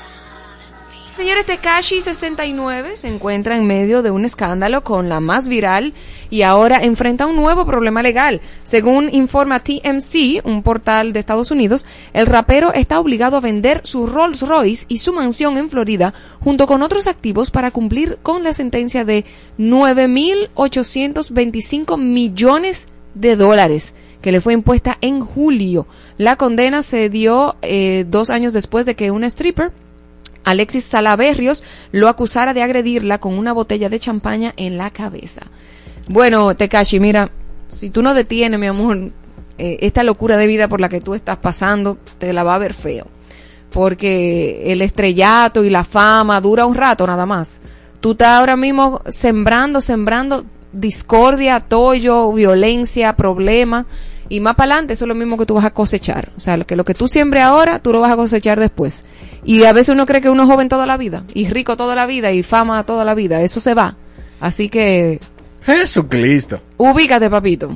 [1.21, 5.93] Señores, Tekashi 69 se encuentra en medio de un escándalo con la más viral
[6.31, 8.41] y ahora enfrenta un nuevo problema legal.
[8.63, 14.07] Según informa TMC, un portal de Estados Unidos, el rapero está obligado a vender su
[14.07, 18.53] Rolls Royce y su mansión en Florida junto con otros activos para cumplir con la
[18.53, 19.23] sentencia de
[19.59, 23.93] 9.825 millones de dólares
[24.23, 25.85] que le fue impuesta en julio.
[26.17, 29.71] La condena se dio eh, dos años después de que una stripper
[30.43, 35.41] Alexis Salaberrios lo acusara de agredirla con una botella de champaña en la cabeza.
[36.07, 37.29] Bueno, Tekashi, mira,
[37.69, 39.11] si tú no detienes, mi amor,
[39.57, 42.59] eh, esta locura de vida por la que tú estás pasando, te la va a
[42.59, 43.07] ver feo.
[43.71, 47.61] Porque el estrellato y la fama dura un rato nada más.
[47.99, 50.43] Tú estás ahora mismo sembrando, sembrando
[50.73, 53.85] discordia, tollo, violencia, problemas.
[54.29, 56.29] Y más para adelante, eso es lo mismo que tú vas a cosechar.
[56.35, 59.03] O sea, que, lo que tú siembres ahora, tú lo vas a cosechar después.
[59.43, 61.95] Y a veces uno cree que uno es joven toda la vida, y rico toda
[61.95, 63.41] la vida, y fama toda la vida.
[63.41, 63.95] Eso se va.
[64.39, 65.19] Así que,
[65.63, 66.61] Jesucristo.
[66.77, 67.69] ubícate, papito.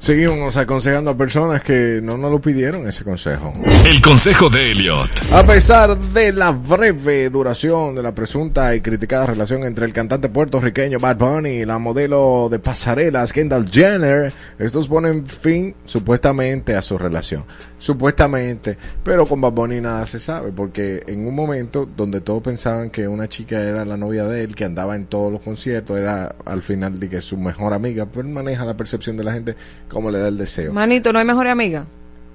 [0.00, 3.52] Seguimos aconsejando a personas que no nos lo pidieron ese consejo.
[3.84, 5.10] El consejo de Elliot.
[5.30, 10.30] A pesar de la breve duración de la presunta y criticada relación entre el cantante
[10.30, 16.80] puertorriqueño Bad Bunny y la modelo de pasarelas Kendall Jenner, estos ponen fin supuestamente a
[16.80, 17.44] su relación.
[17.78, 22.88] Supuestamente, pero con Bad Bunny nada se sabe, porque en un momento donde todos pensaban
[22.88, 26.34] que una chica era la novia de él, que andaba en todos los conciertos, era
[26.46, 29.56] al final de que su mejor amiga, pero él maneja la percepción de la gente
[29.90, 30.72] como le da el deseo.
[30.72, 31.84] Manito, ¿no hay mejor amiga?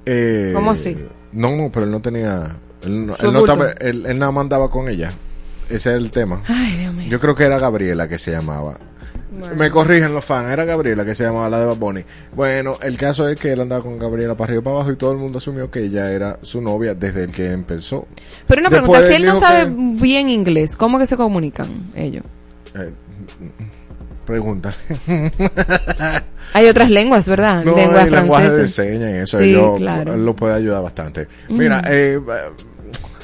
[0.06, 0.96] Eh, ¿Cómo así?
[1.32, 2.56] No, no, pero él no tenía.
[2.84, 5.12] Él, no- él no estaba- él- él nada más andaba con ella.
[5.68, 6.44] Ese es el tema.
[6.48, 7.08] Ay, Dios mío.
[7.10, 8.78] Yo creo que era Gabriela que se llamaba.
[9.58, 12.02] Me corrigen los fans, era Gabriela que se llamaba la de Bad Bunny.
[12.36, 14.96] Bueno, el caso es que él andaba con Gabriela para arriba y para abajo y
[14.96, 18.08] todo el mundo asumió que ella era su novia desde el que empezó.
[18.48, 21.68] Pero una Después pregunta, si él no sabe que- bien inglés, ¿cómo que se comunican
[21.96, 22.24] ellos?
[22.76, 22.92] Eh,
[24.26, 24.74] pregunta.
[26.54, 27.64] Hay otras lenguas, ¿verdad?
[27.66, 29.40] No, lenguas hay lenguaje de señas y eso.
[29.40, 30.16] Sí, yo- claro.
[30.16, 31.28] Lo puede ayudar bastante.
[31.50, 31.88] Mira, Ujú.
[31.92, 32.22] eh,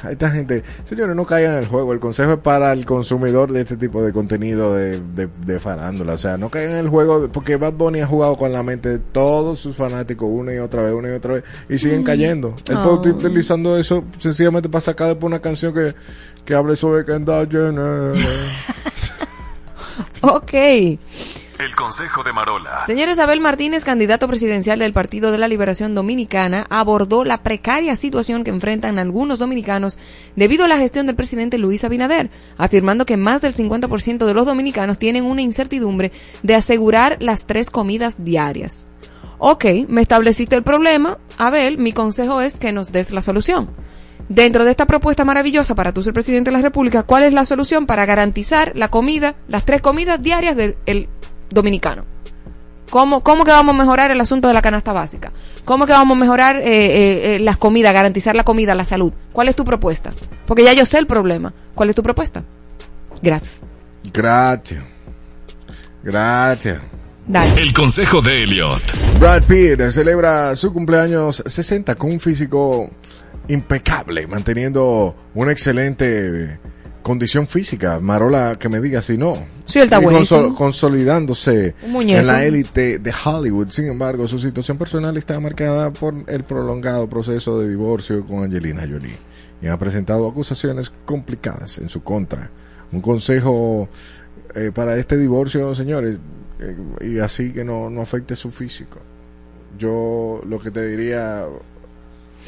[0.04, 1.94] a esta gente, señores, no caigan en el juego.
[1.94, 6.14] El consejo es para el consumidor de este tipo de contenido de, de, de farándula.
[6.14, 8.90] O sea, no caigan en el juego porque Bad Bunny ha jugado con la mente
[8.90, 12.06] de todos sus fanáticos una y otra vez, una y otra vez, y siguen Mm.
[12.06, 12.56] cayendo.
[12.68, 13.00] Él Oh.
[13.00, 15.94] puede utilizando eso sencillamente para sacar después una canción que,
[16.44, 18.14] que hable sobre Kendall Jenner.
[20.22, 20.54] Ok.
[20.54, 22.86] El consejo de Marola.
[22.86, 28.44] Señor Isabel Martínez, candidato presidencial del Partido de la Liberación Dominicana, abordó la precaria situación
[28.44, 30.00] que enfrentan algunos dominicanos
[30.36, 34.46] debido a la gestión del presidente Luis Abinader, afirmando que más del 50% de los
[34.46, 36.12] dominicanos tienen una incertidumbre
[36.42, 38.86] de asegurar las tres comidas diarias.
[39.38, 41.18] Ok, me estableciste el problema.
[41.38, 43.70] Abel, mi consejo es que nos des la solución.
[44.30, 47.46] Dentro de esta propuesta maravillosa para tú ser presidente de la República, ¿cuál es la
[47.46, 51.10] solución para garantizar la comida, las tres comidas diarias del el
[51.50, 52.06] dominicano?
[52.92, 55.32] ¿Cómo, ¿Cómo que vamos a mejorar el asunto de la canasta básica?
[55.64, 59.14] ¿Cómo que vamos a mejorar eh, eh, eh, las comidas, garantizar la comida, la salud?
[59.32, 60.12] ¿Cuál es tu propuesta?
[60.46, 61.54] Porque ya yo sé el problema.
[61.74, 62.44] ¿Cuál es tu propuesta?
[63.22, 63.62] Gracias.
[64.12, 64.84] Gracias.
[66.04, 66.82] Gracias.
[67.28, 67.62] Dale.
[67.62, 68.82] El consejo de Elliot.
[69.20, 72.90] Brad Pitt celebra su cumpleaños 60 con un físico
[73.48, 76.60] impecable, manteniendo una excelente
[77.02, 78.00] condición física.
[78.00, 79.34] Marola, que me diga si no.
[79.66, 80.54] Sí, él está buenísimo.
[80.54, 83.70] consolidándose en la élite de Hollywood.
[83.70, 88.82] Sin embargo, su situación personal está marcada por el prolongado proceso de divorcio con Angelina
[88.82, 89.18] Jolie.
[89.62, 92.50] Y ha presentado acusaciones complicadas en su contra.
[92.92, 93.88] Un consejo
[94.56, 96.18] eh, para este divorcio, señores,
[96.60, 99.00] eh, y así que no, no afecte su físico.
[99.78, 101.46] Yo lo que te diría,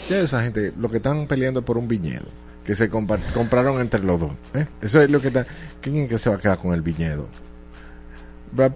[0.09, 2.25] ya esa gente, lo que están peleando por un viñedo,
[2.63, 4.31] que se compraron entre los dos.
[4.53, 4.67] ¿eh?
[4.81, 5.45] Eso es lo que está.
[5.81, 7.27] ¿Quién es que se va a quedar con el viñedo?
[8.51, 8.73] Brad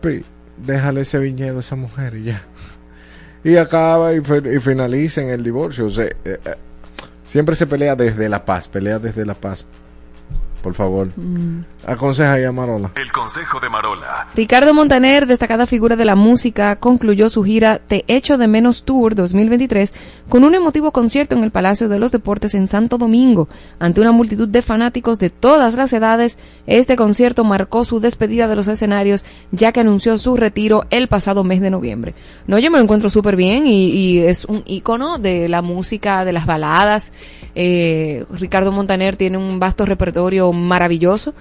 [0.57, 2.43] déjale ese viñedo a esa mujer y ya.
[3.43, 5.87] Y acaba y, y finaliza en el divorcio.
[6.01, 6.39] Eh, eh,
[7.25, 9.65] siempre se pelea desde la paz, pelea desde la paz
[10.61, 11.07] por favor.
[11.15, 11.63] Mm.
[11.85, 12.91] Aconseja ahí a Marola.
[12.95, 14.27] El consejo de Marola.
[14.35, 19.15] Ricardo Montaner, destacada figura de la música, concluyó su gira Te Echo de Menos Tour
[19.15, 19.93] 2023
[20.29, 23.47] con un emotivo concierto en el Palacio de los Deportes en Santo Domingo.
[23.79, 28.55] Ante una multitud de fanáticos de todas las edades, este concierto marcó su despedida de
[28.55, 32.13] los escenarios ya que anunció su retiro el pasado mes de noviembre.
[32.47, 36.25] No, yo me lo encuentro súper bien y, y es un ícono de la música,
[36.25, 37.13] de las baladas.
[37.55, 41.33] Eh, Ricardo Montaner tiene un vasto repertorio maravilloso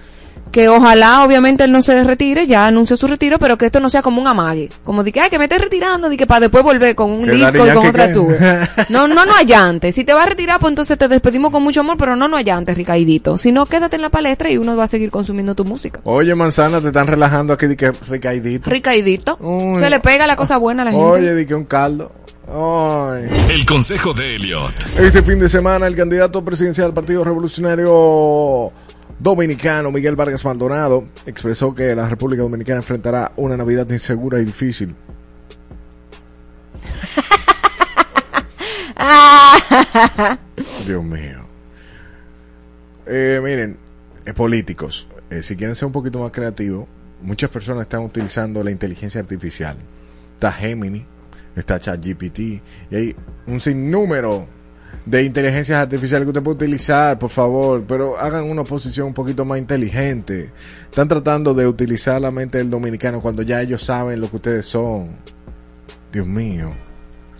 [0.51, 3.89] que ojalá obviamente él no se retire, ya anunció su retiro, pero que esto no
[3.89, 6.41] sea como un amague, como de que, ay, que me esté retirando, de que para
[6.41, 8.37] después volver con un Que disco y con otra tour.
[8.89, 9.91] No, no, no allante.
[9.91, 12.37] Si te vas a retirar, pues entonces te despedimos con mucho amor, pero no, no
[12.37, 13.37] allante, Ricaidito.
[13.37, 15.99] Si no, quédate en la palestra y uno va a seguir consumiendo tu música.
[16.03, 18.69] Oye, manzana, te están relajando aquí de que ricaidito.
[18.69, 19.37] Ricaidito.
[19.39, 19.79] Uy.
[19.79, 21.05] Se le pega la cosa buena a la gente.
[21.05, 22.11] Oye, de que un caldo.
[22.47, 23.27] Ay.
[23.49, 24.73] El consejo de Elliot.
[24.97, 28.71] Este fin de semana, el candidato presidencial del Partido Revolucionario
[29.19, 34.95] Dominicano, Miguel Vargas Maldonado, expresó que la República Dominicana enfrentará una Navidad insegura y difícil.
[40.85, 41.47] Dios mío.
[43.07, 43.77] Eh, miren,
[44.25, 46.87] eh, políticos, eh, si quieren ser un poquito más creativos,
[47.21, 49.77] muchas personas están utilizando la inteligencia artificial.
[50.33, 51.05] Está Gemini,
[51.55, 52.61] está ChatGPT, y
[52.91, 53.15] hay
[53.47, 54.47] un sinnúmero
[55.05, 59.45] de inteligencias artificiales que usted puede utilizar, por favor, pero hagan una oposición un poquito
[59.45, 60.51] más inteligente.
[60.83, 64.65] Están tratando de utilizar la mente del dominicano cuando ya ellos saben lo que ustedes
[64.65, 65.11] son.
[66.11, 66.71] Dios mío.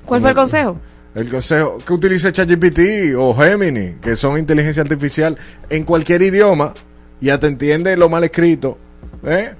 [0.05, 0.79] ¿Cuál fue el consejo?
[1.13, 5.37] El consejo que utilice ChatGPT o Gemini, que son inteligencia artificial
[5.69, 6.73] en cualquier idioma,
[7.19, 8.77] ya te entiende lo mal escrito,
[9.23, 9.55] ¿eh?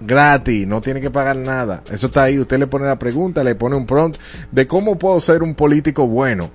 [0.00, 1.82] Gratis, no tiene que pagar nada.
[1.90, 2.38] Eso está ahí.
[2.38, 4.18] Usted le pone la pregunta, le pone un prompt
[4.50, 6.50] de cómo puedo ser un político bueno.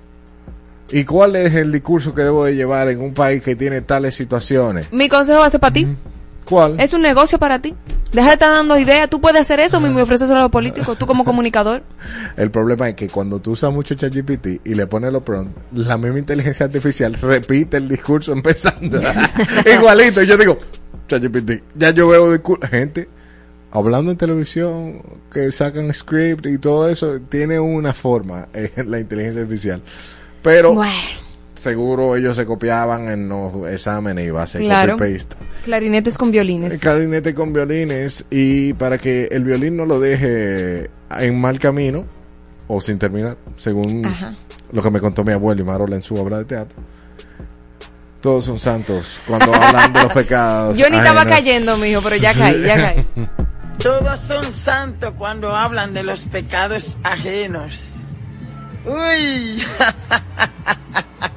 [0.91, 4.15] ¿Y cuál es el discurso que debo de llevar en un país que tiene tales
[4.15, 4.91] situaciones?
[4.91, 5.87] Mi consejo va a ser para ti.
[6.45, 6.79] ¿Cuál?
[6.79, 7.75] Es un negocio para ti.
[8.11, 9.09] Deja de estar dando ideas.
[9.09, 10.95] Tú puedes hacer eso y ofrecerlo a los políticos.
[10.97, 11.81] Tú como comunicador.
[12.37, 15.97] El problema es que cuando tú usas mucho ChatGPT y le pones los prompts, la
[15.97, 19.01] misma inteligencia artificial repite el discurso empezando.
[19.75, 20.21] Igualito.
[20.21, 20.59] Y yo digo,
[21.07, 22.67] ChatGPT, ya yo veo discurso.
[22.67, 23.09] Gente
[23.71, 25.01] hablando en televisión,
[25.33, 29.81] que sacan script y todo eso, tiene una forma eh, la inteligencia artificial.
[30.45, 30.75] Pero
[31.55, 34.97] seguro ellos se copiaban en los exámenes y va a ser Claro.
[34.97, 35.35] copy-paste.
[35.65, 36.73] Clarinetes con violines.
[36.73, 42.05] El clarinete con violines y para que el violín no lo deje en mal camino
[42.67, 44.35] o sin terminar, según Ajá.
[44.71, 46.77] lo que me contó mi abuelo y Marola en su obra de teatro.
[48.21, 50.77] Todos son santos cuando hablan de los pecados.
[50.77, 51.37] Yo ni estaba ajenos.
[51.37, 53.05] cayendo, mijo, pero ya caí, ya caí.
[53.81, 57.89] Todos son santos cuando hablan de los pecados ajenos.
[58.85, 59.63] Uy.
[61.21, 61.34] Una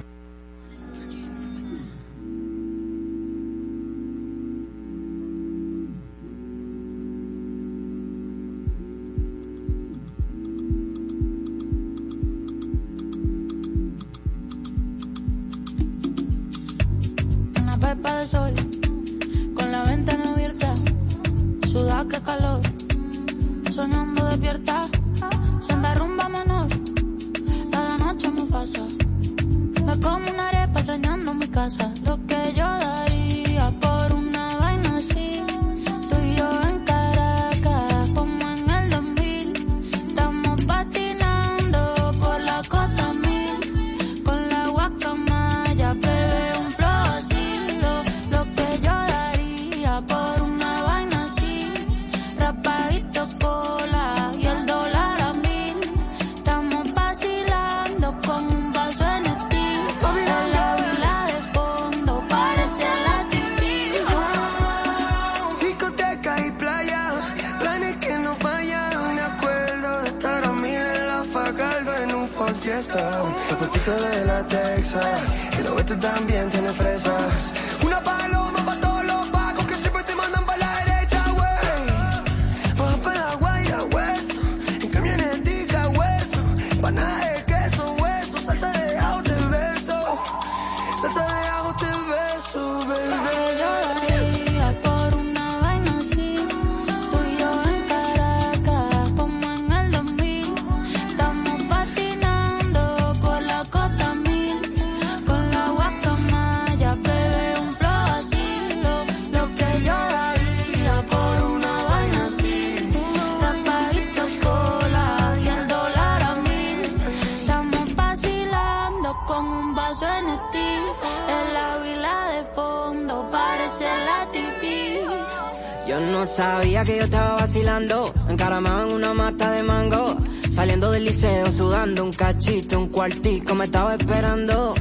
[133.19, 134.75] cuartico me estaba esperando.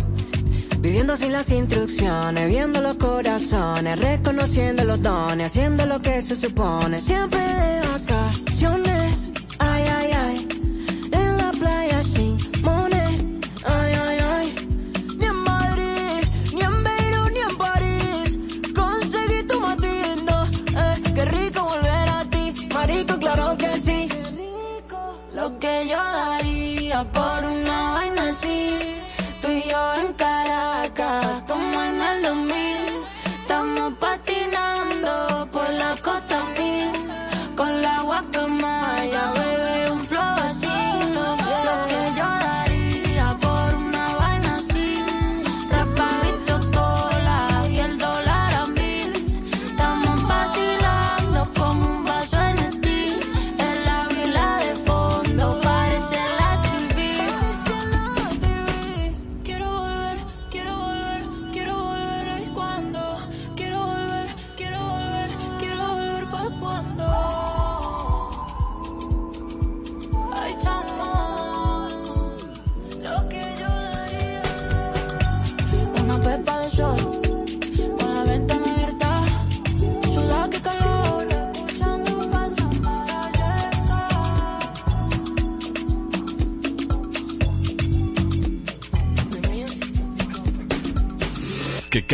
[0.79, 6.99] Viviendo sin las instrucciones, viendo los corazones, reconociendo los dones, haciendo lo que se supone.
[6.99, 7.41] Siempre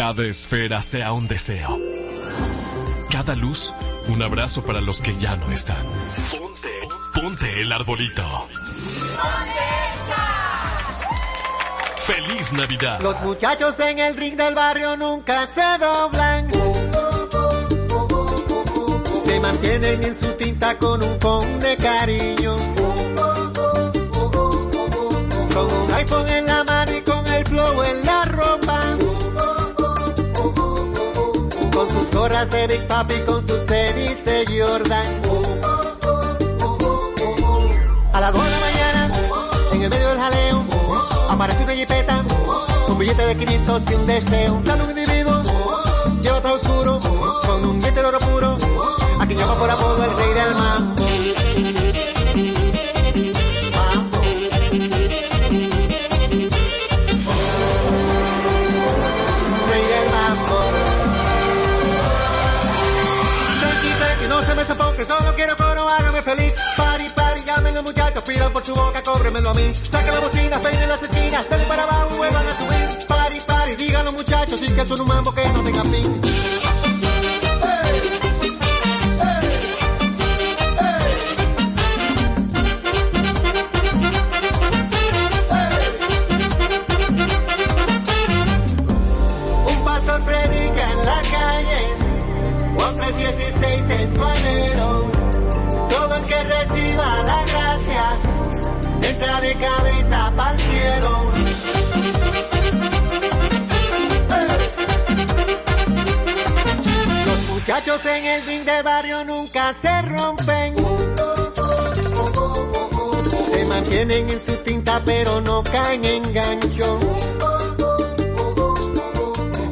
[0.05, 1.79] cada esfera sea un deseo.
[3.09, 3.73] Cada luz,
[4.09, 5.81] un abrazo para los que ya no están.
[6.29, 6.69] Ponte,
[7.13, 8.49] ponte el arbolito.
[12.05, 12.99] ¡Feliz Navidad!
[12.99, 16.51] Los muchachos en el ring del barrio nunca se doblan.
[19.23, 22.57] Se mantienen en su tinta con un phone de cariño.
[25.53, 28.22] Con un iPhone en la mano y con el flow en la
[32.13, 35.21] gorras de Big Papi, con sus tenis de Jordan.
[38.13, 39.09] A las 2 de la mañana,
[39.71, 40.63] en el medio del jaleo,
[41.29, 42.23] aparece una jipeta,
[42.87, 44.61] un billete de 500 y un deseo.
[44.63, 45.41] Sale un individuo,
[46.21, 46.99] lleva todo oscuro,
[47.45, 48.57] con un diente de oro puro,
[49.19, 50.55] a quien llama por apodo el rey del.
[50.55, 51.02] Mambo.
[68.51, 69.73] Por su boca, cóbremelo a mí.
[69.73, 70.11] Saca
[99.63, 101.31] cabeza para el cielo.
[107.25, 110.75] Los muchachos en el ring de barrio nunca se rompen.
[113.51, 116.99] Se mantienen en su tinta pero no caen en gancho.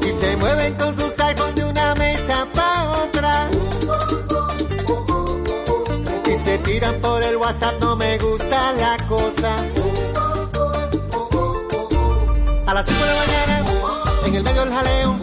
[0.07, 3.49] Y se mueven con sus iPhones de una mesa pa' otra.
[6.25, 7.79] Y se tiran por el WhatsApp,
[12.71, 13.63] A las 5 de la mañana,
[14.27, 15.19] en el medio del jaleo,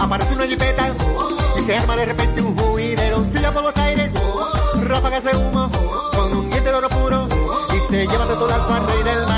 [0.00, 0.90] aparece una jipeta
[1.58, 3.26] y se arma de repente un juidero.
[3.30, 4.10] Silla por los aires,
[4.74, 5.70] ráfagas de humo,
[6.14, 7.28] con un diente de oro puro
[7.76, 9.37] y se lleva de todo al rey del mambo.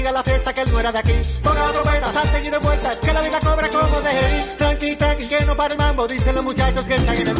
[0.00, 1.12] Siga la fiesta, que él no era de aquí.
[1.42, 4.54] Ponga la salten y de vueltas, que la vida cobra como de.
[4.56, 7.39] Tranqui, tranqui, que no para el mambo, dicen los muchachos que están en el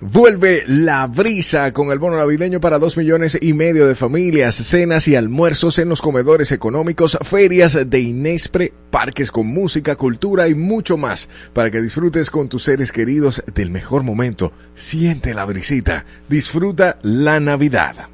[0.00, 5.08] vuelve la brisa con el bono navideño para dos millones y medio de familias, cenas
[5.08, 10.96] y almuerzos en los comedores económicos, ferias de Inespre, parques con música, cultura y mucho
[10.96, 14.52] más para que disfrutes con tus seres queridos del mejor momento.
[14.74, 18.08] Siente la brisita, disfruta la Navidad.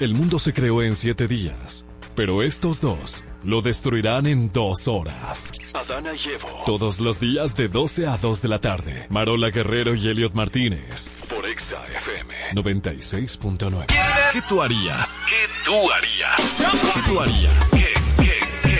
[0.00, 1.84] El mundo se creó en siete días,
[2.14, 5.52] pero estos dos lo destruirán en dos horas.
[5.74, 6.64] Adana y Evo.
[6.66, 9.06] Todos los días de 12 a 2 de la tarde.
[9.10, 11.10] Marola Guerrero y Elliot Martínez.
[11.28, 12.34] Por Exa FM.
[12.54, 13.86] 96.9.
[14.32, 15.22] ¿Qué tú harías?
[15.28, 16.58] ¿Qué tú harías?
[16.94, 17.70] ¿Qué tú harías?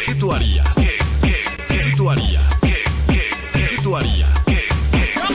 [0.05, 0.75] ¿Qué tú harías?
[0.75, 2.61] ¿Qué tú harías?
[3.53, 4.45] ¿Qué tú harías?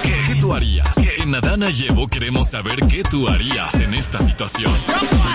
[0.01, 0.97] ¿Qué tú harías?
[0.97, 4.73] En Adana y Evo queremos saber qué tú harías en esta situación.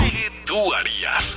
[0.01, 1.37] ¿Qué tú harías?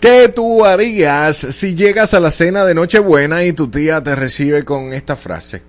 [0.00, 4.62] ¿Qué tú harías si llegas a la cena de Nochebuena y tu tía te recibe
[4.62, 5.62] con esta frase?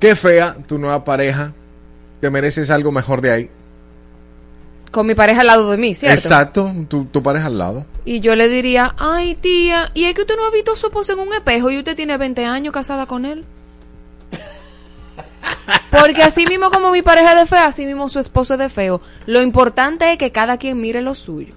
[0.00, 1.52] Qué fea tu nueva pareja,
[2.20, 3.50] te mereces algo mejor de ahí.
[4.90, 6.18] Con mi pareja al lado de mí, ¿cierto?
[6.18, 7.86] Exacto, tu, tu pareja al lado.
[8.04, 10.86] Y yo le diría, ay tía, ¿y es que usted no ha visto a su
[10.86, 13.44] esposo en un espejo y usted tiene 20 años casada con él?
[15.90, 18.68] Porque así mismo como mi pareja es de fea, así mismo su esposo es de
[18.68, 19.00] feo.
[19.26, 21.54] Lo importante es que cada quien mire lo suyo.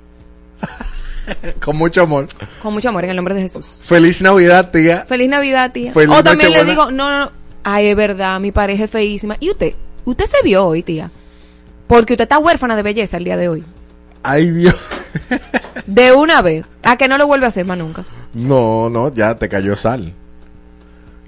[1.61, 2.27] Con mucho amor.
[2.61, 3.79] Con mucho amor, en el nombre de Jesús.
[3.81, 5.05] Feliz Navidad, tía.
[5.07, 5.93] Feliz Navidad, tía.
[5.93, 7.31] Feliz o también le digo, no, no, no.
[7.63, 9.37] Ay, es verdad, mi pareja es feísima.
[9.39, 9.73] ¿Y usted?
[10.05, 11.11] ¿Usted se vio hoy, tía?
[11.87, 13.63] Porque usted está huérfana de belleza el día de hoy.
[14.23, 14.75] Ay, Dios.
[15.85, 16.65] De una vez.
[16.83, 18.03] A que no lo vuelve a hacer más nunca.
[18.33, 20.13] No, no, ya te cayó sal.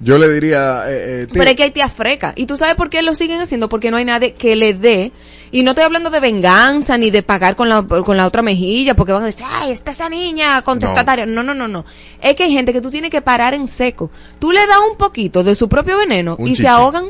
[0.04, 2.34] Yo le diría, eh, eh, Pero es que hay tías frecas.
[2.36, 3.70] ¿Y tú sabes por qué lo siguen haciendo?
[3.70, 5.12] Porque no hay nadie que le dé.
[5.50, 8.94] Y no estoy hablando de venganza ni de pagar con la, con la otra mejilla.
[8.94, 11.24] Porque van a decir, ay, está esa niña contestataria.
[11.24, 11.42] No.
[11.42, 11.86] no, no, no.
[12.20, 14.10] Es que hay gente que tú tienes que parar en seco.
[14.38, 17.06] Tú le das un poquito de su propio veneno Un y se ahogan.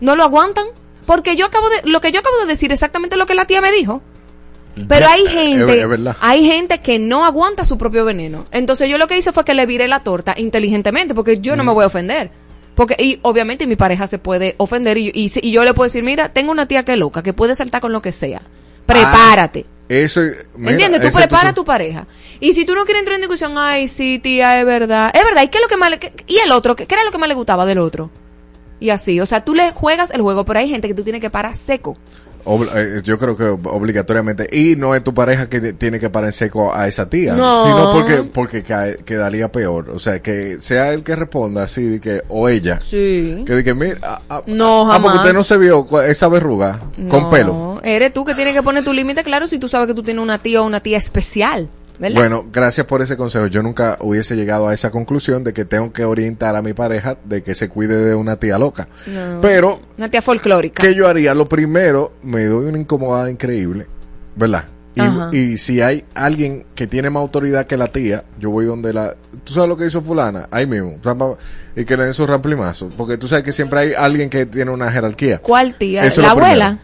[0.00, 0.64] No lo aguantan.
[1.04, 3.60] Porque yo acabo de, lo que yo acabo de decir exactamente lo que la tía
[3.60, 4.00] me dijo.
[4.86, 8.44] Pero hay gente, es hay gente que no aguanta su propio veneno.
[8.52, 11.62] Entonces yo lo que hice fue que le viré la torta inteligentemente, porque yo no
[11.62, 11.66] Mm.
[11.66, 12.30] me voy a ofender.
[12.74, 16.04] Porque, y obviamente mi pareja se puede ofender y, y, y yo le puedo decir,
[16.04, 18.40] mira, tengo una tía que es loca, que puede saltar con lo que sea.
[18.86, 19.66] Prepárate.
[19.88, 20.20] eso,
[20.56, 21.00] mira, ¿Entiendes?
[21.00, 22.06] Tú ese prepara a tu pareja.
[22.40, 25.10] Y si tú no quieres entrar en discusión, ay, sí, tía, es verdad.
[25.14, 26.76] Es verdad, ¿y qué es lo que más le, qué- y el otro?
[26.76, 28.10] ¿Qué, qué era lo que más le gustaba del otro?
[28.80, 31.20] Y así, o sea, tú le juegas el juego, pero hay gente que tú tienes
[31.20, 31.96] que parar seco.
[32.74, 34.48] Eh, yo creo que ob- obligatoriamente.
[34.50, 37.34] Y no es tu pareja que tiene que parar en seco a esa tía.
[37.34, 37.64] No.
[37.64, 39.90] Sino porque, porque cae- quedaría peor.
[39.90, 42.80] O sea, que sea el que responda así, de que, o ella.
[42.82, 43.44] Sí.
[43.46, 45.16] Que diga, mira, ah, ah, No, ah, porque jamás.
[45.24, 47.80] usted no se vio esa verruga con pelo.
[47.84, 50.22] Eres tú que tienes que poner tu límite claro si tú sabes que tú tienes
[50.22, 51.68] una tía o una tía especial.
[51.98, 52.16] ¿Verdad?
[52.16, 53.46] Bueno, gracias por ese consejo.
[53.48, 57.18] Yo nunca hubiese llegado a esa conclusión de que tengo que orientar a mi pareja
[57.24, 58.88] de que se cuide de una tía loca.
[59.06, 59.40] No.
[59.40, 60.82] Pero, Una tía folclórica.
[60.82, 61.34] ¿qué yo haría?
[61.34, 63.86] Lo primero, me doy una incomodada increíble,
[64.36, 64.66] ¿verdad?
[65.32, 68.92] Y, y si hay alguien que tiene más autoridad que la tía, yo voy donde
[68.92, 69.14] la...
[69.44, 70.48] ¿Tú sabes lo que hizo fulana?
[70.50, 70.98] Ahí mismo.
[71.76, 72.90] Y que le den su ramplimazo.
[72.96, 75.38] Porque tú sabes que siempre hay alguien que tiene una jerarquía.
[75.38, 76.04] ¿Cuál tía?
[76.04, 76.78] Eso es ¿La abuela?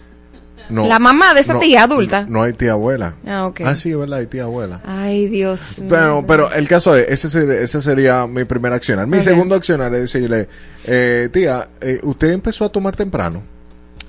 [0.69, 0.87] No.
[0.87, 2.23] La mamá de esa No, tía adulta.
[2.23, 3.15] No, no hay tía abuela.
[3.27, 3.61] Ah, ok.
[3.65, 4.81] Ah, sí, verdad, hay tía abuela.
[4.85, 5.83] Ay, Dios.
[5.89, 9.07] Pero, pero el caso es, ese, ser- ese sería mi primer accionar.
[9.07, 10.49] Mi segundo accionar es decirle,
[10.87, 13.43] eh, tía, eh, usted empezó a tomar temprano.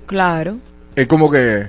[0.06, 0.58] Claro.
[0.96, 1.68] Es como que,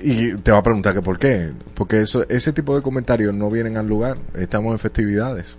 [0.00, 1.50] y te va a preguntar que por qué.
[1.74, 4.16] Porque eso, ese tipo de comentarios no vienen al lugar.
[4.34, 5.56] Estamos en festividades.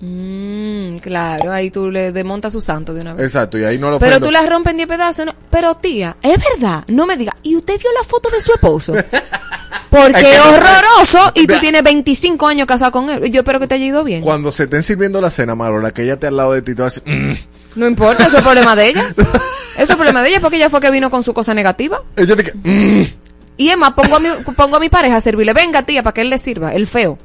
[0.00, 3.26] Mm, claro, ahí tú le desmontas su santo de una vez.
[3.26, 5.26] Exacto, y ahí no lo Pero tú la rompes en 10 pedazos.
[5.26, 5.34] ¿no?
[5.50, 7.36] Pero tía, es verdad, no me diga.
[7.42, 8.94] ¿Y usted vio la foto de su esposo?
[9.90, 13.30] Porque Es que horroroso y tú tienes 25 años casado con él.
[13.30, 14.22] Yo espero que te haya ido bien.
[14.22, 16.82] Cuando se estén sirviendo la cena, Marola, que ella esté al lado de ti, tú
[16.82, 17.34] vas a decir, "Mm".
[17.80, 19.14] No importa, eso es problema de ella.
[19.78, 22.02] Eso es problema de ella porque ella fue que vino con su cosa negativa.
[22.16, 23.02] Ella dice, "Mm".
[23.56, 25.52] Y es más, pongo a mi, pongo a mi pareja a servirle.
[25.54, 26.74] Venga, tía, para que él le sirva.
[26.74, 27.18] El feo.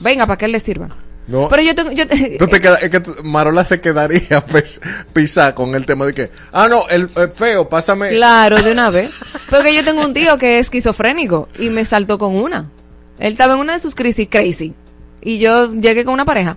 [0.00, 0.88] Venga, para que él le sirva.
[1.28, 1.48] No.
[1.48, 1.92] Pero yo tengo...
[1.92, 2.04] Yo,
[2.38, 4.80] Tú te quedas- es que tú- Marola se quedaría pues,
[5.12, 8.10] pisar con el tema de que, ah, no, el, el feo, pásame.
[8.10, 9.10] Claro, de una vez.
[9.48, 12.70] Porque yo tengo un tío que es esquizofrénico y me saltó con una.
[13.18, 14.74] Él estaba en una de sus crisis crazy.
[15.20, 16.56] Y yo llegué con una pareja.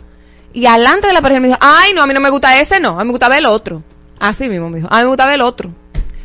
[0.52, 2.80] Y alante de la pareja me dijo, ay, no, a mí no me gusta ese,
[2.80, 3.00] no.
[3.00, 3.84] A mí me gusta ver el otro.
[4.20, 5.70] Así mismo me dijo, a mí me gusta ver el otro.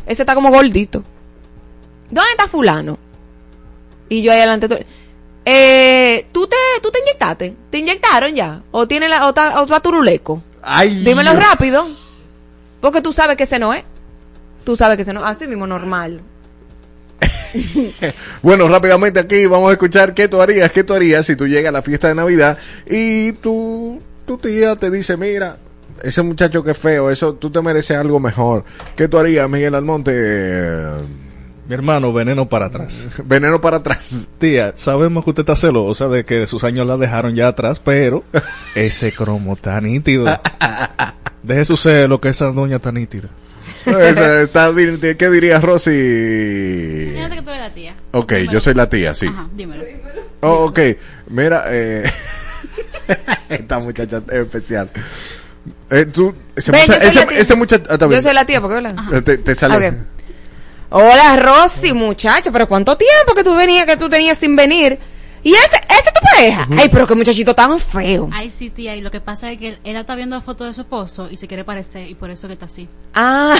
[0.06, 1.04] Ese está como gordito.
[2.10, 2.98] ¿Dónde está fulano?
[4.08, 4.86] Y yo ahí adelante...
[5.44, 7.56] Eh, ¿tú te, ¿Tú te inyectaste?
[7.70, 8.62] ¿Te inyectaron ya?
[8.70, 10.42] ¿O tiene la, o está, o está turuleco?
[10.62, 11.88] Ay, Dímelo rápido.
[12.80, 13.84] Porque tú sabes que ese no es.
[14.64, 16.20] Tú sabes que ese no Así mismo, normal.
[18.42, 21.70] bueno, rápidamente aquí vamos a escuchar qué tú harías, qué tú harías si tú llegas
[21.70, 22.56] a la fiesta de Navidad
[22.86, 25.58] y tu, tu tía te dice, mira,
[26.02, 28.64] ese muchacho que es feo, eso tú te mereces algo mejor.
[28.96, 30.12] ¿Qué tú harías, Miguel Almonte?
[31.70, 33.06] Mi hermano, veneno para atrás.
[33.26, 34.28] Veneno para atrás.
[34.40, 38.24] Tía, sabemos que usted está celosa de que sus años la dejaron ya atrás, pero
[38.74, 40.24] ese cromo está nítido.
[41.44, 43.28] Deje su celo, que esa doña está nítida.
[43.86, 44.72] Eso está
[45.16, 47.12] ¿Qué dirías, Rosy?
[47.14, 47.94] Fíjate que tú eres la tía.
[48.10, 49.28] Ok, yo soy la tía, sí.
[49.28, 49.84] Ajá, dímelo.
[50.40, 50.80] Oh, ok,
[51.28, 52.02] mira, eh,
[53.48, 54.90] esta muchacha es especial.
[55.88, 57.38] Eh, tú, ese, Ven, yo mucha- soy ese, la tía.
[57.38, 59.14] ese muchacho, ah, está Yo soy la tía, ¿por qué hablan?
[59.14, 60.10] Eh, te, te sale.
[60.90, 64.98] Hola, Rosy, muchacha, pero ¿cuánto tiempo que tú venías, que tú tenías sin venir?
[65.42, 66.66] ¿Y ese, ese es tu pareja?
[66.76, 68.28] Ay, pero qué muchachito tan feo.
[68.32, 70.64] Ay, sí, tía, y lo que pasa es que él, él está viendo la foto
[70.64, 72.88] de su esposo y se quiere parecer y por eso que está así.
[73.14, 73.54] Ah,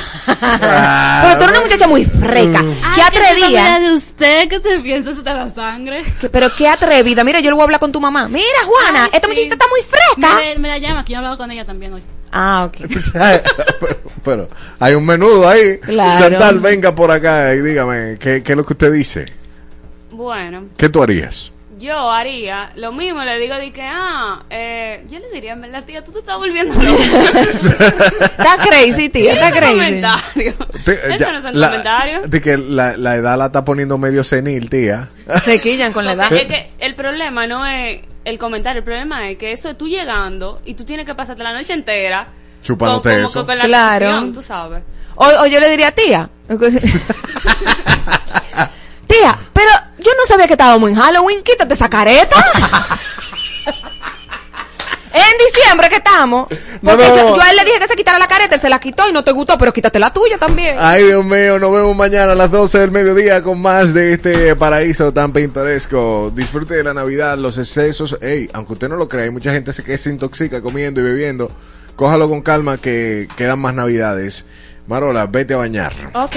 [1.23, 2.62] pero tú eres una muchacha muy freca.
[2.62, 2.74] Mm.
[2.85, 3.78] Ay, Qué atrevida.
[3.81, 6.05] de usted que te piensas hasta la sangre.
[6.32, 7.24] Pero qué atrevida.
[7.24, 8.28] Mira, yo le voy a hablar con tu mamá.
[8.28, 9.28] Mira, Juana, Ay, esta sí.
[9.28, 10.35] muchachita está muy fresca.
[10.35, 12.02] Me, me la llama, que yo he hablado con ella también hoy.
[12.32, 12.77] Ah, ok.
[13.81, 14.48] pero, pero
[14.78, 15.78] hay un menudo ahí.
[15.78, 16.28] Claro.
[16.28, 19.27] Chantal, venga por acá y dígame, ¿qué, qué es lo que usted dice?
[20.11, 21.52] Bueno, ¿Qué tú harías?
[21.78, 25.82] yo haría lo mismo, le digo de que, ah, eh, yo le diría, en verdad,
[25.86, 27.40] tía, tú te estás volviendo loca.
[27.40, 29.73] Está crazy, tía, está crazy.
[29.73, 30.55] comentario.
[30.85, 32.20] Te- Eso ya, no es un la- comentario.
[32.27, 35.09] De que la, la edad la está poniendo medio senil, tía.
[35.43, 36.31] Se quillan con la edad.
[36.31, 39.89] Es que el problema no es el comentario, el problema es que eso es tú
[39.89, 42.29] llegando y tú tienes que pasarte la noche entera
[42.63, 43.47] Chupándote con, como eso.
[43.47, 44.33] con la Claro.
[44.33, 44.83] tú sabes.
[45.17, 46.29] O, o yo le diría, tía.
[46.49, 46.59] tía,
[49.53, 51.43] pero yo no sabía que estábamos en Halloween.
[51.43, 52.37] Quítate esa careta.
[55.12, 56.49] en diciembre que estamos.
[56.82, 57.16] No, Porque no.
[57.16, 59.09] Yo, yo a él le dije que se quitara la careta, él se la quitó
[59.09, 60.77] y no te gustó, pero quítate la tuya también.
[60.78, 64.57] Ay, Dios mío, nos vemos mañana a las 12 del mediodía con más de este
[64.57, 66.31] paraíso tan pintoresco.
[66.35, 68.16] Disfrute de la Navidad, los excesos.
[68.20, 71.51] Ey, aunque usted no lo crea, hay mucha gente que se intoxica comiendo y bebiendo.
[71.97, 74.47] Cójalo con calma que quedan más Navidades.
[74.87, 75.93] Marola, vete a bañar.
[76.15, 76.37] Ok.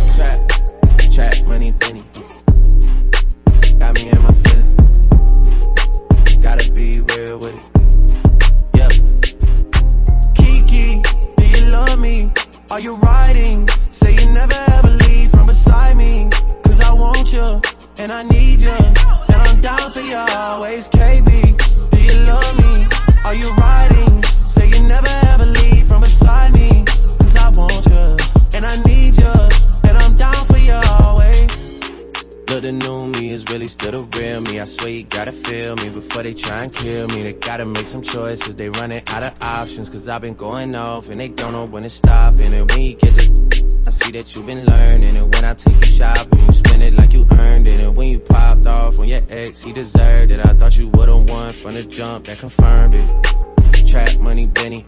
[39.61, 39.89] Options.
[39.89, 42.39] Cause I've been going off and they don't know when to stop.
[42.39, 45.15] And when you get the, I see that you've been learning.
[45.15, 47.83] And when I take you shopping, you spend it like you earned it.
[47.83, 50.39] And when you popped off on your ex, he deserved it.
[50.39, 53.87] I thought you would've won from the jump that confirmed it.
[53.87, 54.83] Trap money, Benny.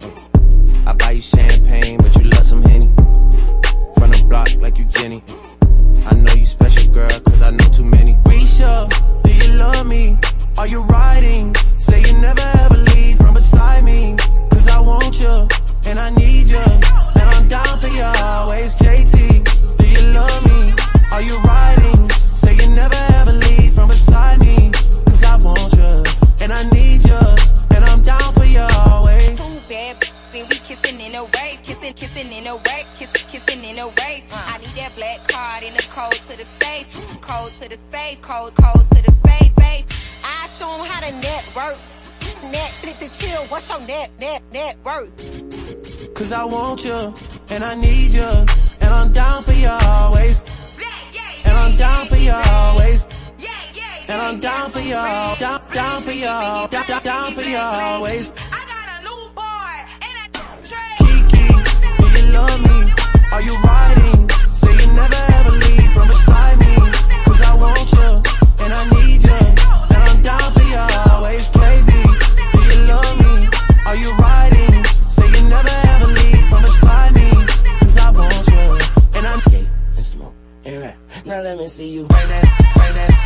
[0.88, 2.90] I buy you champagne, but you love some Henny.
[3.98, 5.24] From the block like you Jenny.
[6.06, 8.14] I know you special, girl, cause I know too many.
[8.26, 8.90] Risha,
[9.24, 10.18] do you love me?
[10.58, 11.54] Are you riding?
[11.78, 14.16] Say you never ever leave from beside me.
[14.84, 15.48] Want you,
[15.86, 16.58] and I need you.
[16.58, 19.78] And I'm down for you always, JT.
[19.78, 20.74] Do you love me?
[21.12, 22.10] Are you riding?
[22.36, 24.72] Say you never ever leave from beside me.
[25.06, 26.04] Cause I want you,
[26.44, 27.20] and I need you.
[27.76, 29.40] And I'm down for you always.
[29.40, 33.64] Cool bad, then we kissing in a wave, kissing, kissing in a wave, kissing, kissing
[33.64, 34.24] in a wave.
[34.32, 34.44] Uh.
[34.54, 36.88] I need that black card in the code to the safe,
[37.22, 39.86] code to the safe, code, code to the safe, safe.
[40.24, 41.78] I show 'em how to network.
[42.52, 43.44] Netflix and chill.
[43.46, 46.14] What's your net, net, net worth?
[46.16, 47.14] Cause I want you,
[47.50, 48.22] and I need you,
[48.82, 50.42] and I'm down for you always.
[51.46, 53.06] And I'm down for you always.
[54.10, 58.34] And I'm down for you, down, down for you, down, down, down for you always.
[61.00, 61.48] Kiki,
[61.98, 62.94] do you love me?
[63.32, 64.30] Are you riding?
[64.54, 66.76] Say you never ever leave from beside me.
[67.26, 70.78] Cause I want you, and I need you, and I'm down for you
[71.10, 71.50] always.
[81.34, 83.24] Now let me see you that, that, that.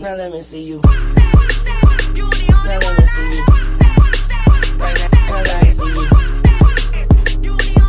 [0.00, 0.80] Now let me see you.
[0.80, 3.52] Now let me see you.
[4.80, 6.00] Now, let me see you.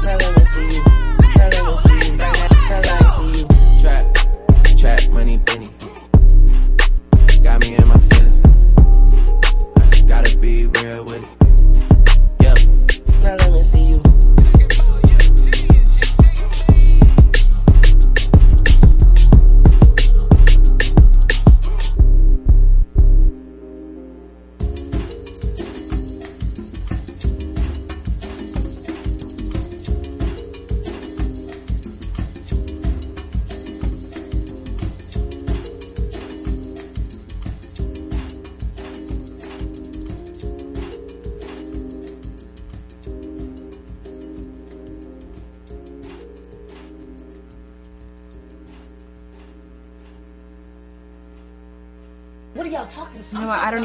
[0.03, 0.83] Now let me see you.
[1.35, 2.27] Now let me see you.
[2.67, 3.47] Now let me see you.
[3.81, 4.03] Trap,
[4.77, 5.69] trap, money, penny.
[7.41, 8.12] Got me in my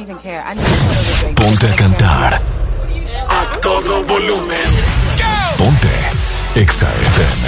[0.09, 2.41] Ponte a cantar.
[3.29, 4.57] A todo volumen.
[5.59, 5.89] Ponte.
[6.55, 7.47] Exa FM.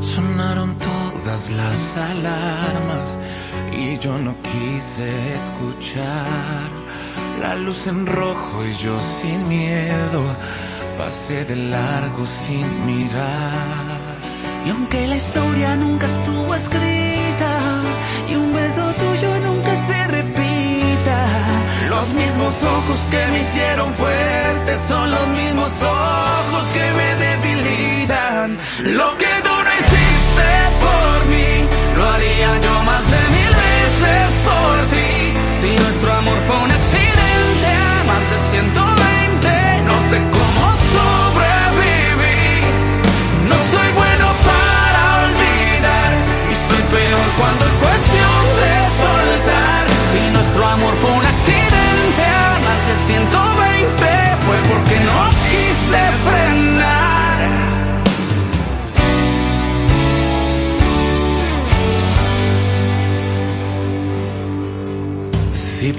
[0.00, 3.18] Sonaron todas las alarmas
[3.72, 6.70] y yo no quise escuchar
[7.40, 10.22] la luz en rojo y yo sin miedo
[10.98, 14.16] pasé de largo sin mirar.
[14.66, 17.52] Y aunque la historia nunca estuvo escrita
[18.30, 21.18] y un beso tuyo nunca se repita,
[21.88, 28.58] Los mismos ojos que me hicieron fuerte son los mismos ojos que me debilitan.
[28.98, 30.48] Lo que tú no hiciste
[30.86, 31.52] por mí,
[31.96, 35.12] lo haría yo más de mil veces por ti.
[35.60, 36.69] Si nuestro amor fue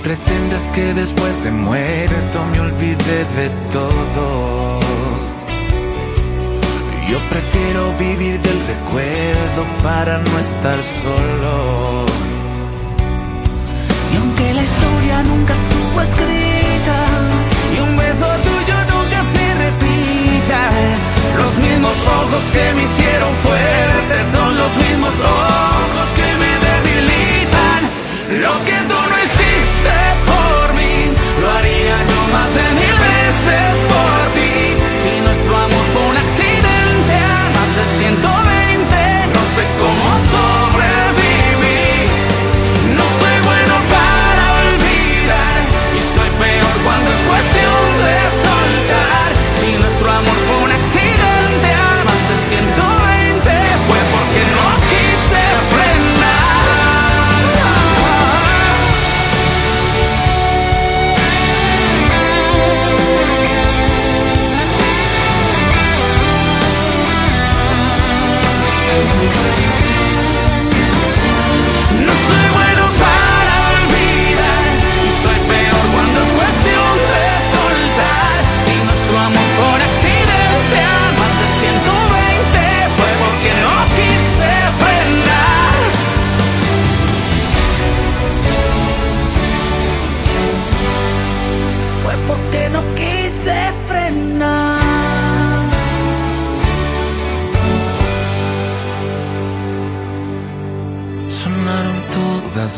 [0.03, 4.79] pretendes que después de muerto me olvide de todo,
[7.09, 12.05] yo prefiero vivir del recuerdo para no estar solo.
[14.13, 16.97] y aunque la historia nunca estuvo escrita
[17.75, 20.69] y un beso tuyo nunca se repita.
[21.37, 27.81] Los mismos ojos que me hicieron fuerte son los mismos ojos que me debilitan.
[28.41, 29.20] Lo que hiciste
[30.25, 32.90] por mí, lo haría yo más de mil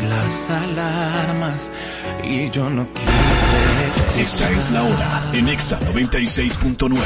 [0.04, 1.70] las alarmas
[2.22, 4.22] y yo no quise.
[4.22, 6.96] Esta es la hora en Exa 96.9.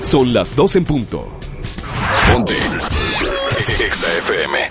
[0.00, 1.28] Son las 2 en punto.
[2.32, 2.54] Ponte.
[3.84, 4.70] Exa FM.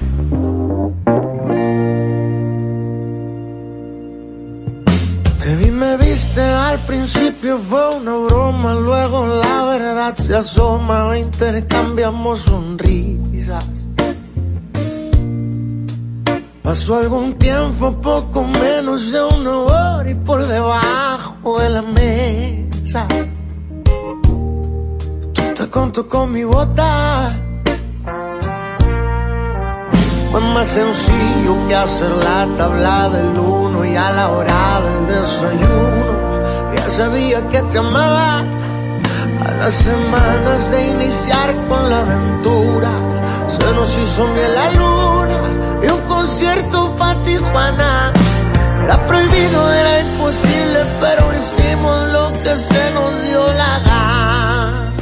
[5.40, 12.42] Te vi, me viste, al principio fue una broma, luego la verdad se asoma, intercambiamos
[12.42, 13.17] sonrisas.
[16.88, 23.06] Pasó algún tiempo, poco menos de una hora y por debajo de la mesa.
[25.34, 27.30] Tú te contó con mi bota.
[30.32, 36.14] Fue más sencillo que hacer la tabla del uno y a la hora del desayuno.
[36.74, 38.46] Ya sabía que te amaba.
[39.46, 42.92] A las semanas de iniciar con la aventura,
[43.48, 44.97] se nos hizo miel la un
[46.18, 48.14] concierto para Tijuana.
[48.84, 54.94] Era prohibido, era imposible, pero hicimos lo que se nos dio la gana.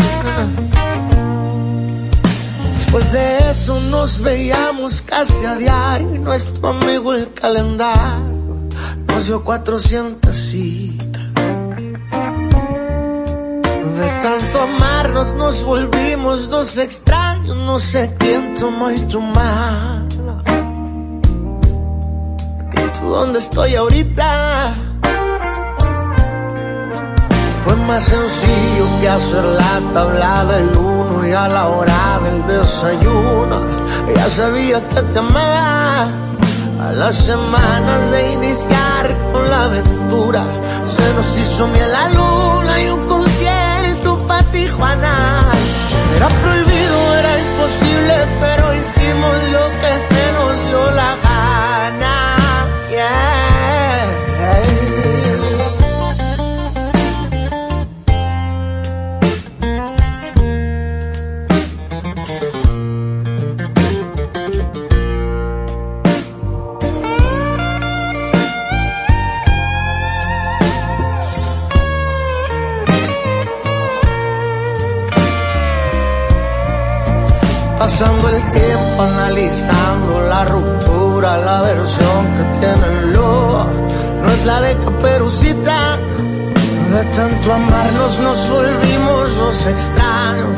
[2.73, 6.15] Después de eso nos veíamos casi a diario.
[6.15, 8.69] y Nuestro amigo el calendario
[9.07, 11.23] nos dio 400 citas.
[13.99, 17.55] De tanto amarnos nos volvimos dos extraños.
[17.55, 18.95] No sé quién tomó y.
[18.95, 19.07] ¿Y
[23.05, 24.73] tú dónde estoy ahorita?
[27.63, 33.57] Fue más sencillo que hacer la tabla del uno y a la hora del desayuno.
[34.15, 36.07] Ya sabía que te amaba.
[36.85, 40.43] A las semanas de iniciar con la aventura,
[40.83, 45.15] se nos hizo miel la luna y un concierto para Tijuana.
[46.15, 50.04] Era prohibido, era imposible, pero hicimos lo que
[77.85, 83.63] Pasando el tiempo analizando la ruptura, la versión que tiene el lobo,
[84.23, 85.99] no es la de caperucita.
[86.91, 90.49] De tanto amarnos nos volvimos los extraños.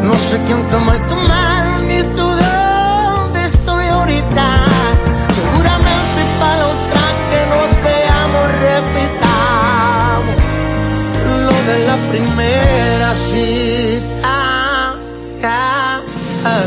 [0.00, 4.46] No sé quién tomó tu mano, ni tú de dónde estoy ahorita.
[5.34, 10.36] Seguramente para otra que nos veamos repitamos
[11.46, 14.06] lo de la primera cita.
[16.48, 16.62] Ah,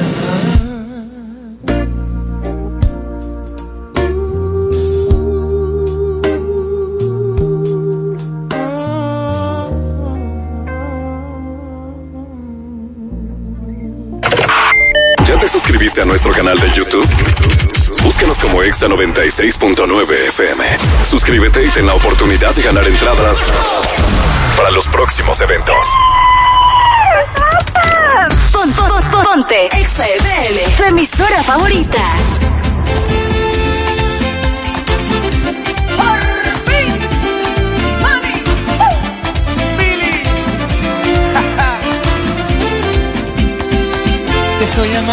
[15.89, 17.07] suscribiste a nuestro canal de YouTube?
[18.03, 20.63] Búscanos como Exa 96.9 FM.
[21.03, 23.51] Suscríbete y ten la oportunidad de ganar entradas
[24.55, 25.75] para los próximos eventos.
[28.51, 32.03] Pon- pon- pon- ponte Exa FM, tu emisora favorita.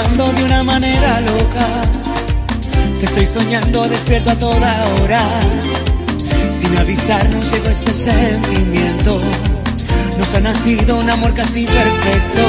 [0.05, 1.67] De una manera loca.
[3.01, 5.23] Te estoy soñando despierto a toda hora.
[6.51, 9.19] Sin avisarnos llegó ese sentimiento.
[10.19, 12.43] Nos ha nacido un amor casi perfecto.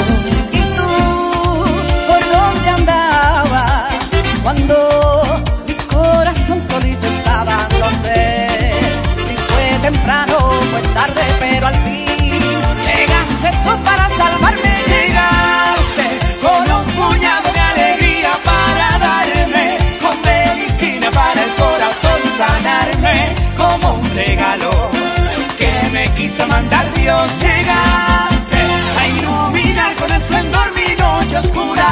[0.51, 1.63] ¿Y tú
[2.07, 3.93] por dónde andabas
[4.43, 4.75] cuando
[5.67, 7.65] mi corazón solito estaba?
[7.79, 8.47] No sé
[9.25, 10.37] si fue temprano
[10.71, 12.41] fue tarde, pero al fin
[12.93, 13.86] llegaste tú
[22.37, 24.69] sanarme, como un regalo
[25.57, 27.39] que me quiso mandar Dios.
[27.41, 28.61] Llegaste
[28.99, 31.89] a iluminar con esplendor mi noche oscura,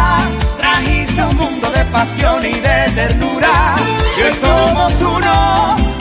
[0.60, 3.76] trajiste un mundo de pasión y de ternura,
[4.16, 5.95] que somos uno